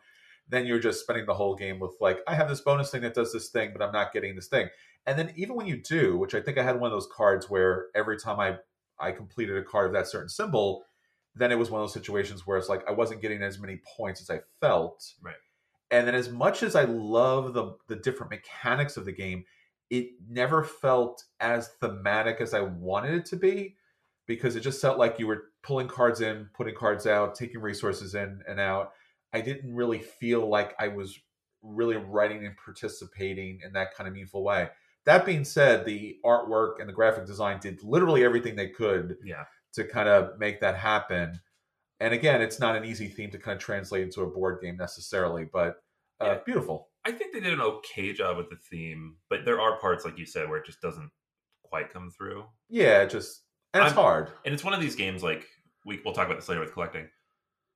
Then 0.49 0.64
you're 0.64 0.80
just 0.80 1.01
spending 1.01 1.26
the 1.26 1.34
whole 1.34 1.55
game 1.55 1.78
with 1.78 1.93
like, 2.01 2.20
I 2.26 2.34
have 2.34 2.49
this 2.49 2.62
bonus 2.62 2.90
thing 2.90 3.03
that 3.03 3.14
does 3.14 3.30
this 3.32 3.51
thing, 3.51 3.72
but 3.74 3.82
I'm 3.82 3.93
not 3.93 4.12
getting 4.12 4.34
this 4.34 4.49
thing. 4.49 4.68
And 5.07 5.18
then 5.18 5.32
even 5.36 5.57
when 5.57 5.66
you 5.66 5.76
do, 5.76 6.16
which 6.16 6.34
I 6.34 6.40
think 6.40 6.59
I 6.59 6.62
had 6.62 6.78
one 6.78 6.90
of 6.90 6.94
those 6.94 7.09
cards 7.14 7.50
where 7.50 7.86
every 7.94 8.18
time 8.18 8.38
I 8.38 8.59
I 9.00 9.11
completed 9.11 9.57
a 9.57 9.62
card 9.62 9.86
of 9.86 9.92
that 9.94 10.07
certain 10.07 10.28
symbol, 10.28 10.84
then 11.34 11.50
it 11.50 11.59
was 11.59 11.70
one 11.70 11.80
of 11.80 11.88
those 11.88 11.94
situations 11.94 12.46
where 12.46 12.59
it's 12.59 12.68
like 12.68 12.88
I 12.88 12.92
wasn't 12.92 13.22
getting 13.22 13.42
as 13.42 13.59
many 13.59 13.80
points 13.96 14.20
as 14.20 14.30
I 14.30 14.40
felt. 14.61 15.12
Right. 15.20 15.34
And 15.90 16.07
then 16.07 16.14
as 16.14 16.30
much 16.30 16.62
as 16.62 16.76
I 16.76 16.84
love 16.84 17.55
the 17.55 17.76
the 17.88 17.96
different 17.96 18.30
mechanics 18.30 18.96
of 18.96 19.05
the 19.05 19.12
game, 19.12 19.44
it 19.90 20.11
never 20.28 20.62
felt 20.62 21.24
as 21.40 21.68
thematic 21.80 22.40
as 22.40 22.55
I 22.55 22.61
wanted 22.61 23.14
it 23.14 23.24
to 23.26 23.36
be 23.36 23.76
because 24.26 24.57
it 24.57 24.61
just 24.61 24.80
felt 24.80 24.98
like 24.98 25.18
you 25.18 25.26
were 25.26 25.44
pulling 25.62 25.88
cards 25.88 26.20
in, 26.20 26.48
putting 26.55 26.74
cards 26.74 27.07
out, 27.07 27.34
taking 27.34 27.61
resources 27.61 28.14
in 28.14 28.40
and 28.48 28.61
out. 28.61 28.92
I 29.32 29.40
didn't 29.40 29.74
really 29.74 29.98
feel 29.98 30.48
like 30.48 30.74
I 30.78 30.88
was 30.88 31.18
really 31.62 31.96
writing 31.96 32.44
and 32.46 32.57
participating 32.57 33.61
in 33.64 33.72
that 33.72 33.94
kind 33.94 34.09
of 34.09 34.14
meaningful 34.14 34.44
way. 34.44 34.68
That 35.05 35.26
being 35.26 35.44
said, 35.44 35.84
the 35.84 36.18
artwork 36.24 36.80
and 36.80 36.88
the 36.88 36.92
graphic 36.92 37.26
design 37.26 37.59
did 37.61 37.82
literally 37.82 38.24
everything 38.24 38.55
they 38.57 38.68
could 38.68 39.16
Yeah. 39.24 39.44
to 39.74 39.84
kind 39.84 40.09
of 40.09 40.38
make 40.38 40.61
that 40.61 40.76
happen. 40.76 41.40
And 42.00 42.12
again, 42.14 42.40
it's 42.42 42.61
not 42.61 42.76
an 42.76 42.84
easy 42.84 43.09
theme 43.09 43.30
to 43.30 43.38
kind 43.38 43.57
of 43.57 43.62
translate 43.62 44.03
into 44.03 44.22
a 44.22 44.26
board 44.30 44.61
game 44.61 44.76
necessarily, 44.76 45.44
but 45.44 45.82
uh, 46.20 46.24
Yeah. 46.26 46.38
beautiful. 46.46 46.90
I 47.05 47.11
think 47.11 47.32
they 47.32 47.40
did 47.40 47.53
an 47.53 47.61
okay 47.61 48.12
job 48.12 48.36
with 48.36 48.48
the 48.48 48.57
theme, 48.57 49.16
but 49.28 49.44
there 49.44 49.61
are 49.61 49.78
parts, 49.80 50.05
like 50.05 50.16
you 50.18 50.26
said, 50.26 50.48
where 50.48 50.59
it 50.59 50.66
just 50.66 50.80
doesn't 50.80 51.11
quite 51.64 51.90
come 51.92 52.11
through. 52.11 52.44
Yeah, 52.68 53.05
just 53.07 53.44
and 53.74 53.82
it's 53.82 53.92
I'm- 53.94 54.00
hard. 54.03 54.30
And 54.44 54.55
it's 54.55 54.62
one 54.62 54.74
of 54.74 54.80
these 54.80 54.94
games 54.94 55.22
like 55.22 55.48
we, 55.84 56.00
we'll 56.05 56.14
talk 56.14 56.26
about 56.26 56.38
this 56.38 56.48
later 56.48 56.61
with 56.61 56.72
collecting. 56.74 57.09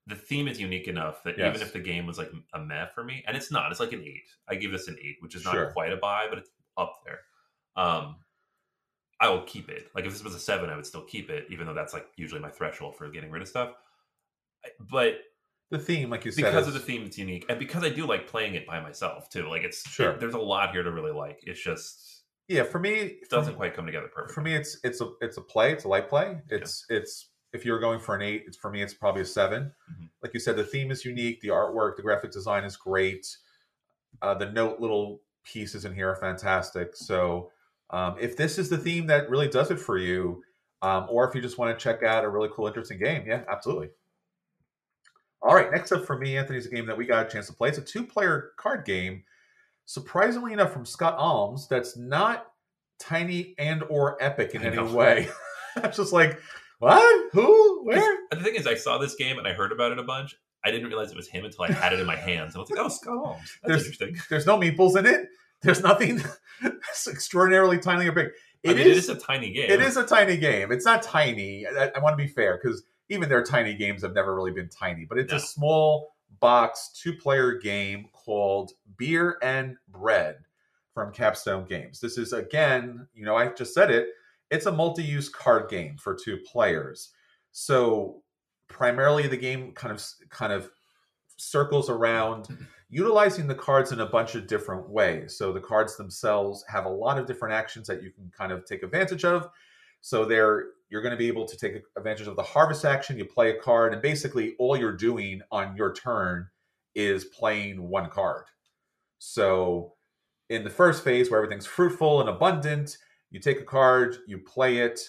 The 0.07 0.15
theme 0.15 0.47
is 0.47 0.61
unique 0.61 0.87
enough 0.87 1.25
that 1.25 1.37
Yes. 1.39 1.57
even 1.57 1.67
if 1.67 1.73
the 1.73 1.81
game 1.81 2.07
was 2.07 2.19
like 2.19 2.31
a 2.55 2.61
meh 2.61 2.87
for 2.95 3.03
me, 3.03 3.25
and 3.27 3.37
it's 3.37 3.51
not, 3.51 3.73
it's 3.73 3.81
like 3.81 3.93
an 3.93 4.05
eight. 4.05 4.29
I 4.47 4.55
give 4.55 4.71
this 4.71 4.87
an 4.87 4.97
eight, 5.03 5.17
which 5.21 5.35
is 5.35 5.45
not 5.45 5.55
Sure. 5.55 5.73
quite 5.73 5.93
a 5.93 5.97
buy, 5.97 6.29
but 6.29 6.39
it's 6.39 6.51
up 6.77 7.01
there. 7.05 7.21
Um, 7.77 8.17
I 9.21 9.29
will 9.31 9.43
keep 9.43 9.69
it. 9.71 9.89
Like 9.95 10.05
if 10.05 10.13
this 10.13 10.23
was 10.25 10.35
a 10.35 10.39
seven, 10.41 10.69
I 10.71 10.77
would 10.77 10.87
still 10.87 11.03
keep 11.05 11.31
it, 11.31 11.47
even 11.51 11.67
though 11.67 11.75
that's 11.75 11.93
like 11.95 12.07
usually 12.17 12.41
my 12.41 12.51
threshold 12.51 12.97
for 12.97 13.09
getting 13.11 13.31
rid 13.31 13.43
of 13.43 13.49
stuff. 13.49 13.73
But 14.91 15.19
The 15.71 15.79
theme, 15.79 16.11
like 16.11 16.25
you 16.25 16.31
said, 16.33 16.45
because 16.45 16.69
is- 16.69 16.75
of 16.75 16.75
the 16.75 16.87
theme, 16.87 17.05
it's 17.05 17.19
unique, 17.19 17.47
and 17.49 17.59
because 17.59 17.83
I 17.85 17.89
do 17.89 18.07
like 18.07 18.27
playing 18.27 18.55
it 18.55 18.67
by 18.67 18.81
myself 18.81 19.29
too. 19.31 19.49
Like 19.49 19.63
it's 19.63 19.89
Sure. 19.89 20.11
it- 20.13 20.21
there's 20.21 20.35
a 20.35 20.39
lot 20.39 20.71
here 20.73 20.83
to 20.83 20.91
really 20.93 21.13
like. 21.13 21.41
It's 21.45 21.61
just 21.61 22.25
yeah, 22.49 22.63
for 22.63 22.79
me, 22.79 22.95
it 22.95 23.29
doesn't 23.31 23.55
me- 23.55 23.57
quite 23.57 23.75
come 23.75 23.87
together 23.87 24.09
perfectly. 24.09 24.35
for 24.35 24.41
me 24.43 24.55
it's 24.55 24.79
it's 24.85 25.01
a 25.01 25.11
it's 25.21 25.37
a 25.37 25.41
play 25.43 25.73
it's 25.73 25.83
a 25.85 25.89
light 25.89 26.09
play 26.09 26.41
it's 26.49 26.85
it's 26.91 27.31
if 27.53 27.65
you're 27.65 27.81
going 27.81 27.99
for 27.99 28.15
an 28.15 28.23
eight 28.23 28.45
it's 28.47 28.57
for 28.57 28.71
me 28.71 28.83
it's 28.83 28.95
probably 28.95 29.23
a 29.23 29.25
7 29.25 29.73
Mhm. 29.93 30.09
like 30.23 30.33
you 30.33 30.39
said 30.39 30.55
the 30.57 30.63
theme 30.63 30.91
is 30.93 31.05
unique 31.05 31.41
the 31.41 31.49
artwork 31.49 31.97
the 31.97 32.03
graphic 32.03 32.31
design 32.31 32.63
is 32.63 32.77
great 32.77 33.27
uh, 34.23 34.33
the 34.35 34.51
note 34.53 34.79
little 34.79 35.23
pieces 35.51 35.85
in 35.85 35.95
here 35.95 36.11
are 36.11 36.17
fantastic. 36.17 36.95
So 36.95 37.51
um, 37.91 38.17
if 38.21 38.37
this 38.37 38.59
is 38.59 38.69
the 38.69 38.79
theme 38.79 39.07
that 39.07 39.31
really 39.31 39.49
does 39.49 39.71
it 39.71 39.79
for 39.79 39.99
you 39.99 40.43
um, 40.83 41.07
or 41.09 41.27
if 41.29 41.35
you 41.35 41.41
just 41.41 41.59
want 41.59 41.77
to 41.77 41.83
check 41.83 42.03
out 42.03 42.25
a 42.25 42.29
really 42.29 42.51
cool 42.53 42.67
interesting 42.67 42.99
game 42.99 43.25
yeah 43.27 43.43
absolutely. 43.51 43.89
All 45.43 45.55
right 45.55 45.71
next 45.71 45.93
up 45.93 46.05
for 46.05 46.19
me 46.19 46.37
anthony's 46.37 46.67
a 46.67 46.71
game 46.71 46.87
that 46.87 46.97
we 46.97 47.07
got 47.07 47.27
a 47.27 47.31
chance 47.31 47.47
to 47.47 47.53
play. 47.53 47.69
It's 47.69 47.79
a 47.79 47.83
two 47.83 48.05
player 48.05 48.51
card 48.57 48.85
game 48.85 49.23
surprisingly 49.87 50.53
enough 50.53 50.73
from 50.73 50.85
Scott 50.85 51.17
Almes 51.19 51.69
that's 51.69 51.97
not 51.97 52.49
tiny 52.99 53.55
and 53.59 53.85
or 53.89 54.23
epic 54.23 54.55
in 54.55 54.63
I 54.63 54.67
any 54.67 54.77
know. 54.77 54.93
way. 54.93 55.29
I'm 55.77 55.93
just 55.93 56.13
like 56.13 56.41
what? 56.79 57.31
Who? 57.33 57.85
Where? 57.85 58.19
The 58.31 58.43
thing 58.43 58.55
is, 58.55 58.67
I 58.67 58.75
saw 58.75 58.99
this 58.99 59.15
game 59.15 59.39
and 59.39 59.49
I 59.49 59.53
heard 59.53 59.73
about 59.73 59.93
it 59.93 59.99
a 59.99 60.03
bunch. 60.03 60.37
I 60.67 60.71
didn't 60.73 60.89
realize 60.89 61.11
it 61.11 61.17
was 61.17 61.29
him 61.29 61.45
until 61.45 61.65
I 61.65 61.73
had 61.73 61.93
it 61.93 62.01
in 62.01 62.07
my 62.07 62.17
hands. 62.17 62.57
I 62.57 62.59
was 62.59 62.69
like, 62.71 62.81
"Oh, 62.81 62.89
Scott 62.89 63.17
Almes, 63.19 63.39
that's 63.41 63.59
There's- 63.65 63.85
interesting." 63.85 64.17
there's 64.29 64.47
no 64.47 64.59
meeples 64.59 64.97
in 64.97 65.07
it 65.07 65.27
there's 65.63 65.83
nothing 65.83 66.21
extraordinarily 67.09 67.79
tiny 67.79 68.07
or 68.09 68.13
big 68.13 68.29
I 68.67 68.69
mean, 68.71 68.79
is- 68.79 68.87
it 68.87 68.97
is 68.97 69.09
a 69.09 69.15
tiny 69.15 69.53
game. 69.53 69.71
It 69.71 69.81
is 69.81 69.97
a 69.97 70.05
tiny 70.05 70.37
game. 70.37 70.73
It's 70.73 70.85
not 70.85 71.03
tiny. 71.03 71.67
I, 71.67 71.93
I 71.97 71.99
want 72.01 72.13
to 72.19 72.23
be 72.23 72.29
fair 72.29 72.59
because 72.63 72.83
even 73.09 73.29
their 73.29 73.43
tiny 73.45 73.75
games 73.75 74.03
have 74.03 74.13
never 74.15 74.35
really 74.35 74.51
been 74.51 74.69
tiny, 74.69 75.05
but 75.09 75.19
it's 75.19 75.31
No. 75.31 75.37
a 75.39 75.41
small 75.41 76.17
box 76.41 76.91
two 77.01 77.13
player 77.15 77.53
game 77.53 78.09
called 78.13 78.73
Beer 78.99 79.39
and 79.43 79.77
Bread 79.89 80.39
from 80.93 81.13
Capstone 81.13 81.65
Games. 81.67 82.01
This 82.01 82.19
is, 82.19 82.33
again, 82.33 83.07
you 83.15 83.25
know, 83.25 83.37
I 83.37 83.49
just 83.49 83.73
said 83.73 83.91
it, 83.91 84.09
it's 84.51 84.67
a 84.67 84.73
multi 84.73 85.03
use 85.05 85.29
card 85.29 85.69
game 85.71 85.97
for 85.99 86.15
two 86.15 86.39
players. 86.51 87.13
So 87.53 88.23
primarily 88.69 89.27
the 89.27 89.37
game 89.37 89.73
kind 89.73 89.93
of 89.93 90.05
kind 90.31 90.53
of 90.53 90.71
circles 91.37 91.91
around 91.91 92.45
mm-hmm. 92.45 92.65
utilizing 92.89 93.47
the 93.47 93.55
cards 93.55 93.93
in 93.93 94.01
a 94.01 94.07
bunch 94.07 94.35
of 94.35 94.47
different 94.47 94.89
ways. 94.89 95.37
So 95.37 95.53
the 95.53 95.61
cards 95.61 95.97
themselves 95.97 96.65
have 96.69 96.87
a 96.87 96.91
lot 96.91 97.19
of 97.19 97.27
different 97.27 97.55
actions 97.55 97.87
that 97.89 98.03
you 98.03 98.11
can 98.11 98.31
kind 98.37 98.53
of 98.53 98.65
take 98.65 98.83
advantage 98.83 99.25
of. 99.25 99.49
So 100.01 100.25
there 100.25 100.67
you're 100.89 101.03
going 101.03 101.13
to 101.13 101.19
be 101.19 101.29
able 101.29 101.47
to 101.47 101.57
take 101.57 101.83
advantage 101.97 102.27
of 102.27 102.37
the 102.37 102.43
harvest 102.43 102.85
action, 102.85 103.19
you 103.19 103.25
play 103.25 103.51
a 103.51 103.61
card 103.61 103.93
and 103.93 104.01
basically 104.01 104.55
all 104.59 104.77
you're 104.77 104.97
doing 104.97 105.41
on 105.51 105.77
your 105.77 105.93
turn 105.93 106.47
is 106.95 107.25
playing 107.25 107.89
one 107.89 108.09
card. 108.09 108.45
So 109.19 109.95
in 110.49 110.63
the 110.63 110.71
first 110.71 111.03
phase 111.03 111.31
where 111.31 111.43
everything's 111.43 111.67
fruitful 111.67 112.21
and 112.21 112.29
abundant, 112.29 112.99
you 113.31 113.41
take 113.41 113.61
a 113.61 113.65
card, 113.65 114.19
you 114.27 114.39
play 114.39 114.79
it, 114.79 115.01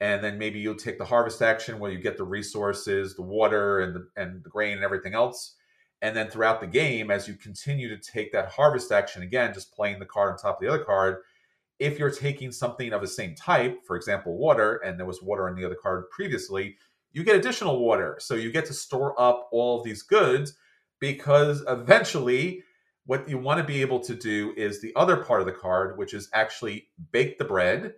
and 0.00 0.22
then 0.22 0.38
maybe 0.38 0.58
you'll 0.58 0.74
take 0.74 0.98
the 0.98 1.04
harvest 1.04 1.40
action 1.42 1.78
where 1.78 1.90
you 1.90 1.98
get 1.98 2.16
the 2.16 2.24
resources, 2.24 3.14
the 3.14 3.22
water 3.22 3.80
and 3.80 3.94
the 3.94 4.08
and 4.16 4.44
the 4.44 4.50
grain 4.50 4.74
and 4.74 4.84
everything 4.84 5.14
else. 5.14 5.54
And 6.02 6.14
then 6.14 6.28
throughout 6.28 6.60
the 6.60 6.66
game, 6.66 7.10
as 7.10 7.26
you 7.26 7.34
continue 7.34 7.88
to 7.88 7.96
take 7.96 8.32
that 8.32 8.50
harvest 8.50 8.92
action, 8.92 9.22
again, 9.22 9.54
just 9.54 9.74
playing 9.74 9.98
the 9.98 10.04
card 10.04 10.32
on 10.32 10.38
top 10.38 10.56
of 10.56 10.60
the 10.60 10.68
other 10.68 10.84
card, 10.84 11.16
if 11.78 11.98
you're 11.98 12.10
taking 12.10 12.52
something 12.52 12.92
of 12.92 13.00
the 13.00 13.08
same 13.08 13.34
type, 13.34 13.84
for 13.86 13.96
example, 13.96 14.36
water, 14.36 14.76
and 14.76 14.98
there 14.98 15.06
was 15.06 15.22
water 15.22 15.48
on 15.48 15.56
the 15.56 15.64
other 15.64 15.76
card 15.82 16.04
previously, 16.10 16.76
you 17.12 17.24
get 17.24 17.36
additional 17.36 17.78
water. 17.78 18.18
So 18.20 18.34
you 18.34 18.52
get 18.52 18.66
to 18.66 18.74
store 18.74 19.18
up 19.20 19.48
all 19.52 19.78
of 19.78 19.84
these 19.84 20.02
goods 20.02 20.54
because 21.00 21.64
eventually 21.66 22.62
what 23.06 23.28
you 23.28 23.38
want 23.38 23.58
to 23.58 23.64
be 23.64 23.80
able 23.80 24.00
to 24.00 24.14
do 24.14 24.52
is 24.56 24.80
the 24.80 24.92
other 24.96 25.16
part 25.16 25.40
of 25.40 25.46
the 25.46 25.52
card, 25.52 25.96
which 25.96 26.12
is 26.12 26.28
actually 26.34 26.88
bake 27.12 27.38
the 27.38 27.44
bread 27.44 27.94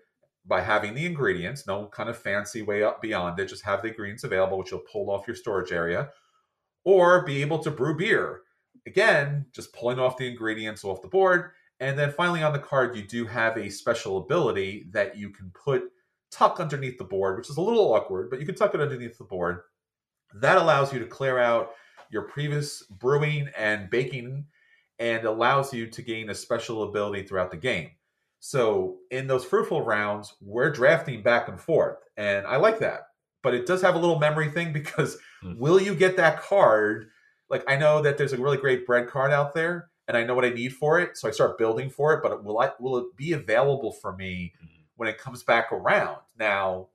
by 0.48 0.62
having 0.62 0.94
the 0.94 1.06
ingredients, 1.06 1.66
no 1.66 1.86
kind 1.86 2.08
of 2.08 2.18
fancy 2.18 2.62
way 2.62 2.82
up 2.82 3.02
beyond 3.02 3.38
it, 3.38 3.46
just 3.46 3.64
have 3.64 3.82
the 3.82 3.88
ingredients 3.88 4.24
available, 4.24 4.58
which 4.58 4.70
you'll 4.70 4.80
pull 4.80 5.10
off 5.10 5.26
your 5.26 5.36
storage 5.36 5.72
area, 5.72 6.08
or 6.84 7.24
be 7.24 7.42
able 7.42 7.58
to 7.58 7.70
brew 7.70 7.96
beer. 7.96 8.40
Again, 8.86 9.46
just 9.52 9.74
pulling 9.74 9.98
off 9.98 10.16
the 10.16 10.26
ingredients 10.26 10.84
off 10.84 11.02
the 11.02 11.08
board. 11.08 11.50
And 11.80 11.98
then 11.98 12.10
finally 12.10 12.42
on 12.42 12.52
the 12.52 12.58
card, 12.58 12.96
you 12.96 13.02
do 13.02 13.26
have 13.26 13.56
a 13.56 13.68
special 13.68 14.16
ability 14.16 14.88
that 14.92 15.16
you 15.16 15.30
can 15.30 15.50
put 15.50 15.84
tuck 16.30 16.58
underneath 16.60 16.98
the 16.98 17.04
board, 17.04 17.36
which 17.36 17.50
is 17.50 17.56
a 17.56 17.60
little 17.62 17.92
awkward, 17.92 18.30
but 18.30 18.40
you 18.40 18.46
can 18.46 18.54
tuck 18.54 18.74
it 18.74 18.80
underneath 18.80 19.18
the 19.18 19.24
board. 19.24 19.60
That 20.34 20.58
allows 20.58 20.92
you 20.92 20.98
to 20.98 21.06
clear 21.06 21.38
out 21.38 21.72
your 22.10 22.22
previous 22.22 22.82
brewing 22.84 23.48
and 23.56 23.90
baking 23.90 24.46
and 24.98 25.24
allows 25.24 25.72
you 25.72 25.86
to 25.86 26.02
gain 26.02 26.30
a 26.30 26.34
special 26.34 26.82
ability 26.82 27.22
throughout 27.22 27.50
the 27.50 27.56
game. 27.56 27.90
So 28.40 28.98
in 29.10 29.26
those 29.26 29.44
fruitful 29.44 29.82
rounds, 29.84 30.34
we're 30.40 30.70
drafting 30.70 31.22
back 31.22 31.48
and 31.48 31.60
forth, 31.60 31.98
and 32.16 32.46
I 32.46 32.56
like 32.56 32.78
that 32.80 33.02
but 33.44 33.54
it 33.54 33.66
does 33.66 33.80
have 33.82 33.94
a 33.94 33.98
little 33.98 34.18
memory 34.18 34.50
thing 34.50 34.72
because 34.80 35.16
Hmm. 35.40 35.54
will 35.56 35.80
you 35.80 35.94
get 35.94 36.16
that 36.16 36.40
card? 36.42 37.08
Like 37.48 37.62
I 37.68 37.76
know 37.76 38.02
that 38.02 38.18
there's 38.18 38.32
a 38.32 38.36
really 38.36 38.56
great 38.56 38.84
bread 38.84 39.08
card 39.08 39.32
out 39.32 39.54
there, 39.54 39.90
and 40.08 40.16
I 40.16 40.24
know 40.24 40.34
what 40.34 40.44
I 40.44 40.50
need 40.50 40.74
for 40.74 40.98
it, 40.98 41.16
so 41.16 41.28
I 41.28 41.30
start 41.30 41.56
building 41.58 41.88
for 41.88 42.12
it. 42.14 42.22
But 42.22 42.42
will 42.42 42.58
I 42.58 42.72
will 42.80 42.98
it 42.98 43.16
be 43.16 43.32
available 43.32 43.92
for 43.92 44.16
me 44.16 44.54
Mhm. 44.60 44.84
when 44.96 45.08
it 45.08 45.18
comes 45.18 45.44
back 45.44 45.70
around? 45.72 46.18
Now, 46.36 46.88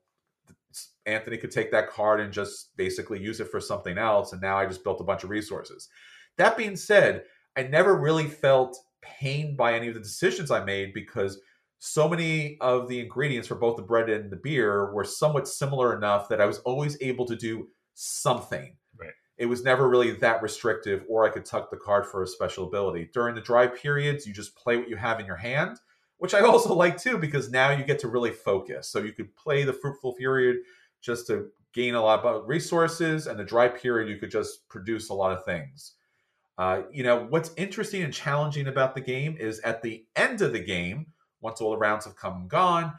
Anthony 1.05 1.37
could 1.37 1.51
take 1.51 1.71
that 1.71 1.89
card 1.89 2.19
and 2.19 2.31
just 2.33 2.75
basically 2.77 3.19
use 3.21 3.39
it 3.39 3.49
for 3.49 3.59
something 3.59 3.97
else, 3.97 4.31
and 4.33 4.41
now 4.41 4.57
I 4.57 4.65
just 4.65 4.83
built 4.83 5.01
a 5.01 5.03
bunch 5.03 5.23
of 5.23 5.29
resources. 5.29 5.89
That 6.37 6.57
being 6.57 6.75
said, 6.75 7.25
I 7.55 7.63
never 7.63 7.95
really 7.95 8.27
felt 8.27 8.77
pained 9.03 9.57
by 9.57 9.73
any 9.73 9.87
of 9.87 9.93
the 9.93 9.99
decisions 9.99 10.51
I 10.51 10.63
made 10.63 10.93
because 10.93 11.39
so 11.85 12.07
many 12.07 12.57
of 12.61 12.87
the 12.87 12.99
ingredients 12.99 13.47
for 13.47 13.55
both 13.55 13.75
the 13.75 13.83
bread 13.83 14.09
and 14.09 14.31
the 14.31 14.37
beer 14.37 14.93
were 14.93 15.03
somewhat 15.03 15.47
similar 15.47 15.95
enough 15.95 16.29
that 16.29 16.39
I 16.39 16.45
was 16.45 16.59
always 16.59 16.97
able 17.01 17.25
to 17.25 17.35
do 17.35 17.67
something. 17.93 18.77
Right. 18.97 19.11
It 19.37 19.47
was 19.47 19.63
never 19.63 19.89
really 19.89 20.11
that 20.11 20.41
restrictive, 20.41 21.03
or 21.09 21.25
I 21.25 21.29
could 21.29 21.45
tuck 21.45 21.69
the 21.69 21.77
card 21.77 22.05
for 22.05 22.23
a 22.23 22.27
special 22.27 22.67
ability. 22.67 23.09
During 23.13 23.35
the 23.35 23.41
dry 23.41 23.67
periods, 23.67 24.25
you 24.25 24.33
just 24.33 24.55
play 24.55 24.77
what 24.77 24.87
you 24.87 24.95
have 24.95 25.19
in 25.19 25.25
your 25.25 25.35
hand, 25.35 25.77
which 26.19 26.33
I 26.33 26.39
also 26.45 26.73
like 26.73 26.97
too, 26.97 27.17
because 27.17 27.51
now 27.51 27.71
you 27.71 27.83
get 27.83 27.99
to 27.99 28.07
really 28.07 28.31
focus. 28.31 28.87
So 28.87 28.99
you 28.99 29.11
could 29.11 29.35
play 29.35 29.63
the 29.63 29.73
fruitful 29.73 30.13
period 30.13 30.57
just 31.01 31.27
to 31.27 31.49
gain 31.73 31.95
a 31.95 32.01
lot 32.01 32.23
of 32.23 32.47
resources, 32.47 33.27
and 33.27 33.37
the 33.37 33.43
dry 33.43 33.67
period, 33.67 34.09
you 34.09 34.19
could 34.19 34.31
just 34.31 34.69
produce 34.69 35.09
a 35.09 35.13
lot 35.13 35.35
of 35.35 35.43
things. 35.43 35.95
Uh, 36.57 36.83
you 36.91 37.03
know, 37.03 37.25
what's 37.29 37.51
interesting 37.57 38.03
and 38.03 38.13
challenging 38.13 38.67
about 38.67 38.93
the 38.95 39.01
game 39.01 39.35
is 39.39 39.59
at 39.61 39.81
the 39.81 40.05
end 40.15 40.41
of 40.41 40.53
the 40.53 40.59
game, 40.59 41.07
once 41.41 41.61
all 41.61 41.71
the 41.71 41.77
rounds 41.77 42.05
have 42.05 42.15
come 42.15 42.33
and 42.33 42.49
gone, 42.49 42.93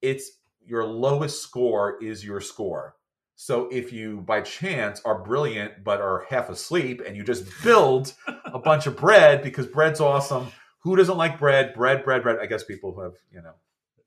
it's 0.00 0.38
your 0.64 0.84
lowest 0.84 1.42
score 1.42 2.02
is 2.02 2.24
your 2.24 2.40
score. 2.40 2.94
So 3.34 3.68
if 3.72 3.92
you 3.92 4.20
by 4.20 4.42
chance 4.42 5.00
are 5.04 5.22
brilliant 5.22 5.82
but 5.82 6.00
are 6.00 6.26
half 6.28 6.50
asleep 6.50 7.02
and 7.06 7.16
you 7.16 7.24
just 7.24 7.44
build 7.64 8.12
a 8.44 8.58
bunch 8.64 8.86
of 8.86 8.96
bread 8.96 9.42
because 9.42 9.66
bread's 9.66 10.00
awesome, 10.00 10.48
who 10.80 10.94
doesn't 10.94 11.16
like 11.16 11.38
bread? 11.38 11.74
Bread, 11.74 12.04
bread, 12.04 12.22
bread. 12.22 12.38
I 12.40 12.46
guess 12.46 12.64
people 12.64 12.92
who 12.92 13.00
have, 13.00 13.14
you 13.32 13.42
know, 13.42 13.54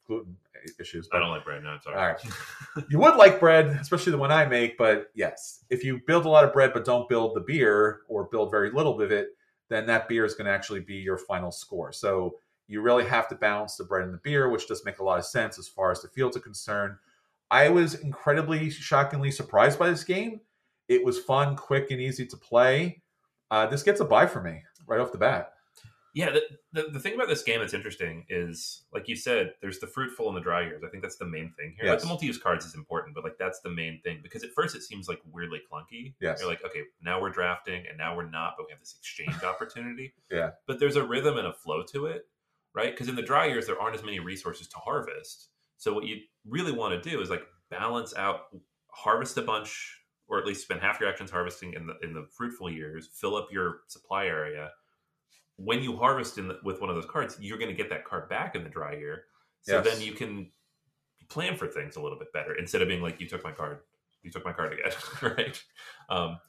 gluten 0.08 0.38
issues. 0.80 1.08
I 1.14 1.20
don't 1.20 1.30
like 1.30 1.46
bread. 1.46 1.64
No, 1.64 1.70
I'm 1.70 1.82
sorry. 1.82 1.98
All 1.98 2.08
right. 2.08 2.86
you 2.90 3.00
would 3.00 3.16
like 3.16 3.40
bread, 3.40 3.68
especially 3.68 4.12
the 4.12 4.18
one 4.18 4.32
I 4.32 4.46
make, 4.46 4.78
but 4.78 5.08
yes, 5.14 5.66
if 5.70 5.84
you 5.84 6.02
build 6.06 6.26
a 6.26 6.30
lot 6.30 6.44
of 6.44 6.54
bread 6.54 6.72
but 6.74 6.86
don't 6.86 7.08
build 7.10 7.36
the 7.36 7.42
beer 7.42 8.02
or 8.08 8.26
build 8.26 8.52
very 8.52 8.72
little 8.72 9.02
of 9.02 9.12
it, 9.12 9.30
then 9.70 9.86
that 9.88 10.08
beer 10.08 10.26
is 10.26 10.36
going 10.36 10.46
to 10.46 10.52
actually 10.52 10.82
be 10.82 10.96
your 10.96 11.18
final 11.18 11.52
score. 11.52 11.92
So 11.92 12.36
you 12.68 12.82
really 12.82 13.06
have 13.06 13.28
to 13.30 13.36
balance 13.36 13.76
the 13.76 13.84
bread 13.84 14.04
and 14.04 14.14
the 14.14 14.22
beer, 14.24 14.50
which 14.50 14.68
does 14.68 14.86
make 14.86 15.00
a 15.00 15.04
lot 15.04 15.20
of 15.20 15.26
sense 15.26 15.60
as 15.60 15.68
far 15.68 15.92
as 15.92 16.02
the 16.02 16.08
fields 16.10 16.38
are 16.38 16.42
concerned. 16.42 16.96
I 17.52 17.70
was 17.70 17.96
incredibly, 17.96 18.70
shockingly 18.70 19.32
surprised 19.32 19.78
by 19.78 19.90
this 19.90 20.04
game. 20.04 20.42
It 20.88 21.04
was 21.04 21.20
fun, 21.20 21.56
quick, 21.56 21.92
and 21.92 22.02
easy 22.02 22.26
to 22.26 22.38
play. 22.38 23.02
Uh, 23.52 23.68
this 23.68 23.84
gets 23.84 24.00
a 24.00 24.06
buy 24.06 24.26
for 24.26 24.42
me 24.42 24.62
right 24.88 25.00
off 25.00 25.12
the 25.12 25.18
bat. 25.18 25.53
Yeah, 26.14 26.30
the, 26.30 26.42
the, 26.74 26.90
the 26.92 27.00
thing 27.00 27.16
about 27.16 27.28
this 27.28 27.42
game 27.42 27.60
that's 27.60 27.74
interesting 27.74 28.26
is, 28.30 28.84
like 28.94 29.08
you 29.08 29.16
said, 29.16 29.54
there's 29.62 29.80
the 29.80 29.88
fruitful 29.88 30.28
and 30.28 30.38
the 30.38 30.42
dry 30.42 30.62
years. 30.62 30.84
I 30.86 30.90
think 30.90 31.02
that's 31.02 31.16
the 31.16 31.26
main 31.26 31.52
thing 31.58 31.76
here. 31.80 31.90
Like 31.90 32.02
the 32.02 32.06
multi-use 32.06 32.38
cards 32.38 32.66
is 32.66 32.76
important, 32.76 33.16
but 33.16 33.24
like 33.24 33.40
that's 33.40 33.62
the 33.62 33.72
main 33.72 34.00
thing 34.04 34.20
because 34.22 34.44
at 34.44 34.52
first 34.54 34.76
it 34.76 34.84
seems 34.84 35.10
like 35.10 35.20
weirdly 35.32 35.62
clunky. 35.72 36.14
Yes. 36.22 36.40
You're 36.40 36.50
like, 36.50 36.64
okay, 36.64 36.84
now 37.02 37.20
we're 37.20 37.32
drafting 37.32 37.86
and 37.90 37.98
now 37.98 38.16
we're 38.16 38.30
not, 38.30 38.54
but 38.58 38.68
we 38.68 38.72
have 38.72 38.80
this 38.80 38.96
exchange 39.00 39.44
opportunity. 39.44 40.14
Yeah. 40.30 40.52
But 40.68 40.80
there's 40.80 40.98
a 40.98 41.04
rhythm 41.04 41.38
and 41.38 41.48
a 41.48 41.54
flow 41.54 41.82
to 41.92 42.06
it, 42.06 42.28
right? 42.76 42.92
Because 42.92 43.10
in 43.10 43.16
the 43.16 43.24
dry 43.24 43.48
years 43.48 43.66
there 43.66 43.82
aren't 43.82 43.96
as 43.96 44.04
many 44.04 44.20
resources 44.20 44.68
to 44.68 44.78
harvest. 44.78 45.50
So 45.78 45.94
what 45.94 46.06
you 46.06 46.18
really 46.48 46.74
want 46.74 47.02
to 47.02 47.10
do 47.10 47.22
is 47.22 47.32
like 47.32 47.44
balance 47.72 48.16
out, 48.16 48.42
harvest 48.92 49.36
a 49.40 49.42
bunch, 49.42 50.00
or 50.28 50.38
at 50.38 50.46
least 50.46 50.62
spend 50.62 50.80
half 50.80 51.00
your 51.00 51.10
actions 51.10 51.32
harvesting 51.32 51.74
in 51.74 51.88
the 51.88 51.96
in 52.04 52.14
the 52.14 52.28
fruitful 52.38 52.70
years, 52.70 53.10
fill 53.14 53.36
up 53.36 53.48
your 53.52 53.80
supply 53.88 54.28
area 54.28 54.70
when 55.58 55.84
you 55.84 55.98
harvest 55.98 56.38
in 56.38 56.48
the, 56.48 56.60
with 56.64 56.82
one 56.82 56.90
of 56.90 56.96
those 56.96 57.06
cards, 57.06 57.38
you're 57.40 57.58
going 57.58 57.70
to 57.70 57.76
get 57.78 57.90
that 57.90 58.06
card 58.06 58.30
back 58.30 58.56
in 58.56 58.64
the 58.64 58.70
dry 58.70 58.96
year. 58.96 59.26
So 59.62 59.80
Yes. 59.80 59.82
then 59.82 60.02
you 60.02 60.14
can 60.14 60.52
plan 61.30 61.58
for 61.58 61.68
things 61.68 61.96
a 61.96 62.02
little 62.02 62.20
bit 62.20 62.34
better 62.34 62.56
instead 62.56 62.82
of 62.82 62.88
being 62.88 63.02
like, 63.02 63.20
"You 63.22 63.28
took 63.28 63.44
my 63.44 63.52
card, 63.54 63.84
you 64.24 64.32
took 64.32 64.46
my 64.46 64.54
card 64.54 64.74
again," 64.74 64.94
right? 65.24 65.64
Um, 66.10 66.40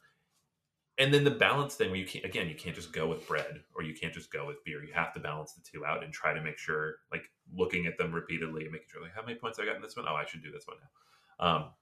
and 0.96 1.12
then 1.12 1.24
the 1.24 1.30
balance 1.30 1.74
thing, 1.74 1.90
where 1.90 1.98
you 1.98 2.06
can't 2.06 2.24
again, 2.24 2.48
you 2.48 2.54
can't 2.54 2.76
just 2.76 2.92
go 2.92 3.08
with 3.08 3.26
bread 3.26 3.64
or 3.74 3.82
you 3.82 3.94
can't 3.94 4.14
just 4.14 4.30
go 4.30 4.46
with 4.46 4.62
beer. 4.64 4.84
You 4.84 4.92
have 4.92 5.12
to 5.14 5.20
balance 5.20 5.52
the 5.54 5.60
two 5.60 5.84
out 5.84 6.04
and 6.04 6.12
try 6.12 6.32
to 6.32 6.40
make 6.40 6.56
sure, 6.56 6.98
like, 7.10 7.24
looking 7.52 7.86
at 7.86 7.98
them 7.98 8.12
repeatedly 8.14 8.62
and 8.62 8.72
making 8.72 8.88
sure, 8.90 9.02
like, 9.02 9.12
how 9.12 9.22
many 9.24 9.36
points 9.36 9.58
I 9.58 9.64
got 9.64 9.74
in 9.76 9.82
this 9.82 9.96
one? 9.96 10.06
Oh, 10.08 10.14
I 10.14 10.24
should 10.24 10.42
do 10.42 10.52
this 10.52 10.66
one 10.68 10.76
now. 10.80 11.46
Um, 11.46 11.74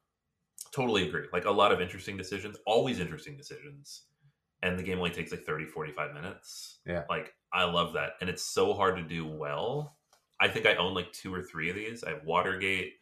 totally 0.72 1.08
agree. 1.08 1.28
Like 1.32 1.46
a 1.46 1.50
lot 1.52 1.72
of 1.72 1.80
interesting 1.80 2.16
decisions, 2.16 2.58
always 2.66 3.00
interesting 3.00 3.36
decisions. 3.36 4.08
And 4.62 4.78
the 4.78 4.82
game 4.82 4.98
only 4.98 5.10
takes 5.10 5.30
like 5.32 5.44
30, 5.44 5.66
45 5.66 6.14
minutes. 6.14 6.78
Yeah. 6.86 7.02
Like 7.10 7.34
I 7.52 7.64
love 7.64 7.94
that. 7.94 8.12
And 8.20 8.30
it's 8.30 8.42
so 8.44 8.74
hard 8.74 8.96
to 8.96 9.02
do 9.02 9.26
well. 9.26 9.96
I 10.40 10.48
think 10.48 10.66
I 10.66 10.74
own 10.76 10.94
like 10.94 11.12
two 11.12 11.34
or 11.34 11.42
three 11.42 11.68
of 11.70 11.76
these. 11.76 12.04
I 12.04 12.10
have 12.10 12.24
Watergate, 12.24 12.94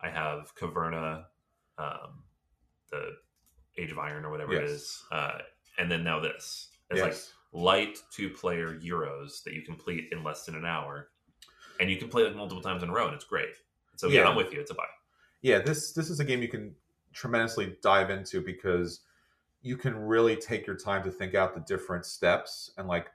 I 0.00 0.08
have 0.08 0.54
Caverna, 0.54 1.24
um, 1.78 2.24
the 2.90 3.12
Age 3.78 3.90
of 3.92 3.98
Iron 3.98 4.24
or 4.24 4.30
whatever 4.30 4.54
it 4.54 4.62
Yes. 4.62 4.70
is. 4.70 5.04
Uh, 5.10 5.38
and 5.78 5.90
then 5.90 6.02
now 6.04 6.20
this. 6.20 6.68
It's 6.90 7.00
like 7.00 7.12
yes. 7.12 7.32
light 7.52 8.02
two 8.10 8.28
player 8.30 8.78
Euros 8.78 9.42
that 9.44 9.54
you 9.54 9.62
complete 9.62 10.08
in 10.12 10.22
less 10.24 10.44
than 10.44 10.54
an 10.54 10.64
hour. 10.66 11.08
And 11.80 11.90
you 11.90 11.96
can 11.96 12.08
play 12.08 12.22
like 12.24 12.36
multiple 12.36 12.62
times 12.62 12.82
in 12.82 12.90
a 12.90 12.92
row 12.92 13.06
and 13.06 13.14
it's 13.14 13.24
great. 13.24 13.54
So 13.96 14.08
yeah, 14.08 14.22
Yeah. 14.22 14.28
I'm 14.28 14.36
with 14.36 14.52
you. 14.52 14.60
It's 14.60 14.70
a 14.70 14.74
buy. 14.74 14.84
yeah 15.42 15.58
this 15.58 15.92
this 15.92 16.08
is 16.10 16.20
a 16.20 16.24
game 16.24 16.40
you 16.42 16.48
can 16.48 16.74
tremendously 17.12 17.76
dive 17.82 18.10
into 18.10 18.40
because 18.40 19.00
you 19.62 19.76
can 19.76 19.96
really 19.96 20.36
take 20.36 20.66
your 20.66 20.76
time 20.76 21.02
to 21.04 21.10
think 21.10 21.34
out 21.34 21.54
the 21.54 21.60
different 21.60 22.04
steps 22.04 22.72
and 22.76 22.88
like 22.88 23.08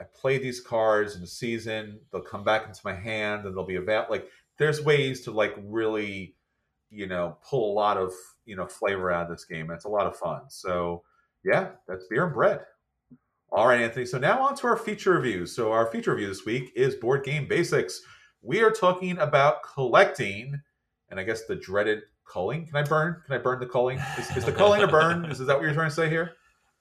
i 0.00 0.04
play 0.04 0.38
these 0.38 0.60
cards 0.60 1.16
in 1.16 1.22
a 1.22 1.26
season 1.26 1.98
they'll 2.10 2.22
come 2.22 2.44
back 2.44 2.66
into 2.66 2.80
my 2.84 2.94
hand 2.94 3.44
and 3.44 3.56
they'll 3.56 3.66
be 3.66 3.76
about 3.76 4.10
like 4.10 4.28
there's 4.58 4.82
ways 4.82 5.22
to 5.22 5.30
like 5.30 5.54
really 5.64 6.34
you 6.90 7.06
know 7.06 7.36
pull 7.42 7.72
a 7.72 7.74
lot 7.74 7.96
of 7.96 8.12
you 8.46 8.56
know 8.56 8.66
flavor 8.66 9.10
out 9.10 9.24
of 9.24 9.28
this 9.28 9.44
game 9.44 9.70
it's 9.70 9.84
a 9.84 9.88
lot 9.88 10.06
of 10.06 10.16
fun. 10.16 10.42
So 10.48 11.02
yeah 11.44 11.70
that's 11.88 12.06
beer 12.06 12.24
and 12.24 12.34
bread. 12.34 12.60
All 13.50 13.66
right 13.66 13.82
anthony 13.82 14.06
so 14.06 14.18
now 14.18 14.40
on 14.42 14.54
to 14.56 14.66
our 14.66 14.76
feature 14.76 15.12
reviews. 15.12 15.54
So 15.54 15.72
our 15.72 15.86
feature 15.86 16.12
review 16.12 16.28
this 16.28 16.44
week 16.44 16.72
is 16.76 16.94
board 16.94 17.24
game 17.24 17.46
basics. 17.48 18.00
We 18.42 18.62
are 18.62 18.70
talking 18.70 19.18
about 19.18 19.62
collecting 19.62 20.60
and 21.10 21.20
I 21.20 21.24
guess 21.24 21.44
the 21.44 21.56
dreaded 21.56 22.02
culling. 22.30 22.66
Can 22.66 22.76
I 22.76 22.82
burn? 22.82 23.22
Can 23.26 23.34
I 23.34 23.38
burn 23.38 23.60
the 23.60 23.66
culling? 23.66 23.98
Is, 24.18 24.36
is 24.36 24.44
the 24.44 24.52
culling 24.62 24.82
a 24.82 24.88
burn? 24.88 25.24
Is, 25.26 25.40
is 25.40 25.46
that 25.46 25.56
what 25.56 25.64
you're 25.64 25.74
trying 25.74 25.90
to 25.90 25.94
say 25.94 26.08
here? 26.08 26.32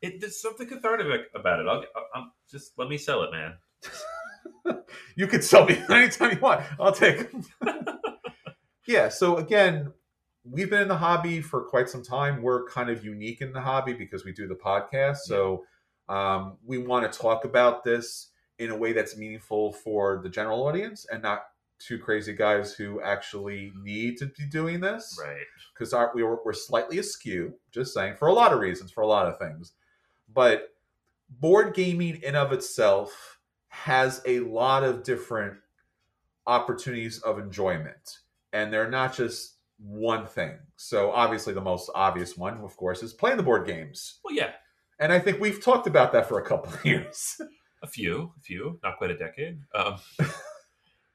It, 0.02 0.20
there's 0.20 0.41
something 0.41 0.68
cathartic 0.68 1.30
about 1.34 1.60
it. 1.60 1.68
I'll, 1.68 1.84
I'll 2.14 2.34
just 2.50 2.78
let 2.78 2.89
me 2.89 2.98
sell 2.98 3.24
it, 3.24 3.32
man. 3.32 3.54
You 5.16 5.28
can 5.28 5.41
sell 5.41 5.66
me 5.66 5.82
anytime 5.89 6.32
you 6.32 6.39
want. 6.39 6.62
I'll 6.80 6.91
take 6.91 7.30
yeah. 8.88 9.10
So 9.10 9.38
again, 9.38 9.94
we've 10.44 10.70
been 10.70 10.82
in 10.82 10.88
the 10.88 10.98
hobby 10.98 11.41
for 11.41 11.62
quite 11.62 11.89
some 11.89 12.04
time. 12.04 12.41
We're 12.41 12.68
kind 12.68 12.89
of 12.89 13.06
unique 13.06 13.41
in 13.41 13.54
the 13.54 13.62
hobby 13.62 13.94
because 13.94 14.26
we 14.26 14.34
do 14.34 14.48
the 14.48 14.56
podcast. 14.56 15.18
So 15.26 15.64
um, 16.10 16.58
we 16.66 16.78
want 16.78 17.12
to 17.12 17.18
talk 17.18 17.46
about 17.46 17.84
this 17.84 18.30
in 18.60 18.70
a 18.70 18.78
way 18.78 18.94
that's 18.94 19.18
meaningful 19.18 19.74
for 19.74 20.20
the 20.22 20.30
general 20.30 20.66
audience 20.66 21.06
and 21.12 21.24
not 21.24 21.44
two 21.86 22.00
crazy 22.00 22.34
guys 22.34 22.74
who 22.74 23.02
actually 23.02 23.72
need 23.82 24.18
to 24.18 24.28
be 24.38 24.46
doing 24.46 24.80
this. 24.80 25.20
Right. 25.22 25.46
because 25.78 25.94
we 26.16 26.24
were, 26.24 26.40
we're 26.46 26.54
slightly 26.54 27.00
askew, 27.00 27.54
just 27.72 27.94
saying, 27.94 28.16
for 28.16 28.28
a 28.28 28.34
lot 28.34 28.54
of 28.54 28.60
reasons, 28.60 28.92
for 28.92 29.02
a 29.02 29.08
lot 29.08 29.26
of 29.28 29.38
things. 29.40 29.74
But 30.34 30.70
board 31.30 31.74
gaming 31.74 32.22
in 32.24 32.36
of 32.36 32.52
itself 32.52 33.40
has 33.70 34.22
a 34.26 34.40
lot 34.42 34.84
of 34.84 35.04
different 35.04 35.56
opportunities 36.46 37.20
of 37.20 37.40
enjoyment, 37.40 38.20
and 38.52 38.72
they're 38.72 38.90
not 38.90 39.16
just 39.16 39.56
one 39.80 40.26
thing. 40.26 40.58
So 40.76 41.12
obviously, 41.12 41.54
the 41.54 41.62
most 41.62 41.90
obvious 41.96 42.38
one, 42.38 42.58
of 42.60 42.76
course, 42.78 43.04
is 43.04 43.14
playing 43.14 43.38
the 43.38 43.44
board 43.44 43.66
games, 43.66 44.20
Well, 44.24 44.36
yeah, 44.36 44.52
and 45.00 45.12
I 45.12 45.20
think 45.20 45.40
we've 45.40 45.62
talked 45.64 45.88
about 45.88 46.12
that 46.14 46.28
for 46.28 46.40
a 46.40 46.46
couple 46.46 46.74
of 46.74 46.86
years. 46.86 47.40
a 47.82 47.88
few, 47.88 48.32
a 48.38 48.42
few, 48.42 48.80
not 48.84 48.98
quite 48.98 49.12
a 49.12 49.18
decade. 49.18 49.60
Um, 49.76 49.96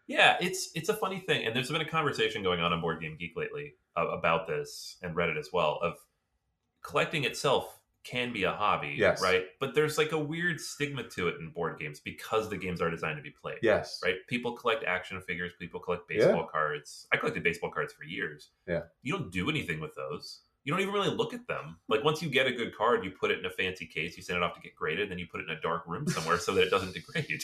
yeah, 0.09 0.37
it's 0.41 0.71
it's 0.75 0.89
a 0.89 0.95
funny 0.95 1.21
thing, 1.21 1.47
and 1.47 1.55
there's 1.55 1.71
been 1.71 1.81
a 1.81 1.89
conversation 1.89 2.43
going 2.43 2.59
on 2.61 2.73
on 2.73 2.81
Board 2.81 3.01
Game 3.01 3.17
Geek 3.19 3.37
lately 3.37 3.75
uh, 3.97 4.09
about 4.09 4.49
this, 4.49 4.97
and 5.03 5.15
Reddit 5.15 5.39
as 5.39 5.51
well. 5.53 5.79
Of 5.83 5.95
collecting 6.83 7.25
itself 7.25 7.79
can 8.05 8.33
be 8.33 8.45
a 8.45 8.53
hobby, 8.53 8.95
Yes. 8.97 9.21
right? 9.21 9.45
But 9.61 9.75
there's 9.75 9.99
like 9.99 10.13
a 10.13 10.19
weird 10.19 10.61
stigma 10.61 11.03
to 11.11 11.29
it 11.29 11.35
in 11.41 11.51
board 11.51 11.79
games 11.79 12.01
because 12.01 12.49
the 12.49 12.57
games 12.57 12.81
are 12.81 12.91
designed 12.91 13.17
to 13.19 13.23
be 13.23 13.31
played. 13.31 13.59
yes, 13.61 14.01
right? 14.03 14.15
People 14.29 14.53
collect 14.53 14.83
action 14.85 15.21
figures. 15.21 15.53
People 15.59 15.79
collect 15.81 16.09
baseball 16.09 16.47
cards. 16.51 17.07
I 17.13 17.19
collected 17.19 17.43
baseball 17.43 17.71
cards 17.71 17.93
for 17.93 18.05
years. 18.05 18.51
Yeah. 18.67 18.83
You 19.03 19.13
don't 19.13 19.31
do 19.31 19.51
anything 19.51 19.79
with 19.79 19.95
those. 19.95 20.41
You 20.65 20.73
don't 20.73 20.81
even 20.81 20.95
really 20.95 21.11
look 21.15 21.35
at 21.35 21.47
them. 21.49 21.77
Like 21.89 22.03
once 22.03 22.23
you 22.23 22.31
get 22.31 22.47
a 22.47 22.53
good 22.53 22.75
card, 22.75 23.05
you 23.05 23.11
put 23.11 23.31
it 23.31 23.41
in 23.41 23.45
a 23.47 23.51
fancy 23.51 23.85
case. 23.87 24.17
You 24.17 24.23
send 24.23 24.39
it 24.39 24.43
off 24.43 24.55
to 24.55 24.61
get 24.61 24.75
graded. 24.75 25.11
Then 25.11 25.19
you 25.19 25.27
put 25.31 25.41
it 25.41 25.51
in 25.51 25.57
a 25.57 25.61
dark 25.61 25.83
room 25.87 26.07
somewhere 26.07 26.39
so 26.39 26.55
that 26.55 26.63
it 26.63 26.71
doesn't 26.71 26.95
degrade. 26.95 27.43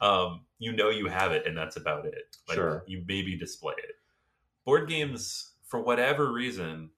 Um, 0.00 0.46
you 0.58 0.72
know 0.72 0.88
you 0.90 1.06
have 1.08 1.32
it, 1.32 1.46
and 1.46 1.56
that's 1.56 1.76
about 1.76 2.06
it. 2.06 2.36
Like 2.48 2.56
Sure. 2.56 2.84
you 2.86 3.04
maybe 3.06 3.36
display 3.36 3.74
it. 3.78 3.96
Board 4.64 4.88
games, 4.88 5.52
for 5.66 5.80
whatever 5.80 6.32
reason, 6.32 6.90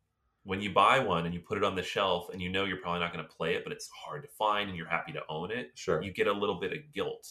when 0.45 0.61
you 0.61 0.73
buy 0.73 0.99
one 0.99 1.25
and 1.25 1.35
you 1.35 1.41
put 1.41 1.57
it 1.59 1.65
on 1.65 1.77
the 1.77 1.83
shelf 1.83 2.29
and 2.33 2.43
you 2.43 2.49
know 2.49 2.65
you're 2.65 2.79
probably 2.79 3.01
not 3.01 3.13
going 3.13 3.25
to 3.25 3.33
play 3.33 3.55
it, 3.55 3.63
but 3.65 3.73
it's 3.73 3.89
hard 3.89 4.23
to 4.25 4.29
find 4.31 4.69
and 4.69 4.77
you're 4.77 4.89
happy 4.89 5.13
to 5.13 5.23
own 5.29 5.51
it, 5.53 5.71
Sure. 5.75 6.03
you 6.03 6.13
get 6.13 6.27
a 6.27 6.33
little 6.33 6.59
bit 6.59 6.73
of 6.73 6.79
guilt. 6.93 7.29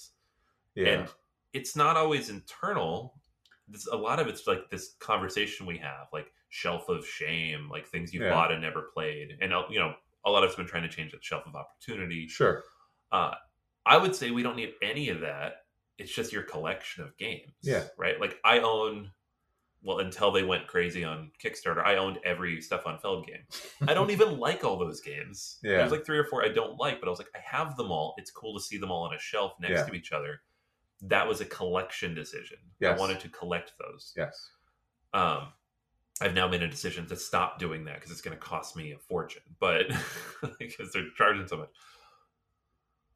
yeah. 0.75 0.87
And 0.87 1.09
it's 1.53 1.75
not 1.75 1.97
always 1.97 2.29
internal. 2.29 3.19
This, 3.67 3.87
a 3.87 3.95
lot 3.97 4.19
of 4.21 4.27
it's 4.27 4.47
like 4.47 4.69
this 4.69 4.95
conversation 4.99 5.65
we 5.65 5.77
have, 5.79 6.07
like 6.13 6.31
shelf 6.47 6.87
of 6.87 7.05
shame, 7.05 7.67
like 7.69 7.85
things 7.87 8.13
you 8.13 8.23
Yeah. 8.23 8.29
bought 8.29 8.51
and 8.53 8.61
never 8.61 8.83
played. 8.93 9.37
And, 9.41 9.53
uh, 9.53 9.63
you 9.69 9.79
know, 9.79 9.93
a 10.23 10.31
lot 10.31 10.43
of 10.43 10.49
it's 10.49 10.55
been 10.55 10.65
trying 10.67 10.83
to 10.83 10.89
change 10.89 11.11
that 11.11 11.23
shelf 11.23 11.45
of 11.45 11.55
opportunity. 11.55 12.27
sure. 12.29 12.63
Uh, 13.11 13.35
I 13.85 13.97
would 13.97 14.15
say 14.15 14.31
we 14.31 14.43
don't 14.43 14.55
need 14.55 14.73
any 14.81 15.09
of 15.09 15.19
that. 15.21 15.60
It's 16.01 16.11
just 16.13 16.33
your 16.33 16.41
collection 16.43 17.03
of 17.03 17.15
games. 17.17 17.51
Yeah. 17.61 17.83
Right. 17.97 18.19
Like 18.19 18.37
I 18.43 18.59
own, 18.59 19.11
well, 19.83 19.99
until 19.99 20.31
they 20.31 20.43
went 20.43 20.65
crazy 20.67 21.03
on 21.03 21.29
Kickstarter, 21.43 21.85
I 21.85 21.97
owned 21.97 22.17
every 22.23 22.59
Stefan 22.59 22.97
Feld 22.97 23.27
game. 23.27 23.41
I 23.87 23.93
don't 23.93 24.09
even 24.17 24.39
like 24.39 24.63
all 24.63 24.77
those 24.79 24.99
games. 25.01 25.59
Yeah. 25.61 25.77
There's 25.77 25.91
like 25.91 26.03
three 26.05 26.17
or 26.17 26.25
four 26.25 26.43
I 26.43 26.49
don't 26.49 26.79
like, 26.79 26.99
but 26.99 27.07
I 27.07 27.11
was 27.11 27.19
like, 27.19 27.29
I 27.35 27.39
have 27.43 27.77
them 27.77 27.91
all. 27.91 28.15
It's 28.17 28.31
cool 28.31 28.57
to 28.57 28.63
see 28.63 28.77
them 28.79 28.89
all 28.91 29.03
on 29.03 29.13
a 29.13 29.19
shelf 29.19 29.53
next 29.61 29.71
Yeah. 29.81 29.85
to 29.85 29.93
each 29.93 30.11
other. 30.11 30.41
That 31.03 31.27
was 31.27 31.39
a 31.41 31.45
collection 31.45 32.15
decision. 32.15 32.57
Yes. 32.79 32.97
I 32.97 32.99
wanted 32.99 33.19
to 33.21 33.29
collect 33.29 33.73
those. 33.79 34.13
Yes. 34.17 34.49
Um, 35.13 35.49
I've 36.19 36.33
now 36.33 36.47
made 36.47 36.63
a 36.63 36.67
decision 36.67 37.05
to 37.07 37.15
stop 37.15 37.59
doing 37.59 37.85
that 37.85 37.95
because 37.95 38.11
it's 38.11 38.21
going 38.21 38.35
to 38.37 38.43
cost 38.43 38.75
me 38.75 38.91
a 38.91 38.97
fortune, 38.97 39.41
but 39.59 39.85
because 40.59 40.91
they're 40.93 41.09
charging 41.15 41.47
so 41.47 41.57
much. 41.57 41.69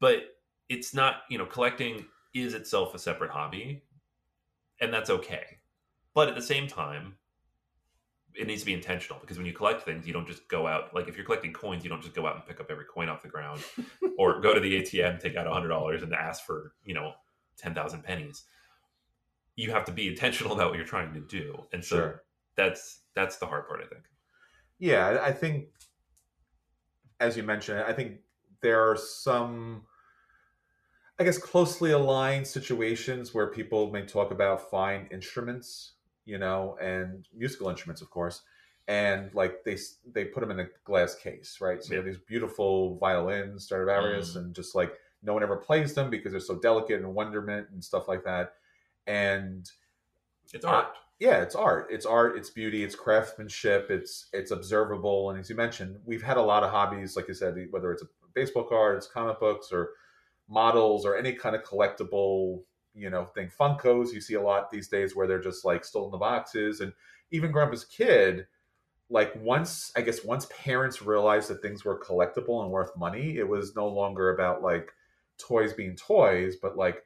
But 0.00 0.22
it's 0.68 0.94
not, 0.94 1.22
you 1.30 1.38
know, 1.38 1.46
collecting 1.46 2.04
is 2.42 2.54
itself 2.54 2.94
a 2.94 2.98
separate 2.98 3.30
hobby, 3.30 3.82
and 4.80 4.92
that's 4.92 5.10
okay. 5.10 5.58
But 6.14 6.28
at 6.28 6.34
the 6.34 6.42
same 6.42 6.66
time, 6.66 7.16
it 8.34 8.46
needs 8.46 8.60
to 8.62 8.66
be 8.66 8.74
intentional 8.74 9.18
because 9.20 9.38
when 9.38 9.46
you 9.46 9.52
collect 9.52 9.82
things, 9.82 10.06
you 10.06 10.12
don't 10.12 10.26
just 10.26 10.46
go 10.48 10.66
out. 10.66 10.94
Like 10.94 11.08
if 11.08 11.16
you're 11.16 11.24
collecting 11.24 11.52
coins, 11.52 11.84
you 11.84 11.90
don't 11.90 12.02
just 12.02 12.14
go 12.14 12.26
out 12.26 12.34
and 12.36 12.46
pick 12.46 12.60
up 12.60 12.70
every 12.70 12.84
coin 12.84 13.08
off 13.08 13.22
the 13.22 13.28
ground, 13.28 13.62
or 14.18 14.40
go 14.40 14.52
to 14.54 14.60
the 14.60 14.82
ATM, 14.82 15.20
take 15.20 15.36
out 15.36 15.46
hundred 15.46 15.68
dollars, 15.68 16.02
and 16.02 16.12
ask 16.14 16.44
for 16.44 16.72
you 16.84 16.94
know 16.94 17.12
ten 17.56 17.74
thousand 17.74 18.02
pennies. 18.02 18.44
You 19.56 19.70
have 19.70 19.86
to 19.86 19.92
be 19.92 20.06
intentional 20.08 20.52
about 20.52 20.68
what 20.68 20.76
you're 20.76 20.86
trying 20.86 21.14
to 21.14 21.20
do, 21.20 21.62
and 21.72 21.82
so 21.84 21.96
Sure. 21.96 22.22
that's 22.56 23.00
that's 23.14 23.36
the 23.38 23.46
hard 23.46 23.66
part, 23.66 23.80
I 23.82 23.86
think. 23.86 24.02
Yeah, 24.78 25.06
I- 25.08 25.28
I 25.28 25.32
think, 25.32 25.68
as 27.20 27.36
you 27.38 27.42
mentioned, 27.42 27.80
I 27.80 27.94
think 27.94 28.18
there 28.60 28.90
are 28.90 28.96
some, 28.96 29.86
I 31.18 31.24
guess, 31.24 31.38
closely 31.38 31.92
aligned 31.92 32.46
situations 32.46 33.32
where 33.32 33.46
people 33.46 33.90
may 33.90 34.04
talk 34.04 34.30
about 34.30 34.70
fine 34.70 35.08
instruments, 35.10 35.94
you 36.26 36.38
know, 36.38 36.76
and 36.80 37.26
musical 37.34 37.70
instruments, 37.70 38.02
of 38.02 38.10
course, 38.10 38.42
and 38.86 39.32
like 39.34 39.64
they 39.64 39.78
they 40.12 40.26
put 40.26 40.40
them 40.40 40.50
in 40.50 40.60
a 40.60 40.68
glass 40.84 41.14
case, 41.14 41.58
right? 41.60 41.82
So 41.82 41.92
you 41.92 41.96
have 41.96 42.04
these 42.06 42.18
beautiful 42.18 42.98
violins, 42.98 43.64
Stradivarius, 43.64 44.34
Mm. 44.34 44.36
and 44.36 44.54
just 44.54 44.74
like 44.74 44.92
no 45.22 45.32
one 45.32 45.42
ever 45.42 45.56
plays 45.56 45.94
them 45.94 46.10
because 46.10 46.32
they're 46.32 46.40
so 46.40 46.58
delicate 46.58 47.00
and 47.00 47.14
wonderment 47.14 47.70
and 47.70 47.82
stuff 47.82 48.08
like 48.08 48.24
that, 48.24 48.54
and 49.06 49.70
It's 50.52 50.64
Uh, 50.64 50.68
art. 50.68 50.96
yeah 51.18 51.42
it's 51.42 51.54
art 51.56 51.88
it's 51.90 52.06
art 52.06 52.36
it's 52.36 52.50
beauty 52.50 52.84
it's 52.84 52.94
craftsmanship 52.94 53.90
it's 53.90 54.28
it's 54.32 54.50
observable 54.52 55.30
and 55.30 55.40
as 55.40 55.48
you 55.50 55.56
mentioned 55.56 55.98
we've 56.04 56.22
had 56.22 56.36
a 56.36 56.42
lot 56.42 56.62
of 56.62 56.70
hobbies 56.70 57.16
like 57.16 57.26
you 57.26 57.34
said 57.34 57.56
whether 57.70 57.90
it's 57.90 58.02
a 58.02 58.06
baseball 58.34 58.62
cards 58.64 59.06
comic 59.08 59.40
books 59.40 59.72
or 59.72 59.90
models 60.48 61.04
or 61.04 61.16
any 61.16 61.32
kind 61.32 61.56
of 61.56 61.62
collectible 61.62 62.62
you 62.94 63.10
know 63.10 63.24
thing 63.34 63.50
funkos 63.58 64.12
you 64.12 64.20
see 64.20 64.34
a 64.34 64.40
lot 64.40 64.70
these 64.70 64.88
days 64.88 65.14
where 65.14 65.26
they're 65.26 65.40
just 65.40 65.64
like 65.64 65.84
still 65.84 66.06
in 66.06 66.10
the 66.10 66.18
boxes 66.18 66.80
and 66.80 66.92
even 67.30 67.50
growing 67.50 67.68
up 67.68 67.74
as 67.74 67.82
a 67.82 67.88
kid 67.88 68.46
like 69.10 69.32
once 69.42 69.92
i 69.96 70.00
guess 70.00 70.24
once 70.24 70.46
parents 70.50 71.02
realized 71.02 71.48
that 71.50 71.60
things 71.60 71.84
were 71.84 72.00
collectible 72.00 72.62
and 72.62 72.70
worth 72.70 72.96
money 72.96 73.36
it 73.36 73.48
was 73.48 73.74
no 73.74 73.88
longer 73.88 74.32
about 74.32 74.62
like 74.62 74.92
toys 75.38 75.72
being 75.72 75.94
toys 75.96 76.56
but 76.60 76.76
like 76.76 77.02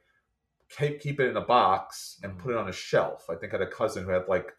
keep, 0.77 0.99
keep 0.99 1.19
it 1.19 1.29
in 1.29 1.37
a 1.37 1.41
box 1.41 2.19
and 2.23 2.31
mm-hmm. 2.31 2.41
put 2.41 2.51
it 2.51 2.57
on 2.57 2.69
a 2.69 2.73
shelf. 2.73 3.25
I 3.29 3.35
think 3.35 3.53
I 3.53 3.57
had 3.57 3.67
a 3.67 3.71
cousin 3.71 4.03
who 4.03 4.11
had 4.11 4.27
like 4.27 4.53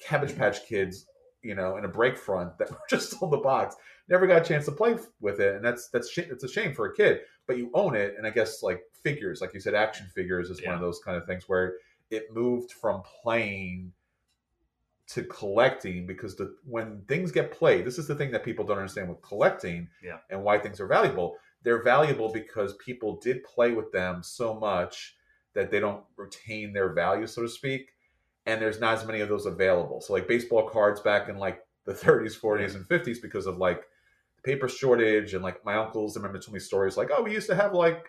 Cabbage 0.00 0.30
mm-hmm. 0.30 0.40
Patch 0.40 0.66
Kids, 0.66 1.06
you 1.42 1.54
know, 1.54 1.76
in 1.76 1.84
a 1.84 1.88
break 1.88 2.16
front 2.16 2.56
that 2.58 2.70
were 2.70 2.78
just 2.88 3.20
on 3.22 3.30
the 3.30 3.38
box. 3.38 3.76
Never 4.08 4.26
got 4.26 4.42
a 4.42 4.44
chance 4.44 4.66
to 4.66 4.72
play 4.72 4.96
with 5.20 5.40
it, 5.40 5.56
and 5.56 5.64
that's 5.64 5.88
that's 5.88 6.10
sh- 6.10 6.18
it's 6.18 6.44
a 6.44 6.48
shame 6.48 6.74
for 6.74 6.86
a 6.86 6.94
kid. 6.94 7.20
But 7.46 7.58
you 7.58 7.70
own 7.74 7.94
it, 7.94 8.14
and 8.18 8.26
I 8.26 8.30
guess 8.30 8.62
like 8.62 8.82
figures, 9.02 9.40
like 9.40 9.54
you 9.54 9.60
said, 9.60 9.74
action 9.74 10.06
figures 10.14 10.50
is 10.50 10.64
one 10.64 10.74
of 10.74 10.80
those 10.80 10.98
kind 10.98 11.16
of 11.16 11.26
things 11.26 11.44
where 11.48 11.74
it 12.10 12.32
moved 12.32 12.72
from 12.72 13.02
playing 13.22 13.92
to 15.08 15.22
collecting 15.24 16.06
because 16.06 16.34
the 16.34 16.56
when 16.64 17.02
things 17.06 17.30
get 17.30 17.52
played, 17.52 17.84
this 17.84 17.98
is 17.98 18.08
the 18.08 18.14
thing 18.14 18.32
that 18.32 18.44
people 18.44 18.64
don't 18.64 18.78
understand 18.78 19.08
with 19.08 19.22
collecting 19.22 19.88
Yeah. 20.02 20.18
and 20.30 20.42
why 20.42 20.58
things 20.58 20.80
are 20.80 20.86
valuable. 20.88 21.36
They're 21.62 21.82
valuable 21.82 22.32
because 22.32 22.74
people 22.76 23.16
did 23.20 23.44
play 23.44 23.72
with 23.72 23.92
them 23.92 24.22
so 24.22 24.54
much 24.54 25.16
that 25.54 25.70
they 25.70 25.78
don't 25.80 26.04
retain 26.16 26.72
their 26.72 26.92
value, 26.92 27.26
so 27.26 27.42
to 27.42 27.48
speak. 27.48 27.90
And 28.46 28.60
there's 28.60 28.80
not 28.80 28.98
as 28.98 29.06
many 29.06 29.20
of 29.20 29.28
those 29.28 29.46
available. 29.46 30.00
So 30.00 30.12
like 30.12 30.28
baseball 30.28 30.68
cards 30.68 31.00
back 31.00 31.28
in 31.28 31.38
like 31.38 31.64
the 31.84 31.92
30s, 31.94 32.38
40s, 32.38 32.74
and 32.74 32.84
50s 32.84 33.22
because 33.22 33.46
of 33.46 33.58
like 33.58 33.84
paper 34.46 34.68
shortage 34.68 35.34
and 35.34 35.42
like 35.42 35.62
my 35.64 35.74
uncles 35.76 36.16
I 36.16 36.20
remember 36.20 36.38
telling 36.38 36.54
me 36.54 36.60
stories 36.60 36.96
like, 36.96 37.10
oh, 37.12 37.22
we 37.22 37.32
used 37.32 37.48
to 37.48 37.56
have 37.56 37.74
like 37.74 38.06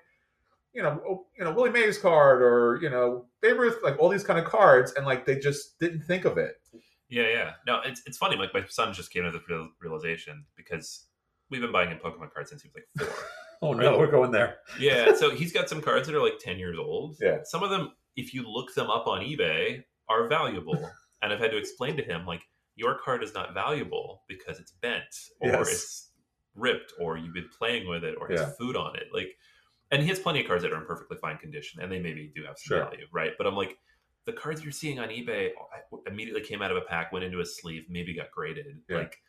you 0.73 0.83
know, 0.83 1.01
oh, 1.09 1.25
you 1.35 1.43
know, 1.43 1.51
Willie 1.51 1.71
Mays 1.71 1.97
card 1.97 2.41
or 2.41 2.77
you 2.81 2.89
know, 2.89 3.25
Babe 3.41 3.57
Ruth, 3.57 3.79
like 3.83 3.97
all 3.99 4.09
these 4.09 4.23
kind 4.23 4.37
of 4.37 4.45
cards, 4.45 4.93
and 4.93 5.05
like 5.07 5.25
they 5.25 5.39
just 5.39 5.79
didn't 5.79 6.01
think 6.01 6.23
of 6.25 6.37
it. 6.37 6.55
Yeah, 7.09 7.27
yeah. 7.27 7.51
No, 7.65 7.79
it's 7.83 8.03
it's 8.05 8.17
funny. 8.17 8.35
Like 8.37 8.53
my 8.53 8.63
son 8.69 8.93
just 8.93 9.11
came 9.11 9.23
to 9.23 9.31
the 9.31 9.41
real- 9.49 9.71
realization 9.81 10.45
because 10.55 11.07
we've 11.49 11.61
been 11.61 11.71
buying 11.71 11.89
him 11.89 11.97
Pokemon 11.97 12.31
cards 12.31 12.51
since 12.51 12.61
he 12.61 12.69
was 12.69 12.75
like 12.75 13.07
four. 13.07 13.17
Oh 13.59 13.73
no, 13.73 13.97
we're 13.97 14.11
going 14.11 14.29
there. 14.29 14.57
yeah, 14.79 15.15
so 15.15 15.31
he's 15.31 15.51
got 15.51 15.67
some 15.67 15.81
cards 15.81 16.07
that 16.07 16.15
are 16.15 16.21
like 16.21 16.37
ten 16.39 16.59
years 16.59 16.77
old. 16.77 17.15
Yeah. 17.19 17.39
Some 17.43 17.63
of 17.63 17.71
them, 17.71 17.93
if 18.15 18.31
you 18.31 18.47
look 18.47 18.71
them 18.75 18.91
up 18.91 19.07
on 19.07 19.21
eBay, 19.21 19.81
are 20.07 20.27
valuable. 20.27 20.77
and 21.23 21.33
I've 21.33 21.39
had 21.39 21.49
to 21.49 21.57
explain 21.57 21.97
to 21.97 22.03
him 22.03 22.27
like 22.27 22.43
your 22.75 22.99
card 23.03 23.23
is 23.23 23.33
not 23.33 23.55
valuable 23.55 24.21
because 24.27 24.59
it's 24.59 24.73
bent 24.73 25.01
or 25.41 25.49
Yes. 25.49 25.71
it's 25.71 26.06
ripped 26.57 26.91
or 26.99 27.17
you've 27.17 27.33
been 27.33 27.49
playing 27.57 27.87
with 27.87 28.03
it 28.03 28.15
or 28.19 28.27
has 28.29 28.39
Yeah. 28.41 28.49
food 28.59 28.75
on 28.75 28.95
it. 28.97 29.07
Like, 29.13 29.37
and 29.91 30.01
he 30.01 30.09
has 30.09 30.19
plenty 30.19 30.41
of 30.41 30.47
cards 30.47 30.63
that 30.63 30.73
are 30.73 30.77
in 30.77 30.85
perfectly 30.85 31.17
fine 31.17 31.37
condition 31.37 31.81
and 31.81 31.89
they 31.91 31.99
maybe 31.99 32.27
do 32.35 32.43
have 32.43 32.57
some 32.57 32.77
Sure. 32.77 32.85
value, 32.85 33.07
right? 33.11 33.33
But 33.37 33.47
I'm 33.47 33.55
like, 33.55 33.77
the 34.25 34.33
cards 34.33 34.61
you're 34.61 34.73
seeing 34.73 34.99
on 34.99 35.07
eBay 35.09 35.53
immediately 36.05 36.41
came 36.41 36.61
out 36.61 36.71
of 36.71 36.75
a 36.77 36.81
pack, 36.81 37.13
went 37.13 37.23
into 37.23 37.39
a 37.39 37.45
sleeve, 37.45 37.85
maybe 37.89 38.13
got 38.13 38.29
graded. 38.31 38.65
Yeah. 38.89 38.97
Like, 38.97 39.21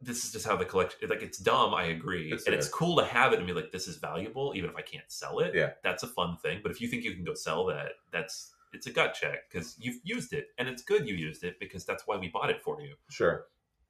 this 0.00 0.24
is 0.24 0.32
just 0.32 0.46
how 0.46 0.54
the 0.54 0.64
collection. 0.64 1.08
Like, 1.08 1.22
it's 1.22 1.38
dumb. 1.38 1.74
I 1.74 1.84
agree, 1.86 2.26
It's- 2.26 2.44
and 2.46 2.54
it's 2.54 2.68
cool 2.68 2.96
to 2.98 3.04
have 3.04 3.32
it 3.32 3.38
and 3.38 3.46
be 3.46 3.52
like, 3.54 3.72
this 3.72 3.88
is 3.88 3.96
valuable, 3.96 4.52
even 4.54 4.68
if 4.70 4.76
I 4.76 4.82
can't 4.82 5.10
sell 5.10 5.40
it. 5.40 5.54
Yeah. 5.54 5.72
that's 5.82 6.02
a 6.02 6.08
fun 6.08 6.36
thing. 6.36 6.60
But 6.62 6.70
if 6.72 6.80
you 6.80 6.88
think 6.88 7.02
you 7.04 7.14
can 7.14 7.24
go 7.24 7.34
sell 7.34 7.64
that, 7.66 7.92
that's 8.12 8.54
it's 8.74 8.86
a 8.88 8.90
gut 8.92 9.14
check 9.14 9.48
because 9.48 9.76
you've 9.78 10.00
used 10.04 10.32
it, 10.32 10.48
and 10.58 10.68
it's 10.68 10.82
good 10.82 11.06
you 11.08 11.14
used 11.14 11.44
it 11.44 11.58
because 11.60 11.84
that's 11.86 12.06
why 12.08 12.16
we 12.16 12.28
bought 12.28 12.50
it 12.50 12.60
for 12.60 12.80
you. 12.80 12.96
Sure. 13.08 13.46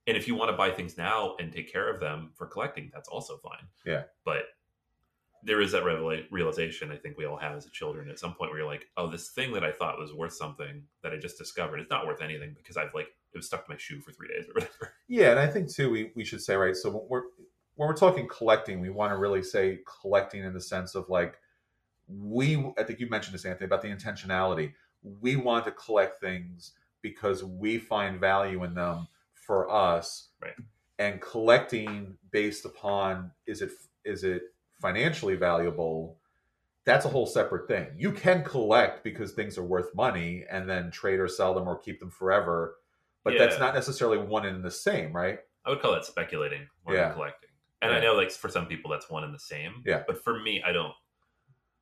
And 0.06 0.16
if 0.16 0.28
you 0.28 0.34
want 0.34 0.50
to 0.50 0.56
buy 0.56 0.70
things 0.70 0.98
now 0.98 1.34
and 1.38 1.50
take 1.50 1.72
care 1.72 1.88
of 1.88 2.00
them 2.00 2.30
for 2.34 2.46
collecting, 2.46 2.90
that's 2.92 3.08
also 3.08 3.38
fine. 3.38 3.66
Yeah. 3.86 4.02
But 4.24 4.44
there 5.44 5.60
is 5.60 5.72
that 5.72 5.82
revela- 5.82 6.26
realization 6.30 6.90
I 6.90 6.96
think 6.96 7.18
we 7.18 7.26
all 7.26 7.36
have 7.36 7.56
as 7.56 7.66
children 7.66 8.08
at 8.08 8.18
some 8.18 8.34
point 8.34 8.50
where 8.50 8.60
you're 8.60 8.68
like, 8.68 8.86
oh, 8.96 9.08
this 9.08 9.28
thing 9.28 9.52
that 9.52 9.64
I 9.64 9.70
thought 9.70 9.98
was 9.98 10.12
worth 10.12 10.32
something 10.32 10.82
that 11.02 11.12
I 11.12 11.16
just 11.16 11.38
discovered 11.38 11.80
is 11.80 11.86
not 11.90 12.06
worth 12.06 12.22
anything 12.22 12.54
because 12.56 12.76
I've 12.76 12.94
like 12.94 13.08
it 13.32 13.38
was 13.38 13.46
stuck 13.46 13.66
to 13.66 13.72
my 13.72 13.76
shoe 13.76 14.00
for 14.00 14.12
three 14.12 14.28
days 14.28 14.46
or 14.48 14.52
whatever. 14.54 14.94
Yeah, 15.08 15.30
and 15.30 15.40
I 15.40 15.46
think 15.46 15.70
too 15.70 15.90
we, 15.90 16.12
we 16.14 16.24
should 16.24 16.42
say 16.42 16.54
right. 16.56 16.76
So 16.76 16.90
when 16.90 17.02
we're 17.08 17.22
when 17.76 17.88
we're 17.88 17.96
talking 17.96 18.28
collecting, 18.28 18.80
we 18.80 18.90
want 18.90 19.12
to 19.12 19.18
really 19.18 19.42
say 19.42 19.80
collecting 20.00 20.44
in 20.44 20.54
the 20.54 20.60
sense 20.60 20.94
of 20.94 21.08
like 21.08 21.36
we. 22.08 22.72
I 22.78 22.82
think 22.84 23.00
you 23.00 23.08
mentioned 23.08 23.34
this, 23.34 23.44
Anthony, 23.44 23.66
about 23.66 23.82
the 23.82 23.88
intentionality. 23.88 24.72
We 25.20 25.36
want 25.36 25.66
to 25.66 25.72
collect 25.72 26.20
things 26.20 26.72
because 27.02 27.44
we 27.44 27.76
find 27.76 28.18
value 28.18 28.64
in 28.64 28.74
them 28.74 29.08
for 29.46 29.70
us, 29.70 30.28
Right. 30.40 30.54
And 30.98 31.20
collecting 31.20 32.16
based 32.30 32.64
upon 32.64 33.32
is 33.46 33.62
it 33.62 33.70
is 34.04 34.22
it 34.24 34.42
financially 34.80 35.34
valuable? 35.34 36.18
That's 36.84 37.04
a 37.04 37.08
whole 37.08 37.26
separate 37.26 37.66
thing. 37.66 37.88
You 37.96 38.12
can 38.12 38.44
collect 38.44 39.02
because 39.02 39.32
things 39.32 39.56
are 39.58 39.64
worth 39.64 39.94
money, 39.94 40.44
and 40.50 40.68
then 40.68 40.90
trade 40.90 41.18
or 41.18 41.26
sell 41.28 41.54
them 41.54 41.66
or 41.66 41.78
keep 41.78 41.98
them 41.98 42.10
forever. 42.10 42.76
But 43.24 43.38
that's 43.38 43.58
not 43.58 43.74
necessarily 43.74 44.18
one 44.18 44.44
and 44.44 44.62
the 44.62 44.70
same, 44.70 45.12
right? 45.12 45.38
I 45.64 45.70
would 45.70 45.80
call 45.80 45.92
that 45.92 46.04
speculating 46.04 46.68
more 46.84 46.94
Yeah. 46.94 47.04
than 47.06 47.14
collecting. 47.14 47.48
And 47.80 47.90
Yeah. 47.90 47.98
I 47.98 48.00
know 48.02 48.14
like 48.14 48.30
for 48.30 48.50
some 48.50 48.66
people 48.66 48.90
that's 48.90 49.08
one 49.10 49.24
and 49.24 49.34
the 49.34 49.38
same. 49.38 49.82
Yeah. 49.86 50.04
But 50.06 50.22
for 50.22 50.38
me, 50.38 50.62
I 50.62 50.72
don't 50.72 50.92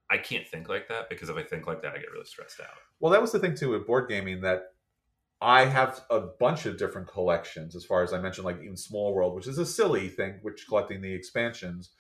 I 0.09 0.19
can't 0.19 0.47
think 0.47 0.69
like 0.69 0.89
that 0.89 1.09
because 1.09 1.29
if 1.31 1.37
I 1.37 1.43
think 1.43 1.67
like 1.67 1.83
that 1.83 1.93
I 1.95 1.99
get 1.99 2.11
really 2.13 2.27
stressed 2.27 2.61
out. 2.61 2.77
Well, 3.01 3.11
that 3.13 3.21
was 3.21 3.33
the 3.33 3.39
thing 3.41 3.55
too 3.57 3.71
with 3.71 3.87
board 3.87 4.09
gaming 4.09 4.41
that 4.43 4.75
I 5.43 5.65
have 5.65 6.05
a 6.09 6.21
bunch 6.21 6.67
of 6.67 6.79
different 6.79 7.09
collections. 7.09 7.75
As 7.75 7.85
far 7.85 8.05
as 8.05 8.13
I 8.13 8.21
mentioned, 8.21 8.45
like 8.45 8.63
even 8.63 8.77
Small 8.77 9.13
World, 9.13 9.35
which 9.35 9.49
is 9.49 9.59
a 9.59 9.67
silly 9.67 10.09
thing, 10.09 10.39
which 10.43 10.67
collecting 10.69 11.03
the 11.03 11.13
expansions, 11.13 11.91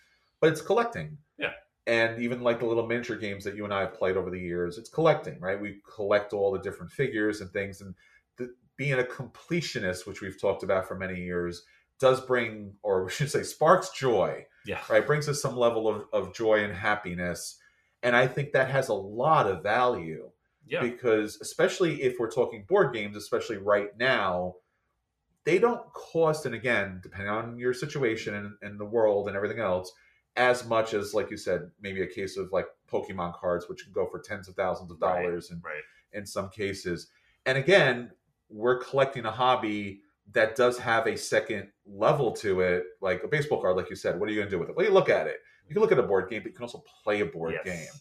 but 0.40 0.53
it's 0.53 0.62
collecting. 0.62 1.18
Yeah. 1.38 1.51
And 1.88 2.22
even 2.22 2.43
like 2.43 2.61
the 2.61 2.66
little 2.66 2.86
miniature 2.86 3.16
games 3.16 3.43
that 3.43 3.57
you 3.57 3.64
and 3.64 3.74
I 3.74 3.80
have 3.80 3.95
played 3.95 4.16
over 4.16 4.30
the 4.30 4.38
years, 4.38 4.78
it's 4.78 4.88
collecting, 4.88 5.40
right? 5.40 5.61
We 5.61 5.82
collect 5.95 6.32
all 6.32 6.53
the 6.53 6.61
different 6.61 6.93
figures 6.93 7.40
and 7.40 7.51
things, 7.51 7.80
and 7.80 7.95
the 8.38 8.55
being 8.76 8.93
a 8.93 9.03
completionist, 9.03 10.07
which 10.07 10.20
we've 10.20 10.40
talked 10.40 10.62
about 10.62 10.86
for 10.86 10.95
many 10.95 11.20
years, 11.20 11.64
does 11.99 12.20
bring, 12.20 12.74
or 12.84 13.05
we 13.05 13.11
should 13.11 13.30
say, 13.30 13.43
sparks 13.43 13.90
joy. 13.90 14.47
Yeah. 14.64 14.78
Right, 14.88 15.05
brings 15.05 15.28
us 15.28 15.43
some 15.43 15.57
level 15.57 15.88
of, 15.88 16.05
of 16.12 16.32
joy 16.32 16.62
and 16.62 16.72
happiness, 16.72 17.59
and 18.05 18.14
I 18.14 18.28
think 18.28 18.53
that 18.53 18.70
has 18.70 18.88
a 18.88 18.95
lot 18.95 19.49
of 19.49 19.64
value 19.64 20.30
Yeah. 20.66 20.80
because, 20.82 21.38
especially 21.40 22.02
if 22.02 22.16
we're 22.18 22.30
talking 22.30 22.64
board 22.68 22.92
games, 22.94 23.16
especially 23.16 23.56
right 23.58 23.88
now, 23.98 24.54
they 25.44 25.58
don't 25.58 25.92
cost, 25.92 26.46
and 26.46 26.54
again, 26.54 27.00
depending 27.02 27.28
on 27.28 27.58
your 27.58 27.74
situation 27.74 28.34
and, 28.34 28.54
and 28.62 28.78
the 28.78 28.84
world 28.84 29.26
and 29.28 29.36
everything 29.36 29.58
else, 29.58 29.92
as 30.36 30.64
much 30.66 30.94
as, 30.94 31.12
like 31.14 31.30
you 31.30 31.36
said, 31.36 31.70
maybe 31.80 32.02
a 32.02 32.06
case 32.06 32.36
of 32.36 32.50
like 32.52 32.66
Pokemon 32.90 33.34
cards, 33.34 33.68
which 33.68 33.84
can 33.84 33.92
go 33.92 34.06
for 34.06 34.20
tens 34.20 34.48
of 34.48 34.54
thousands 34.54 34.90
of 34.90 34.98
Right. 35.00 35.22
dollars 35.22 35.50
and 35.50 35.62
Right. 35.64 35.82
in 36.12 36.24
some 36.24 36.48
cases. 36.48 37.10
And 37.44 37.58
again, 37.58 38.12
we're 38.48 38.78
collecting 38.78 39.24
a 39.26 39.30
hobby 39.32 40.00
that 40.30 40.54
does 40.54 40.78
have 40.78 41.06
a 41.08 41.16
second 41.18 41.68
level 41.84 42.30
to 42.32 42.60
it, 42.60 42.84
like 43.00 43.24
a 43.24 43.28
baseball 43.28 43.60
card, 43.60 43.76
like 43.76 43.90
you 43.90 43.96
said. 43.96 44.18
What 44.20 44.28
are 44.28 44.32
you 44.32 44.38
going 44.38 44.48
to 44.48 44.54
do 44.54 44.60
with 44.60 44.68
it? 44.70 44.76
Well, 44.76 44.86
you 44.86 44.92
look 44.92 45.08
at 45.08 45.26
it. 45.26 45.38
You 45.68 45.74
can 45.74 45.82
look 45.82 45.92
at 45.92 45.98
a 45.98 46.02
board 46.04 46.30
game, 46.30 46.42
but 46.42 46.50
you 46.50 46.54
can 46.54 46.62
also 46.62 46.82
play 47.02 47.20
a 47.20 47.26
board 47.26 47.54
Yes. 47.54 47.64
game. 47.64 48.00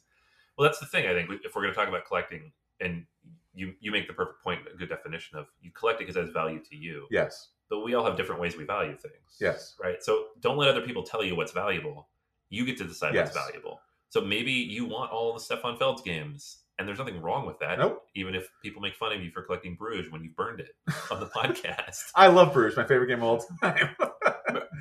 Well, 0.57 0.67
that's 0.67 0.79
the 0.79 0.85
thing. 0.85 1.07
I 1.07 1.13
think 1.13 1.29
if 1.43 1.55
we're 1.55 1.61
going 1.63 1.73
to 1.73 1.79
talk 1.79 1.87
about 1.87 2.05
collecting, 2.05 2.51
and 2.79 3.05
you 3.53 3.73
you 3.79 3.91
make 3.91 4.07
the 4.07 4.13
perfect 4.13 4.43
point, 4.43 4.61
a 4.73 4.77
good 4.77 4.89
definition 4.89 5.37
of 5.37 5.47
you 5.61 5.71
collect 5.71 5.99
it 6.01 6.05
because 6.05 6.15
it 6.17 6.21
has 6.25 6.29
value 6.31 6.59
to 6.69 6.75
you. 6.75 7.07
Yes. 7.11 7.49
But 7.69 7.79
we 7.81 7.93
all 7.93 8.03
have 8.05 8.17
different 8.17 8.41
ways 8.41 8.57
we 8.57 8.65
value 8.65 8.95
things. 8.97 9.37
Yes. 9.39 9.75
Right. 9.81 10.01
So 10.03 10.25
don't 10.41 10.57
let 10.57 10.67
other 10.69 10.81
people 10.81 11.03
tell 11.03 11.23
you 11.23 11.35
what's 11.35 11.51
valuable. 11.53 12.09
You 12.49 12.65
get 12.65 12.77
to 12.79 12.83
decide 12.83 13.13
Yes. 13.13 13.33
what's 13.33 13.47
valuable. 13.47 13.81
So 14.09 14.19
maybe 14.19 14.51
you 14.51 14.85
want 14.85 15.11
all 15.11 15.33
the 15.33 15.39
Stefan 15.39 15.77
Felds 15.77 16.01
games, 16.01 16.63
and 16.77 16.85
there's 16.87 16.97
nothing 16.99 17.21
wrong 17.21 17.45
with 17.45 17.59
that. 17.59 17.79
Nope. 17.79 18.03
Even 18.13 18.35
if 18.35 18.49
people 18.61 18.81
make 18.81 18.93
fun 18.95 19.13
of 19.13 19.23
you 19.23 19.31
for 19.31 19.41
collecting 19.41 19.75
Bruges 19.75 20.11
when 20.11 20.21
you 20.21 20.31
burned 20.35 20.59
it 20.59 20.75
on 21.09 21.21
the 21.21 21.25
podcast. 21.35 22.11
I 22.13 22.27
love 22.27 22.51
Bruges, 22.53 22.75
my 22.75 22.83
favorite 22.85 23.07
game 23.07 23.19
of 23.19 23.23
all 23.23 23.45
time. 23.61 23.95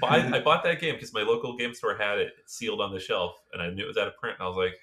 Buy, 0.01 0.29
I 0.33 0.41
bought 0.45 0.64
that 0.64 0.81
game 0.81 0.95
because 0.95 1.12
my 1.14 1.23
local 1.23 1.57
game 1.57 1.75
store 1.75 1.97
had 1.97 2.18
it 2.18 2.33
sealed 2.47 2.81
on 2.81 2.93
the 2.93 2.99
shelf, 2.99 3.37
and 3.53 3.62
I 3.62 3.71
knew 3.71 3.85
it 3.85 3.89
was 3.89 3.97
out 3.97 4.09
of 4.09 4.16
print. 4.16 4.37
And 4.41 4.45
I 4.45 4.49
was 4.49 4.57
like, 4.57 4.75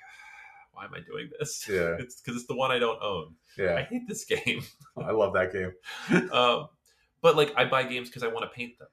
"Why 0.78 0.86
am 0.86 0.94
I 0.94 1.00
doing 1.00 1.30
this? 1.40 1.68
Yeah. 1.70 1.96
it's 2.00 2.22
because 2.22 2.38
it's 2.40 2.48
the 2.48 2.56
one 2.56 2.72
I 2.72 2.80
don't 2.80 3.02
own. 3.02 3.34
Yeah, 3.58 3.76
I 3.76 3.82
hate 3.84 4.08
this 4.08 4.26
game." 4.26 4.62
I 4.98 5.12
love 5.12 5.34
that 5.34 5.52
game. 5.52 5.74
um, 6.32 6.70
but 7.22 7.36
like, 7.36 7.54
I 7.58 7.66
buy 7.66 7.84
games 7.84 8.10
because 8.10 8.24
I 8.24 8.28
want 8.28 8.44
to 8.44 8.56
paint 8.56 8.78
them, 8.78 8.88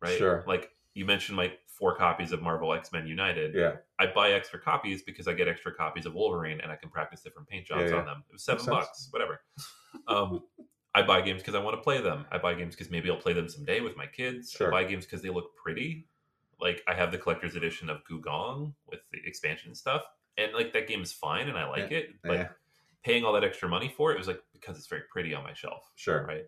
right? 0.00 0.16
Sure. 0.16 0.44
Like 0.46 0.70
you 0.94 1.04
mentioned, 1.04 1.36
my 1.36 1.52
four 1.66 1.96
copies 1.96 2.30
of 2.30 2.40
Marvel 2.40 2.72
X 2.72 2.92
Men 2.92 3.06
United. 3.06 3.54
Yeah. 3.54 3.76
I 3.98 4.06
buy 4.06 4.30
extra 4.32 4.60
copies 4.60 5.02
because 5.02 5.26
I 5.26 5.32
get 5.34 5.48
extra 5.48 5.74
copies 5.74 6.06
of 6.06 6.14
Wolverine, 6.14 6.60
and 6.60 6.70
I 6.70 6.76
can 6.76 6.88
practice 6.88 7.20
different 7.20 7.48
paint 7.48 7.66
jobs 7.66 7.82
Yeah, 7.82 7.88
yeah. 7.88 7.96
on 8.00 8.06
them. 8.06 8.24
It 8.28 8.32
was 8.34 8.44
seven 8.44 8.64
bucks, 8.66 9.08
whatever. 9.10 9.40
Um, 10.08 10.42
I 10.94 11.02
buy 11.02 11.20
games 11.20 11.42
because 11.42 11.56
I 11.56 11.58
want 11.58 11.76
to 11.76 11.82
play 11.82 12.00
them. 12.00 12.24
I 12.30 12.38
buy 12.38 12.54
games 12.54 12.76
because 12.76 12.90
maybe 12.90 13.10
I'll 13.10 13.16
play 13.16 13.32
them 13.32 13.48
someday 13.48 13.80
with 13.80 13.96
my 13.96 14.06
kids. 14.06 14.52
Sure. 14.52 14.68
I 14.68 14.82
buy 14.82 14.88
games 14.88 15.04
because 15.04 15.22
they 15.22 15.30
look 15.30 15.56
pretty. 15.56 16.06
Like 16.60 16.82
I 16.86 16.94
have 16.94 17.10
the 17.10 17.18
collector's 17.18 17.56
edition 17.56 17.90
of 17.90 18.04
Gugong 18.04 18.72
with 18.88 19.00
the 19.12 19.18
expansion 19.26 19.74
stuff, 19.74 20.04
and 20.38 20.52
like 20.52 20.72
that 20.72 20.88
game 20.88 21.02
is 21.02 21.12
fine, 21.12 21.48
and 21.48 21.58
I 21.58 21.68
like 21.68 21.90
it. 21.92 22.10
But 22.22 22.32
Yeah. 22.34 22.48
paying 23.02 23.24
all 23.24 23.32
that 23.34 23.44
extra 23.44 23.68
money 23.68 23.88
for 23.88 24.10
it, 24.10 24.14
it 24.14 24.18
was 24.18 24.28
like 24.28 24.42
because 24.52 24.76
it's 24.78 24.86
very 24.86 25.02
pretty 25.10 25.34
on 25.34 25.44
my 25.44 25.52
shelf, 25.52 25.90
Sure. 25.94 26.24
right? 26.26 26.46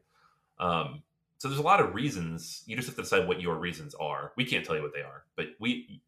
Um, 0.58 1.02
so 1.38 1.48
there's 1.48 1.60
a 1.60 1.62
lot 1.64 1.80
of 1.80 1.94
reasons. 1.94 2.62
You 2.66 2.76
just 2.76 2.88
have 2.88 2.96
to 2.96 3.02
decide 3.02 3.28
what 3.28 3.40
your 3.42 3.56
reasons 3.56 3.94
are. 3.94 4.32
We 4.36 4.44
can't 4.46 4.64
tell 4.64 4.74
you 4.76 4.82
what 4.82 4.94
they 4.94 5.02
are, 5.02 5.24
but 5.36 5.48
we 5.60 6.02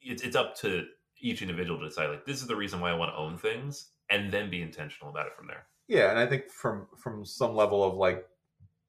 it's 0.00 0.22
it's 0.22 0.36
up 0.36 0.54
to 0.58 0.86
each 1.18 1.42
individual 1.42 1.78
to 1.80 1.86
decide 1.88 2.10
like 2.10 2.24
this 2.26 2.40
is 2.40 2.46
the 2.46 2.54
reason 2.56 2.80
why 2.80 2.90
I 2.90 2.94
want 2.94 3.12
to 3.12 3.16
own 3.16 3.38
things, 3.38 3.90
and 4.10 4.30
then 4.32 4.50
be 4.50 4.62
intentional 4.62 5.10
about 5.10 5.26
it 5.26 5.34
from 5.36 5.46
there. 5.48 5.66
Yeah, 5.88 6.10
and 6.10 6.18
I 6.18 6.26
think 6.26 6.50
from 6.50 6.86
from 6.96 7.24
some 7.24 7.54
level 7.56 7.82
of 7.82 7.94
like 7.94 8.28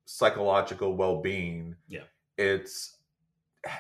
psychological 0.06 0.96
well-being, 0.96 1.76
Yeah. 1.88 2.04
it's 2.38 3.00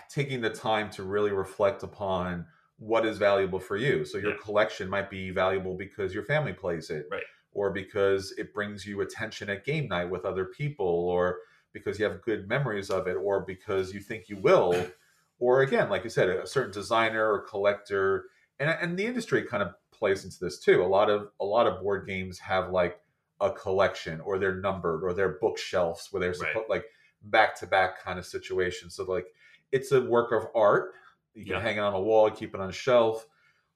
taking 0.10 0.42
the 0.42 0.50
time 0.50 0.90
to 0.92 1.04
really 1.04 1.32
reflect 1.32 1.84
upon 1.84 2.46
what 2.78 3.06
is 3.06 3.18
valuable 3.18 3.60
for 3.60 3.78
you. 3.78 4.06
So 4.06 4.18
your 4.18 4.32
Yeah. 4.32 4.38
collection 4.38 4.90
might 4.90 5.10
be 5.10 5.32
valuable 5.32 5.76
because 5.76 6.14
your 6.14 6.24
family 6.24 6.54
plays 6.54 6.90
it, 6.90 7.08
Right. 7.12 7.24
or 7.52 7.72
because 7.72 8.32
it 8.38 8.54
brings 8.54 8.86
you 8.86 9.02
attention 9.02 9.50
at 9.50 9.66
game 9.66 9.88
night 9.88 10.06
with 10.10 10.26
other 10.26 10.46
people, 10.46 10.86
or 10.88 11.40
because 11.74 12.00
you 12.00 12.06
have 12.06 12.22
good 12.22 12.48
memories 12.48 12.90
of 12.90 13.08
it, 13.08 13.16
or 13.16 13.42
because 13.46 13.94
you 13.94 14.00
think 14.00 14.30
you 14.30 14.38
will, 14.38 14.74
or 15.40 15.62
again, 15.62 15.90
like 15.90 16.04
you 16.04 16.10
said, 16.10 16.30
a 16.30 16.46
certain 16.48 16.72
designer 16.72 17.32
or 17.32 17.42
collector, 17.42 18.26
and 18.60 18.70
and 18.70 18.98
the 18.98 19.06
industry 19.06 19.44
kind 19.44 19.64
of 19.64 19.74
plays 19.92 20.24
into 20.24 20.38
this 20.40 20.60
too. 20.60 20.84
A 20.84 20.86
lot 20.88 21.10
of 21.10 21.30
a 21.40 21.46
lot 21.46 21.68
of 21.68 21.82
board 21.82 22.08
games 22.08 22.40
have 22.40 22.70
like 22.72 23.00
a 23.40 23.52
collection, 23.52 24.20
or 24.22 24.38
they're 24.40 24.56
numbered, 24.62 25.04
or 25.04 25.14
they're 25.14 25.38
bookshelves 25.40 26.08
where 26.12 26.20
they're 26.20 26.32
Right. 26.32 26.50
supposed 26.50 26.70
like 26.70 26.86
back 27.24 27.56
to 27.60 27.68
back 27.68 28.00
kind 28.04 28.20
of 28.20 28.26
situation. 28.26 28.90
So 28.90 29.04
like 29.04 29.28
it's 29.72 29.92
a 29.92 30.02
work 30.02 30.32
of 30.32 30.48
art. 30.56 30.94
You 31.38 31.46
can 31.46 31.54
Yeah. 31.54 31.62
hang 31.62 31.78
it 31.78 31.82
on 31.82 31.94
a 31.94 32.00
wall, 32.02 32.30
keep 32.32 32.54
it 32.56 32.60
on 32.62 32.70
a 32.70 32.74
shelf, 32.74 33.28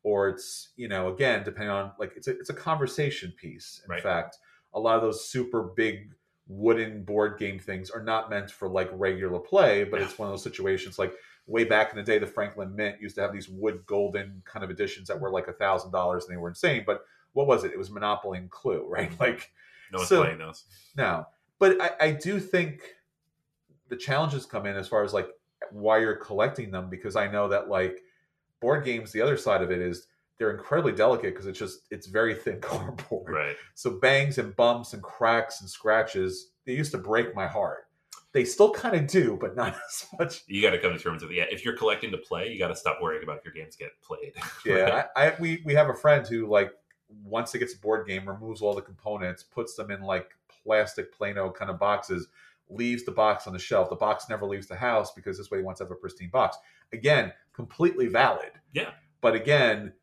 or 0.04 0.30
it's 0.30 0.70
you 0.78 0.88
know 0.88 1.14
again 1.14 1.44
depending 1.44 1.70
on 1.70 1.92
like 2.00 2.14
it's 2.16 2.28
a 2.28 2.32
it's 2.32 2.50
a 2.50 2.54
conversation 2.56 3.32
piece. 3.38 3.82
In 3.86 3.92
Right. 3.92 4.02
fact, 4.02 4.38
a 4.74 4.80
lot 4.80 4.96
of 4.96 5.02
those 5.04 5.30
super 5.30 5.62
big 5.64 6.14
wooden 6.48 7.04
board 7.04 7.38
game 7.40 7.60
things 7.60 7.90
are 7.92 8.04
not 8.04 8.30
meant 8.30 8.50
for 8.52 8.68
like 8.68 8.90
regular 8.94 9.40
play, 9.40 9.84
but 9.84 10.00
Yeah. 10.00 10.08
it's 10.08 10.18
one 10.18 10.28
of 10.28 10.34
those 10.34 10.44
situations 10.44 10.98
like 10.98 11.14
way 11.48 11.64
back 11.64 11.92
in 11.92 11.98
the 11.98 12.04
day, 12.04 12.18
the 12.18 12.26
Franklin 12.28 12.76
Mint 12.76 13.00
used 13.02 13.16
to 13.16 13.22
have 13.22 13.32
these 13.34 13.48
wood 13.50 13.84
golden 13.86 14.42
kind 14.46 14.64
of 14.64 14.70
editions 14.72 15.08
that 15.08 15.20
were 15.20 15.30
like 15.32 15.48
a 15.48 15.54
thousand 15.54 15.92
dollars 15.92 16.26
and 16.26 16.34
they 16.34 16.38
were 16.40 16.50
insane. 16.50 16.84
But 16.86 17.04
what 17.34 17.48
was 17.48 17.64
it? 17.64 17.72
It 17.72 17.78
was 17.78 17.92
Monopoly 17.92 18.38
and 18.40 18.50
Clue, 18.50 18.86
right? 18.90 19.12
Like 19.20 19.52
No 19.92 20.00
one's 20.00 20.10
So- 20.10 20.24
playing 20.24 20.40
those. 20.40 20.66
no, 20.98 21.26
but 21.60 21.80
I, 21.82 21.92
I 22.08 22.12
do 22.12 22.40
think 22.40 22.82
the 23.90 23.98
challenges 23.98 24.46
come 24.46 24.66
in 24.66 24.76
as 24.78 24.88
far 24.88 25.04
as 25.04 25.14
like 25.14 25.30
why 25.72 26.00
you're 26.00 26.16
collecting 26.16 26.72
them 26.72 26.90
because 26.90 27.16
I 27.16 27.30
know 27.30 27.48
that 27.48 27.70
like 27.70 28.02
board 28.60 28.86
games, 28.86 29.12
the 29.12 29.22
other 29.22 29.38
side 29.38 29.62
of 29.62 29.72
it 29.72 29.80
is 29.80 30.08
they're 30.38 30.52
incredibly 30.52 30.94
delicate 30.94 31.34
because 31.34 31.46
it's 31.46 31.60
just 31.60 31.82
it's 31.92 32.08
very 32.08 32.34
thin 32.34 32.60
cardboard. 32.62 33.34
Right. 33.34 33.56
So 33.76 34.00
bangs 34.00 34.38
and 34.38 34.56
bumps 34.56 34.94
and 34.94 35.02
cracks 35.04 35.62
and 35.62 35.70
scratches 35.70 36.52
they 36.66 36.74
used 36.74 36.92
to 36.92 36.98
break 36.98 37.36
my 37.36 37.48
heart. 37.48 37.88
They 38.34 38.46
still 38.46 38.72
kind 38.72 38.96
of 38.96 39.08
do, 39.08 39.38
but 39.40 39.56
not 39.56 39.76
as 39.88 40.06
much. 40.18 40.44
You 40.48 40.62
got 40.62 40.72
to 40.72 40.80
come 40.80 40.94
to 40.94 41.00
terms 41.00 41.22
with 41.22 41.32
it. 41.32 41.36
Yeah, 41.36 41.46
if 41.52 41.66
you're 41.66 41.76
collecting 41.76 42.12
to 42.12 42.18
play, 42.18 42.52
you 42.52 42.58
got 42.58 42.70
to 42.70 42.76
stop 42.76 43.00
worrying 43.02 43.24
about 43.24 43.40
if 43.40 43.46
your 43.46 43.54
games 43.54 43.76
get 43.76 43.92
played. 44.02 44.34
Yeah, 44.66 45.06
I, 45.16 45.28
I 45.28 45.36
we 45.40 45.62
we 45.66 45.74
have 45.74 45.90
a 45.90 45.94
friend 45.94 46.26
who 46.26 46.48
like 46.48 46.72
once 47.24 47.54
it 47.54 47.60
gets 47.60 47.76
a 47.76 47.80
board 47.80 48.08
game, 48.08 48.28
removes 48.28 48.62
all 48.62 48.74
the 48.74 48.82
components, 48.82 49.44
puts 49.44 49.76
them 49.76 49.92
in 49.92 50.02
like 50.02 50.32
plastic 50.64 51.14
Plano 51.14 51.52
kind 51.52 51.70
of 51.70 51.80
boxes, 51.80 52.28
leaves 52.72 53.04
the 53.04 53.12
box 53.12 53.48
on 53.48 53.54
the 53.54 53.60
shelf. 53.60 53.90
The 53.90 53.96
box 53.96 54.26
never 54.30 54.46
leaves 54.46 54.68
the 54.68 54.76
house 54.76 55.12
because 55.12 55.38
this 55.38 55.52
way 55.52 55.60
he 55.60 55.64
wants 55.64 55.80
to 55.80 55.86
have 55.86 55.92
a 55.92 55.96
pristine 55.96 56.30
box. 56.30 56.58
Again, 56.94 57.32
completely 57.54 58.08
valid. 58.08 58.52
Yeah. 58.74 58.92
But 59.22 59.36
again, 59.36 59.94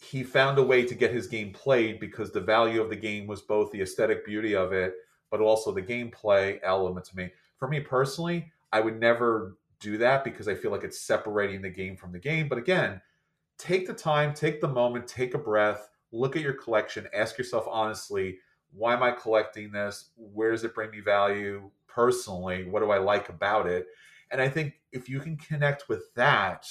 he 0.00 0.22
found 0.22 0.58
a 0.58 0.62
way 0.62 0.84
to 0.84 0.94
get 0.94 1.12
his 1.12 1.26
game 1.26 1.52
played 1.52 2.00
because 2.00 2.32
the 2.32 2.40
value 2.40 2.82
of 2.82 2.90
the 2.90 2.96
game 2.96 3.26
was 3.26 3.42
both 3.42 3.70
the 3.70 3.82
aesthetic 3.82 4.26
beauty 4.26 4.54
of 4.54 4.72
it, 4.72 4.94
but 5.30 5.40
also 5.40 5.72
the 5.72 5.82
gameplay 5.82 6.58
element 6.62 7.06
to 7.06 7.16
me. 7.16 7.30
For 7.56 7.68
me 7.68 7.80
personally, 7.80 8.50
I 8.72 8.80
would 8.80 8.98
never 8.98 9.56
do 9.78 9.98
that 9.98 10.24
because 10.24 10.48
I 10.48 10.54
feel 10.54 10.70
like 10.70 10.84
it's 10.84 11.00
separating 11.00 11.62
the 11.62 11.70
game 11.70 11.96
from 11.96 12.12
the 12.12 12.18
game. 12.18 12.48
But 12.48 12.58
again, 12.58 13.00
take 13.58 13.86
the 13.86 13.94
time, 13.94 14.34
take 14.34 14.60
the 14.60 14.68
moment, 14.68 15.06
take 15.06 15.34
a 15.34 15.38
breath, 15.38 15.88
look 16.10 16.36
at 16.36 16.42
your 16.42 16.54
collection, 16.54 17.06
ask 17.14 17.38
yourself 17.38 17.66
honestly, 17.68 18.38
why 18.72 18.94
am 18.94 19.02
I 19.02 19.10
collecting 19.12 19.72
this? 19.72 20.10
Where 20.16 20.50
does 20.50 20.64
it 20.64 20.74
bring 20.74 20.90
me 20.90 21.00
value 21.00 21.70
personally? 21.86 22.64
What 22.68 22.80
do 22.80 22.90
I 22.90 22.98
like 22.98 23.28
about 23.28 23.66
it? 23.66 23.86
And 24.30 24.40
I 24.40 24.48
think 24.48 24.80
if 24.92 25.08
you 25.08 25.20
can 25.20 25.36
connect 25.36 25.88
with 25.88 26.12
that, 26.14 26.66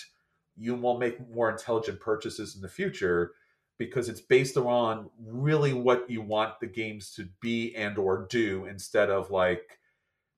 you 0.58 0.76
will 0.76 0.98
make 0.98 1.30
more 1.30 1.50
intelligent 1.50 2.00
purchases 2.00 2.56
in 2.56 2.62
the 2.62 2.68
future 2.68 3.34
because 3.78 4.10
it's 4.10 4.22
based 4.22 4.58
on 4.58 5.10
really 5.20 5.74
what 5.74 6.10
you 6.10 6.22
want 6.22 6.60
the 6.60 6.68
games 6.68 7.12
to 7.16 7.28
be 7.42 7.76
and 7.76 7.98
or 7.98 8.28
do 8.30 8.66
instead 8.66 9.10
of 9.10 9.32
like 9.32 9.80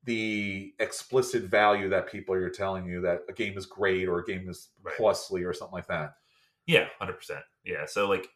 the 0.06 0.74
explicit 0.80 1.44
value 1.44 1.90
that 1.90 2.08
people 2.12 2.36
are 2.36 2.50
telling 2.50 2.86
you 2.86 3.02
that 3.02 3.22
a 3.30 3.34
game 3.34 3.58
is 3.58 3.66
great 3.66 4.08
or 4.08 4.20
a 4.20 4.26
game 4.26 4.50
is 4.50 4.70
Right. 4.82 4.96
costly 4.98 5.44
or 5.44 5.54
something 5.54 5.74
like 5.74 5.88
that. 5.88 6.16
Yeah, 6.66 6.88
hundred 7.00 7.14
percent. 7.14 7.44
Yeah. 7.64 7.86
So 7.86 8.08
like 8.10 8.28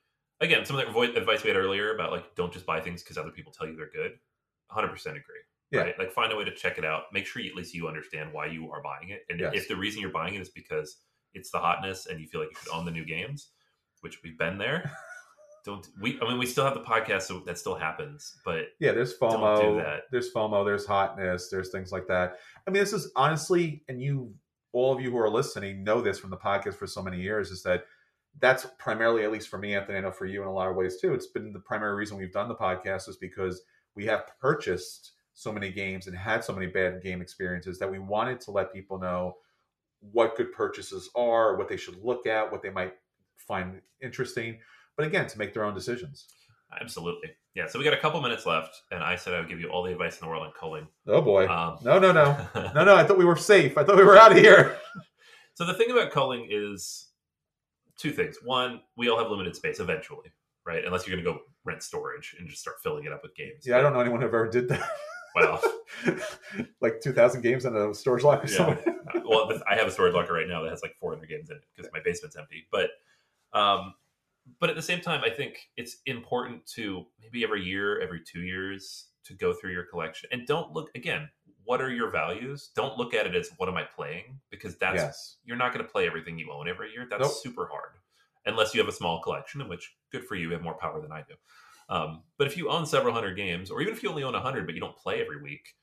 again, 0.41 0.65
some 0.65 0.77
of 0.77 0.93
the 0.93 1.01
advice 1.15 1.43
we 1.43 1.49
had 1.49 1.57
earlier 1.57 1.93
about 1.93 2.11
like 2.11 2.35
don't 2.35 2.53
just 2.53 2.65
buy 2.65 2.79
things 2.79 3.03
because 3.03 3.17
other 3.17 3.31
people 3.31 3.51
tell 3.51 3.67
you 3.67 3.75
they're 3.75 3.89
good. 3.89 4.13
Hundred 4.69 4.89
percent 4.89 5.15
agree. 5.17 5.35
Yeah. 5.71 5.81
Right? 5.81 5.99
Like 5.99 6.11
find 6.11 6.31
a 6.31 6.35
way 6.35 6.45
to 6.45 6.53
check 6.55 6.77
it 6.77 6.85
out. 6.85 7.03
Make 7.13 7.25
sure 7.25 7.41
you, 7.41 7.49
at 7.49 7.55
least 7.55 7.73
you 7.73 7.88
understand 7.88 8.31
why 8.33 8.45
you 8.47 8.71
are 8.71 8.81
buying 8.81 9.09
it, 9.09 9.21
and 9.29 9.39
Yes. 9.39 9.53
if 9.55 9.67
the 9.67 9.75
reason 9.75 10.01
you're 10.01 10.11
buying 10.11 10.35
it 10.35 10.41
is 10.41 10.49
because 10.49 10.97
it's 11.33 11.51
the 11.51 11.59
hotness 11.59 12.05
and 12.07 12.19
you 12.19 12.27
feel 12.27 12.41
like 12.41 12.49
you 12.51 12.57
should 12.63 12.73
own 12.73 12.85
the 12.85 12.91
new 12.91 13.05
games, 13.05 13.49
which 14.01 14.19
we've 14.23 14.38
been 14.38 14.57
there. 14.57 14.91
don't 15.65 15.85
we? 16.01 16.17
I 16.21 16.27
mean, 16.29 16.38
we 16.38 16.45
still 16.45 16.63
have 16.63 16.73
the 16.75 16.79
podcast, 16.81 17.23
so 17.23 17.41
that 17.45 17.57
still 17.57 17.75
happens. 17.75 18.38
But 18.45 18.67
Yeah, 18.79 18.93
there's 18.93 19.17
FOMO, 19.17 19.61
do 19.61 19.75
that. 19.83 20.03
there's 20.11 20.31
FOMO, 20.33 20.63
there's 20.65 20.85
hotness, 20.85 21.49
there's 21.49 21.69
things 21.71 21.91
like 21.91 22.07
that. 22.07 22.38
I 22.65 22.71
mean, 22.71 22.81
this 22.81 22.93
is 22.93 23.11
honestly, 23.17 23.83
and 23.89 24.01
you, 24.01 24.33
all 24.71 24.93
of 24.93 25.01
you 25.01 25.11
who 25.11 25.17
are 25.17 25.29
listening, 25.29 25.83
know 25.83 26.01
this 26.01 26.19
from 26.19 26.29
the 26.29 26.38
podcast 26.38 26.75
for 26.75 26.88
so 26.88 27.01
many 27.03 27.19
years, 27.21 27.51
is 27.51 27.63
that 27.63 27.83
that's 28.39 28.67
primarily, 28.77 29.23
at 29.23 29.31
least 29.31 29.49
for 29.49 29.57
me, 29.57 29.75
Anthony, 29.75 29.97
I 29.97 30.01
know 30.01 30.11
for 30.11 30.25
you 30.25 30.41
in 30.41 30.47
a 30.47 30.53
lot 30.53 30.69
of 30.69 30.75
ways 30.75 30.97
too. 30.99 31.13
It's 31.13 31.27
been 31.27 31.53
the 31.53 31.59
primary 31.59 31.95
reason 31.95 32.17
we've 32.17 32.31
done 32.31 32.47
the 32.47 32.55
podcast 32.55 33.09
is 33.09 33.17
because 33.17 33.61
we 33.95 34.05
have 34.05 34.25
purchased 34.39 35.13
so 35.33 35.51
many 35.51 35.71
games 35.71 36.07
and 36.07 36.17
had 36.17 36.43
so 36.43 36.53
many 36.53 36.67
bad 36.67 37.01
game 37.01 37.21
experiences 37.21 37.77
that 37.79 37.91
we 37.91 37.99
wanted 37.99 38.39
to 38.41 38.51
let 38.51 38.73
people 38.73 38.99
know 38.99 39.35
what 39.99 40.35
good 40.35 40.51
purchases 40.51 41.09
are, 41.15 41.57
what 41.57 41.67
they 41.67 41.77
should 41.77 42.03
look 42.03 42.27
at, 42.27 42.51
what 42.51 42.61
they 42.61 42.69
might 42.69 42.93
find 43.38 43.81
interesting. 44.01 44.59
But 44.95 45.05
again, 45.05 45.27
to 45.27 45.38
make 45.38 45.53
their 45.53 45.63
own 45.63 45.73
decisions. 45.73 46.27
Absolutely. 46.81 47.29
Yeah. 47.55 47.67
So 47.67 47.79
we 47.79 47.85
got 47.85 47.93
a 47.93 47.99
couple 47.99 48.21
minutes 48.21 48.45
left, 48.45 48.81
and 48.91 49.03
I 49.03 49.15
said 49.15 49.33
I 49.33 49.39
would 49.39 49.49
give 49.49 49.59
you 49.59 49.69
all 49.69 49.83
the 49.83 49.91
advice 49.91 50.19
in 50.19 50.25
the 50.25 50.29
world 50.29 50.45
on 50.45 50.51
culling. 50.59 50.88
Oh 51.07 51.21
boy. 51.21 51.47
Um, 51.47 51.77
no, 51.83 51.97
no, 51.97 52.11
no. 52.11 52.47
No, 52.75 52.83
no. 52.83 52.95
I 52.95 53.03
thought 53.03 53.17
we 53.17 53.25
were 53.25 53.38
safe. 53.38 53.77
I 53.77 53.83
thought 53.83 53.97
we 53.97 54.03
were 54.03 54.17
out 54.17 54.31
of 54.31 54.38
here. 54.38 54.77
So 55.53 55.65
the 55.65 55.73
thing 55.73 55.89
about 55.89 56.11
culling 56.11 56.49
is 56.51 57.06
two 57.97 58.11
things. 58.11 58.37
One, 58.43 58.81
we 58.95 59.09
all 59.09 59.17
have 59.17 59.29
limited 59.29 59.55
space 59.55 59.79
eventually, 59.79 60.31
right? 60.65 60.85
Unless 60.85 61.07
you're 61.07 61.15
going 61.15 61.25
to 61.25 61.31
go 61.31 61.39
rent 61.65 61.83
storage 61.83 62.35
and 62.39 62.47
just 62.47 62.61
start 62.61 62.77
filling 62.81 63.05
it 63.05 63.11
up 63.11 63.21
with 63.23 63.35
games. 63.35 63.65
Yeah, 63.65 63.77
I 63.77 63.81
don't 63.81 63.93
know 63.93 63.99
anyone 63.99 64.21
who 64.21 64.27
ever 64.27 64.47
did 64.49 64.69
that. 64.69 64.89
Well, 65.35 65.61
like 66.81 66.99
2,000 67.01 67.41
games 67.41 67.65
in 67.65 67.75
a 67.75 67.93
storage 67.93 68.23
locker 68.23 68.47
yeah. 68.47 68.57
somewhere. 68.57 68.83
well, 69.25 69.51
I 69.69 69.75
have 69.75 69.87
a 69.87 69.91
storage 69.91 70.13
locker 70.13 70.33
right 70.33 70.47
now 70.47 70.63
that 70.63 70.69
has 70.69 70.81
like 70.81 70.95
400 70.99 71.29
games 71.29 71.49
in 71.49 71.57
it 71.57 71.63
because 71.75 71.91
my 71.93 71.99
basement's 72.03 72.35
empty. 72.35 72.67
But, 72.71 72.89
um, 73.53 73.93
but 74.59 74.69
at 74.69 74.75
the 74.75 74.81
same 74.81 75.01
time, 75.01 75.21
I 75.23 75.29
think 75.29 75.69
it's 75.75 75.97
important 76.05 76.65
to 76.73 77.05
maybe 77.21 77.43
every 77.43 77.63
year, 77.63 77.99
every 77.99 78.21
two 78.25 78.41
years, 78.41 79.07
to 79.25 79.33
go 79.33 79.53
through 79.53 79.73
your 79.73 79.83
collection 79.83 80.29
and 80.31 80.47
don't 80.47 80.73
look 80.73 80.89
again. 80.95 81.29
What 81.68 81.82
are 81.82 81.89
your 81.89 82.09
values? 82.09 82.70
Don't 82.78 82.97
look 82.97 83.13
at 83.13 83.28
it 83.28 83.36
as 83.36 83.49
what 83.57 83.68
am 83.68 83.76
I 83.76 83.84
playing 83.84 84.39
because 84.49 84.78
that's 84.78 84.95
yes. 84.95 85.36
you're 85.43 85.57
not 85.57 85.74
going 85.74 85.86
to 85.86 85.91
play 85.91 86.07
everything 86.07 86.39
you 86.39 86.49
own 86.49 86.70
every 86.70 86.93
year. 86.93 87.05
That's 87.09 87.24
Nope. 87.24 87.34
super 87.43 87.68
hard, 87.70 87.97
unless 88.45 88.74
you 88.74 88.80
have 88.80 88.88
a 88.88 88.93
small 88.93 89.22
collection, 89.22 89.59
in 89.59 89.68
which 89.68 89.93
good 90.09 90.24
for 90.24 90.36
you, 90.36 90.47
you 90.47 90.53
have 90.53 90.61
more 90.61 90.78
power 90.78 91.01
than 91.01 91.11
I 91.11 91.24
do. 91.28 91.36
Um, 91.89 92.24
but 92.38 92.47
if 92.47 92.55
you 92.55 92.70
own 92.70 92.86
several 92.86 93.13
hundred 93.13 93.36
games, 93.36 93.70
or 93.70 93.82
even 93.82 93.93
if 93.93 94.01
you 94.01 94.07
only 94.09 94.24
own 94.24 94.34
a 94.34 94.39
hundred 94.39 94.65
but 94.65 94.76
you 94.76 94.82
don't 94.82 94.95
play 94.95 95.20
every 95.22 95.41
week, 95.41 95.76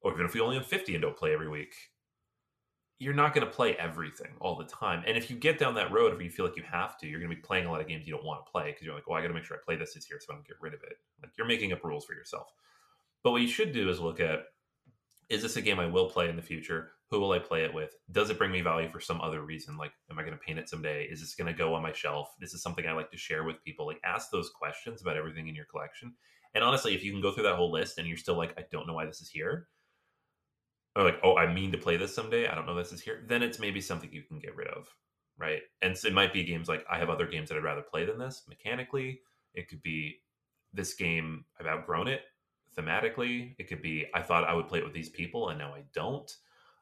or 0.00 0.12
even 0.12 0.26
if 0.26 0.34
you 0.36 0.44
only 0.44 0.56
own 0.56 0.62
fifty 0.62 0.94
and 0.94 1.02
don't 1.02 1.16
play 1.16 1.34
every 1.34 1.48
week, 1.48 1.74
you're 3.00 3.14
not 3.14 3.34
going 3.34 3.44
to 3.44 3.52
play 3.52 3.74
everything 3.76 4.30
all 4.40 4.56
the 4.56 4.64
time. 4.64 5.02
And 5.08 5.16
if 5.16 5.28
you 5.28 5.36
get 5.36 5.58
down 5.58 5.74
that 5.74 5.90
road, 5.90 6.14
if 6.14 6.22
you 6.22 6.30
feel 6.30 6.46
like 6.46 6.56
you 6.56 6.62
have 6.70 6.96
to, 6.98 7.08
you're 7.08 7.18
going 7.18 7.30
to 7.30 7.36
be 7.36 7.42
playing 7.42 7.66
a 7.66 7.70
lot 7.72 7.80
of 7.80 7.88
games 7.88 8.06
you 8.06 8.14
don't 8.14 8.24
want 8.24 8.46
to 8.46 8.50
play 8.50 8.70
because 8.70 8.82
you're 8.86 8.94
like, 8.94 9.08
well, 9.08 9.18
I 9.18 9.22
got 9.22 9.28
to 9.28 9.34
make 9.34 9.44
sure 9.44 9.56
I 9.56 9.60
play 9.64 9.76
this 9.76 9.94
this 9.94 10.08
year 10.08 10.20
so 10.20 10.32
I 10.32 10.36
don't 10.36 10.46
get 10.46 10.56
rid 10.60 10.74
of 10.74 10.82
it. 10.84 10.96
Like 11.20 11.32
you're 11.36 11.46
making 11.48 11.72
up 11.72 11.82
rules 11.82 12.04
for 12.04 12.14
yourself. 12.14 12.46
But 13.24 13.32
what 13.32 13.42
you 13.42 13.48
should 13.48 13.72
do 13.72 13.88
is 13.90 13.98
look 13.98 14.20
at 14.20 14.44
is 15.28 15.42
this 15.42 15.56
a 15.56 15.62
game 15.62 15.80
I 15.80 15.86
will 15.86 16.10
play 16.10 16.28
in 16.28 16.36
the 16.36 16.42
future? 16.42 16.92
Who 17.10 17.20
will 17.20 17.32
I 17.32 17.38
play 17.38 17.64
it 17.64 17.72
with? 17.72 17.94
Does 18.10 18.30
it 18.30 18.38
bring 18.38 18.50
me 18.50 18.60
value 18.60 18.90
for 18.90 19.00
some 19.00 19.20
other 19.20 19.42
reason? 19.42 19.76
Like, 19.76 19.92
am 20.10 20.18
I 20.18 20.22
going 20.22 20.34
to 20.34 20.44
paint 20.44 20.58
it 20.58 20.68
someday? 20.68 21.04
Is 21.04 21.20
this 21.20 21.34
going 21.34 21.52
to 21.52 21.56
go 21.56 21.74
on 21.74 21.82
my 21.82 21.92
shelf? 21.92 22.34
This 22.40 22.54
is 22.54 22.62
something 22.62 22.86
I 22.86 22.92
like 22.92 23.10
to 23.10 23.16
share 23.16 23.44
with 23.44 23.62
people. 23.64 23.86
Like, 23.86 24.00
ask 24.04 24.30
those 24.30 24.50
questions 24.50 25.02
about 25.02 25.16
everything 25.16 25.48
in 25.48 25.54
your 25.54 25.66
collection. 25.66 26.14
And 26.54 26.64
honestly, 26.64 26.94
if 26.94 27.04
you 27.04 27.12
can 27.12 27.20
go 27.20 27.32
through 27.32 27.44
that 27.44 27.56
whole 27.56 27.72
list 27.72 27.98
and 27.98 28.06
you're 28.06 28.16
still 28.16 28.36
like, 28.36 28.54
I 28.58 28.64
don't 28.70 28.86
know 28.86 28.94
why 28.94 29.06
this 29.06 29.20
is 29.20 29.28
here, 29.28 29.68
or 30.96 31.02
like, 31.02 31.18
oh, 31.22 31.36
I 31.36 31.52
mean 31.52 31.72
to 31.72 31.78
play 31.78 31.96
this 31.96 32.14
someday, 32.14 32.46
I 32.46 32.54
don't 32.54 32.66
know 32.66 32.76
this 32.76 32.92
is 32.92 33.00
here, 33.00 33.24
then 33.26 33.42
it's 33.42 33.58
maybe 33.58 33.80
something 33.80 34.10
you 34.12 34.22
can 34.22 34.38
get 34.38 34.56
rid 34.56 34.68
of. 34.68 34.88
Right. 35.36 35.62
And 35.82 35.98
so 35.98 36.06
it 36.06 36.14
might 36.14 36.32
be 36.32 36.44
games 36.44 36.68
like, 36.68 36.84
I 36.90 36.98
have 36.98 37.10
other 37.10 37.26
games 37.26 37.48
that 37.48 37.58
I'd 37.58 37.64
rather 37.64 37.82
play 37.82 38.04
than 38.04 38.18
this 38.18 38.44
mechanically. 38.48 39.20
It 39.54 39.68
could 39.68 39.82
be 39.82 40.20
this 40.72 40.94
game, 40.94 41.44
I've 41.58 41.66
outgrown 41.66 42.08
it 42.08 42.22
thematically. 42.74 43.54
It 43.58 43.68
could 43.68 43.82
be 43.82 44.06
I 44.14 44.22
thought 44.22 44.44
I 44.44 44.54
would 44.54 44.68
play 44.68 44.80
it 44.80 44.84
with 44.84 44.94
these 44.94 45.08
people 45.08 45.48
and 45.48 45.58
now 45.58 45.74
I 45.74 45.82
don't. 45.94 46.30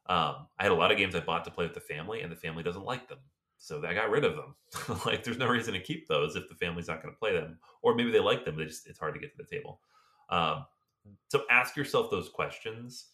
Um, 0.07 0.47
I 0.59 0.65
had 0.65 0.73
a 0.73 0.77
lot 0.77 0.91
of 0.91 0.99
games 0.99 1.15
I 1.15 1.21
bought 1.21 1.45
to 1.45 1.51
play 1.51 1.65
with 1.65 1.75
the 1.75 1.81
family, 1.81 2.23
and 2.23 2.33
the 2.33 2.37
family 2.37 2.63
doesn't 2.63 2.85
like 2.85 3.09
them, 3.09 3.21
so 3.59 3.85
I 3.87 3.95
got 3.95 4.11
rid 4.11 4.25
of 4.25 4.35
them. 4.35 4.57
like, 5.07 5.23
there's 5.23 5.39
no 5.39 5.47
reason 5.47 5.75
to 5.75 5.81
keep 5.81 6.09
those 6.09 6.35
if 6.35 6.49
the 6.49 6.57
family's 6.57 6.89
not 6.89 7.03
going 7.03 7.15
to 7.15 7.19
play 7.19 7.33
them, 7.33 7.59
or 7.83 7.95
maybe 7.95 8.11
they 8.11 8.21
like 8.21 8.45
them, 8.45 8.57
they 8.57 8.65
just 8.65 8.89
it's 8.89 8.99
hard 8.99 9.15
to 9.15 9.21
get 9.21 9.31
to 9.31 9.39
the 9.39 9.57
table. 9.57 9.81
Um, 10.29 10.67
so 11.31 11.43
ask 11.51 11.77
yourself 11.77 12.11
those 12.11 12.29
questions. 12.29 13.07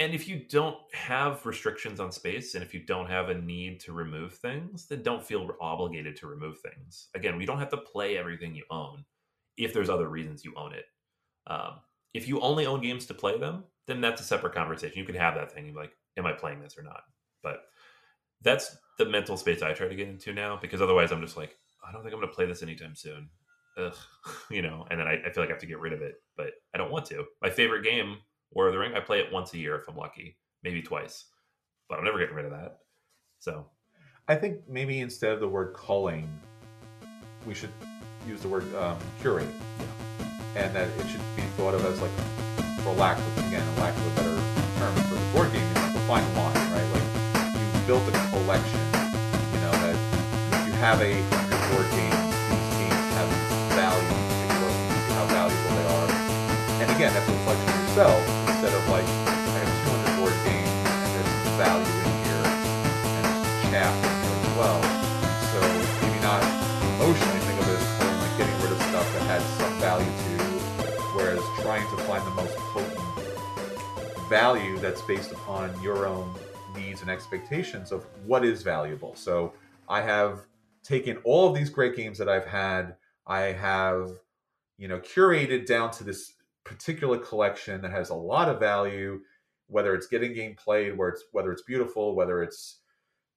And 0.00 0.14
if 0.14 0.28
you 0.28 0.44
don't 0.48 0.76
have 0.94 1.44
restrictions 1.44 1.98
on 1.98 2.12
space, 2.12 2.54
and 2.54 2.62
if 2.62 2.72
you 2.72 2.80
don't 2.80 3.10
have 3.10 3.30
a 3.30 3.34
need 3.34 3.80
to 3.80 3.92
remove 3.92 4.34
things, 4.34 4.86
then 4.86 5.02
don't 5.02 5.24
feel 5.24 5.50
obligated 5.60 6.14
to 6.16 6.28
remove 6.28 6.60
things. 6.60 7.08
Again, 7.14 7.36
we 7.36 7.44
don't 7.44 7.58
have 7.58 7.70
to 7.70 7.78
play 7.78 8.16
everything 8.16 8.54
you 8.54 8.64
own 8.70 9.04
if 9.56 9.74
there's 9.74 9.90
other 9.90 10.08
reasons 10.08 10.44
you 10.44 10.54
own 10.56 10.72
it. 10.72 10.84
Um, 11.48 11.80
if 12.14 12.28
you 12.28 12.40
only 12.40 12.66
own 12.66 12.80
games 12.80 13.06
to 13.06 13.14
play 13.14 13.38
them, 13.38 13.64
then 13.86 14.00
that's 14.00 14.20
a 14.20 14.24
separate 14.24 14.54
conversation. 14.54 14.98
You 14.98 15.04
can 15.04 15.14
have 15.14 15.34
that 15.34 15.52
thing. 15.52 15.66
You're 15.66 15.74
like, 15.74 15.92
am 16.16 16.26
I 16.26 16.32
playing 16.32 16.60
this 16.60 16.78
or 16.78 16.82
not? 16.82 17.02
But 17.42 17.64
that's 18.42 18.76
the 18.98 19.06
mental 19.06 19.36
space 19.36 19.62
I 19.62 19.72
try 19.72 19.88
to 19.88 19.94
get 19.94 20.08
into 20.08 20.32
now 20.32 20.58
because 20.60 20.82
otherwise 20.82 21.10
I'm 21.10 21.22
just 21.22 21.36
like, 21.36 21.56
I 21.86 21.92
don't 21.92 22.02
think 22.02 22.12
I'm 22.12 22.20
going 22.20 22.30
to 22.30 22.34
play 22.34 22.46
this 22.46 22.62
anytime 22.62 22.94
soon. 22.94 23.28
Ugh, 23.78 23.94
you 24.50 24.62
know, 24.62 24.86
and 24.90 25.00
then 25.00 25.06
I, 25.06 25.22
I 25.24 25.30
feel 25.30 25.42
like 25.42 25.50
I 25.50 25.52
have 25.52 25.60
to 25.60 25.66
get 25.66 25.80
rid 25.80 25.92
of 25.92 26.02
it, 26.02 26.16
but 26.36 26.52
I 26.74 26.78
don't 26.78 26.90
want 26.90 27.06
to. 27.06 27.24
My 27.40 27.50
favorite 27.50 27.84
game, 27.84 28.18
War 28.52 28.66
of 28.66 28.72
the 28.72 28.78
Ring, 28.78 28.94
I 28.94 29.00
play 29.00 29.20
it 29.20 29.32
once 29.32 29.54
a 29.54 29.58
year 29.58 29.76
if 29.76 29.88
I'm 29.88 29.96
lucky, 29.96 30.36
maybe 30.62 30.82
twice, 30.82 31.26
but 31.88 31.98
I'm 31.98 32.04
never 32.04 32.18
getting 32.18 32.34
rid 32.34 32.44
of 32.44 32.50
that. 32.52 32.78
So 33.38 33.66
I 34.26 34.34
think 34.34 34.68
maybe 34.68 35.00
instead 35.00 35.32
of 35.32 35.40
the 35.40 35.48
word 35.48 35.74
culling, 35.74 36.28
we 37.46 37.54
should 37.54 37.72
use 38.26 38.40
the 38.40 38.48
word 38.48 38.74
um, 38.74 38.98
curate. 39.20 39.48
And 40.56 40.74
that 40.74 40.88
it 40.88 41.06
should 41.06 41.22
be 41.36 41.42
thought 41.56 41.74
of 41.74 41.84
as 41.84 42.00
like, 42.00 42.10
for 42.82 42.92
lack 42.94 43.18
of, 43.18 43.46
again, 43.46 43.62
a 43.62 43.80
lack 43.80 43.94
of 43.96 44.06
a 44.06 44.10
better 44.16 44.36
term 44.78 44.94
for 45.06 45.14
the 45.14 45.26
board 45.32 45.52
game, 45.52 45.62
a 45.76 46.02
fine 46.08 46.24
line, 46.34 46.56
right? 46.74 46.88
Like, 46.94 47.06
you've 47.54 47.86
built 47.86 48.02
a 48.08 48.12
collection, 48.34 48.82
you 49.54 49.60
know, 49.62 49.74
that 49.86 49.96
you 50.66 50.72
have 50.82 50.98
a 50.98 51.14
board 51.70 51.86
games, 51.94 52.32
these 52.50 52.70
games 52.80 53.06
have 53.18 53.30
value, 53.78 54.02
you 54.02 54.50
can 54.50 54.58
look 54.66 54.74
at 54.74 55.14
how 55.14 55.26
valuable 55.30 55.72
they 55.78 55.86
are. 55.94 56.10
And 56.82 56.88
again, 56.90 57.14
that's 57.14 57.28
a 57.28 57.32
reflection 57.38 57.68
of 57.68 57.78
yourself, 57.78 58.18
instead 58.50 58.74
of 58.74 58.82
like, 58.90 59.06
I 59.06 59.62
have 59.62 59.70
200 59.94 60.18
board 60.18 60.34
games, 60.42 60.74
and 60.74 61.10
there's 61.14 61.34
value 61.54 61.86
in 62.02 62.14
here, 62.26 62.46
and 62.46 63.22
there's 63.22 63.46
some 63.46 63.70
chaff 63.70 63.94
in 63.94 64.58
well. 64.58 64.82
So 65.54 65.58
maybe 66.02 66.18
not 66.18 66.42
emotionally 66.98 67.42
think 67.46 67.62
of 67.62 67.66
it 67.70 67.78
as 67.78 68.16
like 68.18 68.34
getting 68.38 68.58
rid 68.58 68.74
of 68.74 68.80
stuff 68.90 69.06
that 69.06 69.22
has 69.30 69.42
some 69.54 69.74
value 69.78 70.06
to 70.06 70.27
find 72.08 72.26
the 72.26 72.30
most 72.30 72.56
potent 72.56 72.98
value 74.30 74.78
that's 74.78 75.02
based 75.02 75.30
upon 75.30 75.70
your 75.82 76.06
own 76.06 76.34
needs 76.74 77.02
and 77.02 77.10
expectations 77.10 77.92
of 77.92 78.06
what 78.24 78.46
is 78.46 78.62
valuable. 78.62 79.14
So 79.14 79.52
I 79.90 80.00
have 80.00 80.46
taken 80.82 81.18
all 81.18 81.46
of 81.46 81.54
these 81.54 81.68
great 81.68 81.94
games 81.94 82.16
that 82.16 82.26
I've 82.26 82.46
had, 82.46 82.96
I 83.26 83.52
have, 83.52 84.08
you 84.78 84.88
know, 84.88 85.00
curated 85.00 85.66
down 85.66 85.90
to 85.90 86.04
this 86.04 86.32
particular 86.64 87.18
collection 87.18 87.82
that 87.82 87.90
has 87.90 88.08
a 88.08 88.14
lot 88.14 88.48
of 88.48 88.58
value, 88.58 89.20
whether 89.66 89.94
it's 89.94 90.06
getting 90.06 90.32
game 90.32 90.54
played, 90.54 90.96
where 90.96 91.10
it's 91.10 91.24
whether 91.32 91.52
it's 91.52 91.64
beautiful, 91.64 92.16
whether 92.16 92.42
it's 92.42 92.80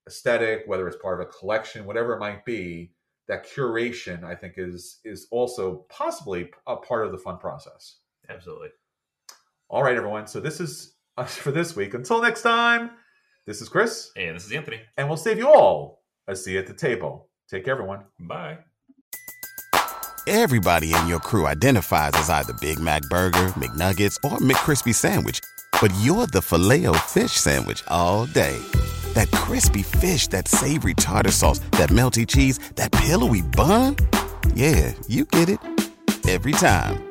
aesthetic, 0.08 0.64
whether 0.66 0.88
it's 0.88 0.96
part 0.96 1.20
of 1.20 1.28
a 1.28 1.30
collection, 1.30 1.84
whatever 1.84 2.14
it 2.14 2.20
might 2.22 2.46
be, 2.46 2.94
that 3.28 3.46
curation 3.46 4.24
I 4.24 4.34
think 4.34 4.54
is 4.56 5.00
is 5.04 5.28
also 5.30 5.86
possibly 5.90 6.52
a 6.68 6.78
part 6.78 7.06
of 7.06 7.12
the 7.12 7.18
fun 7.18 7.38
process. 7.38 7.98
Absolutely. 8.34 8.70
All 9.70 9.84
right, 9.84 9.96
everyone. 9.96 10.28
So 10.28 10.40
this 10.40 10.60
is 10.60 10.96
us 11.18 11.36
for 11.36 11.52
this 11.52 11.76
week. 11.76 11.94
Until 11.94 12.22
next 12.22 12.42
time, 12.42 12.92
this 13.48 13.62
is 13.62 13.70
Chris, 13.70 14.12
And 14.16 14.36
this 14.36 14.46
is 14.46 14.52
Anthony. 14.52 14.82
and 14.98 15.08
we'll 15.08 15.18
save 15.18 15.38
you 15.38 15.48
all 15.50 16.04
a 16.28 16.36
seat 16.36 16.58
at 16.58 16.68
the 16.68 16.74
table. 16.74 17.30
Take 17.50 17.66
care, 17.66 17.74
everyone. 17.74 18.06
Bye. 18.20 18.60
Everybody 20.28 20.94
in 20.94 21.08
your 21.08 21.20
crew 21.20 21.48
identifies 21.48 22.12
as 22.14 22.30
either 22.30 22.54
Big 22.62 22.80
Mac 22.80 23.02
Burger, 23.10 23.48
McNuggets, 23.58 24.18
or 24.24 24.38
McCrispy 24.38 24.94
Sandwich. 24.94 25.40
But 25.82 25.92
you're 26.02 26.28
the 26.28 26.42
filet 26.42 26.86
fish 27.08 27.32
Sandwich 27.32 27.84
all 27.88 28.28
day. 28.28 28.58
That 29.14 29.30
crispy 29.32 29.82
fish, 29.82 30.28
that 30.28 30.48
savory 30.48 30.94
tartar 30.94 31.32
sauce, 31.32 31.60
that 31.72 31.90
melty 31.90 32.28
cheese, 32.28 32.60
that 32.76 32.92
pillowy 32.92 33.42
bun. 33.42 33.96
Yeah, 34.54 34.94
you 35.08 35.26
get 35.26 35.50
it. 35.50 35.60
Every 36.30 36.52
time. 36.54 37.11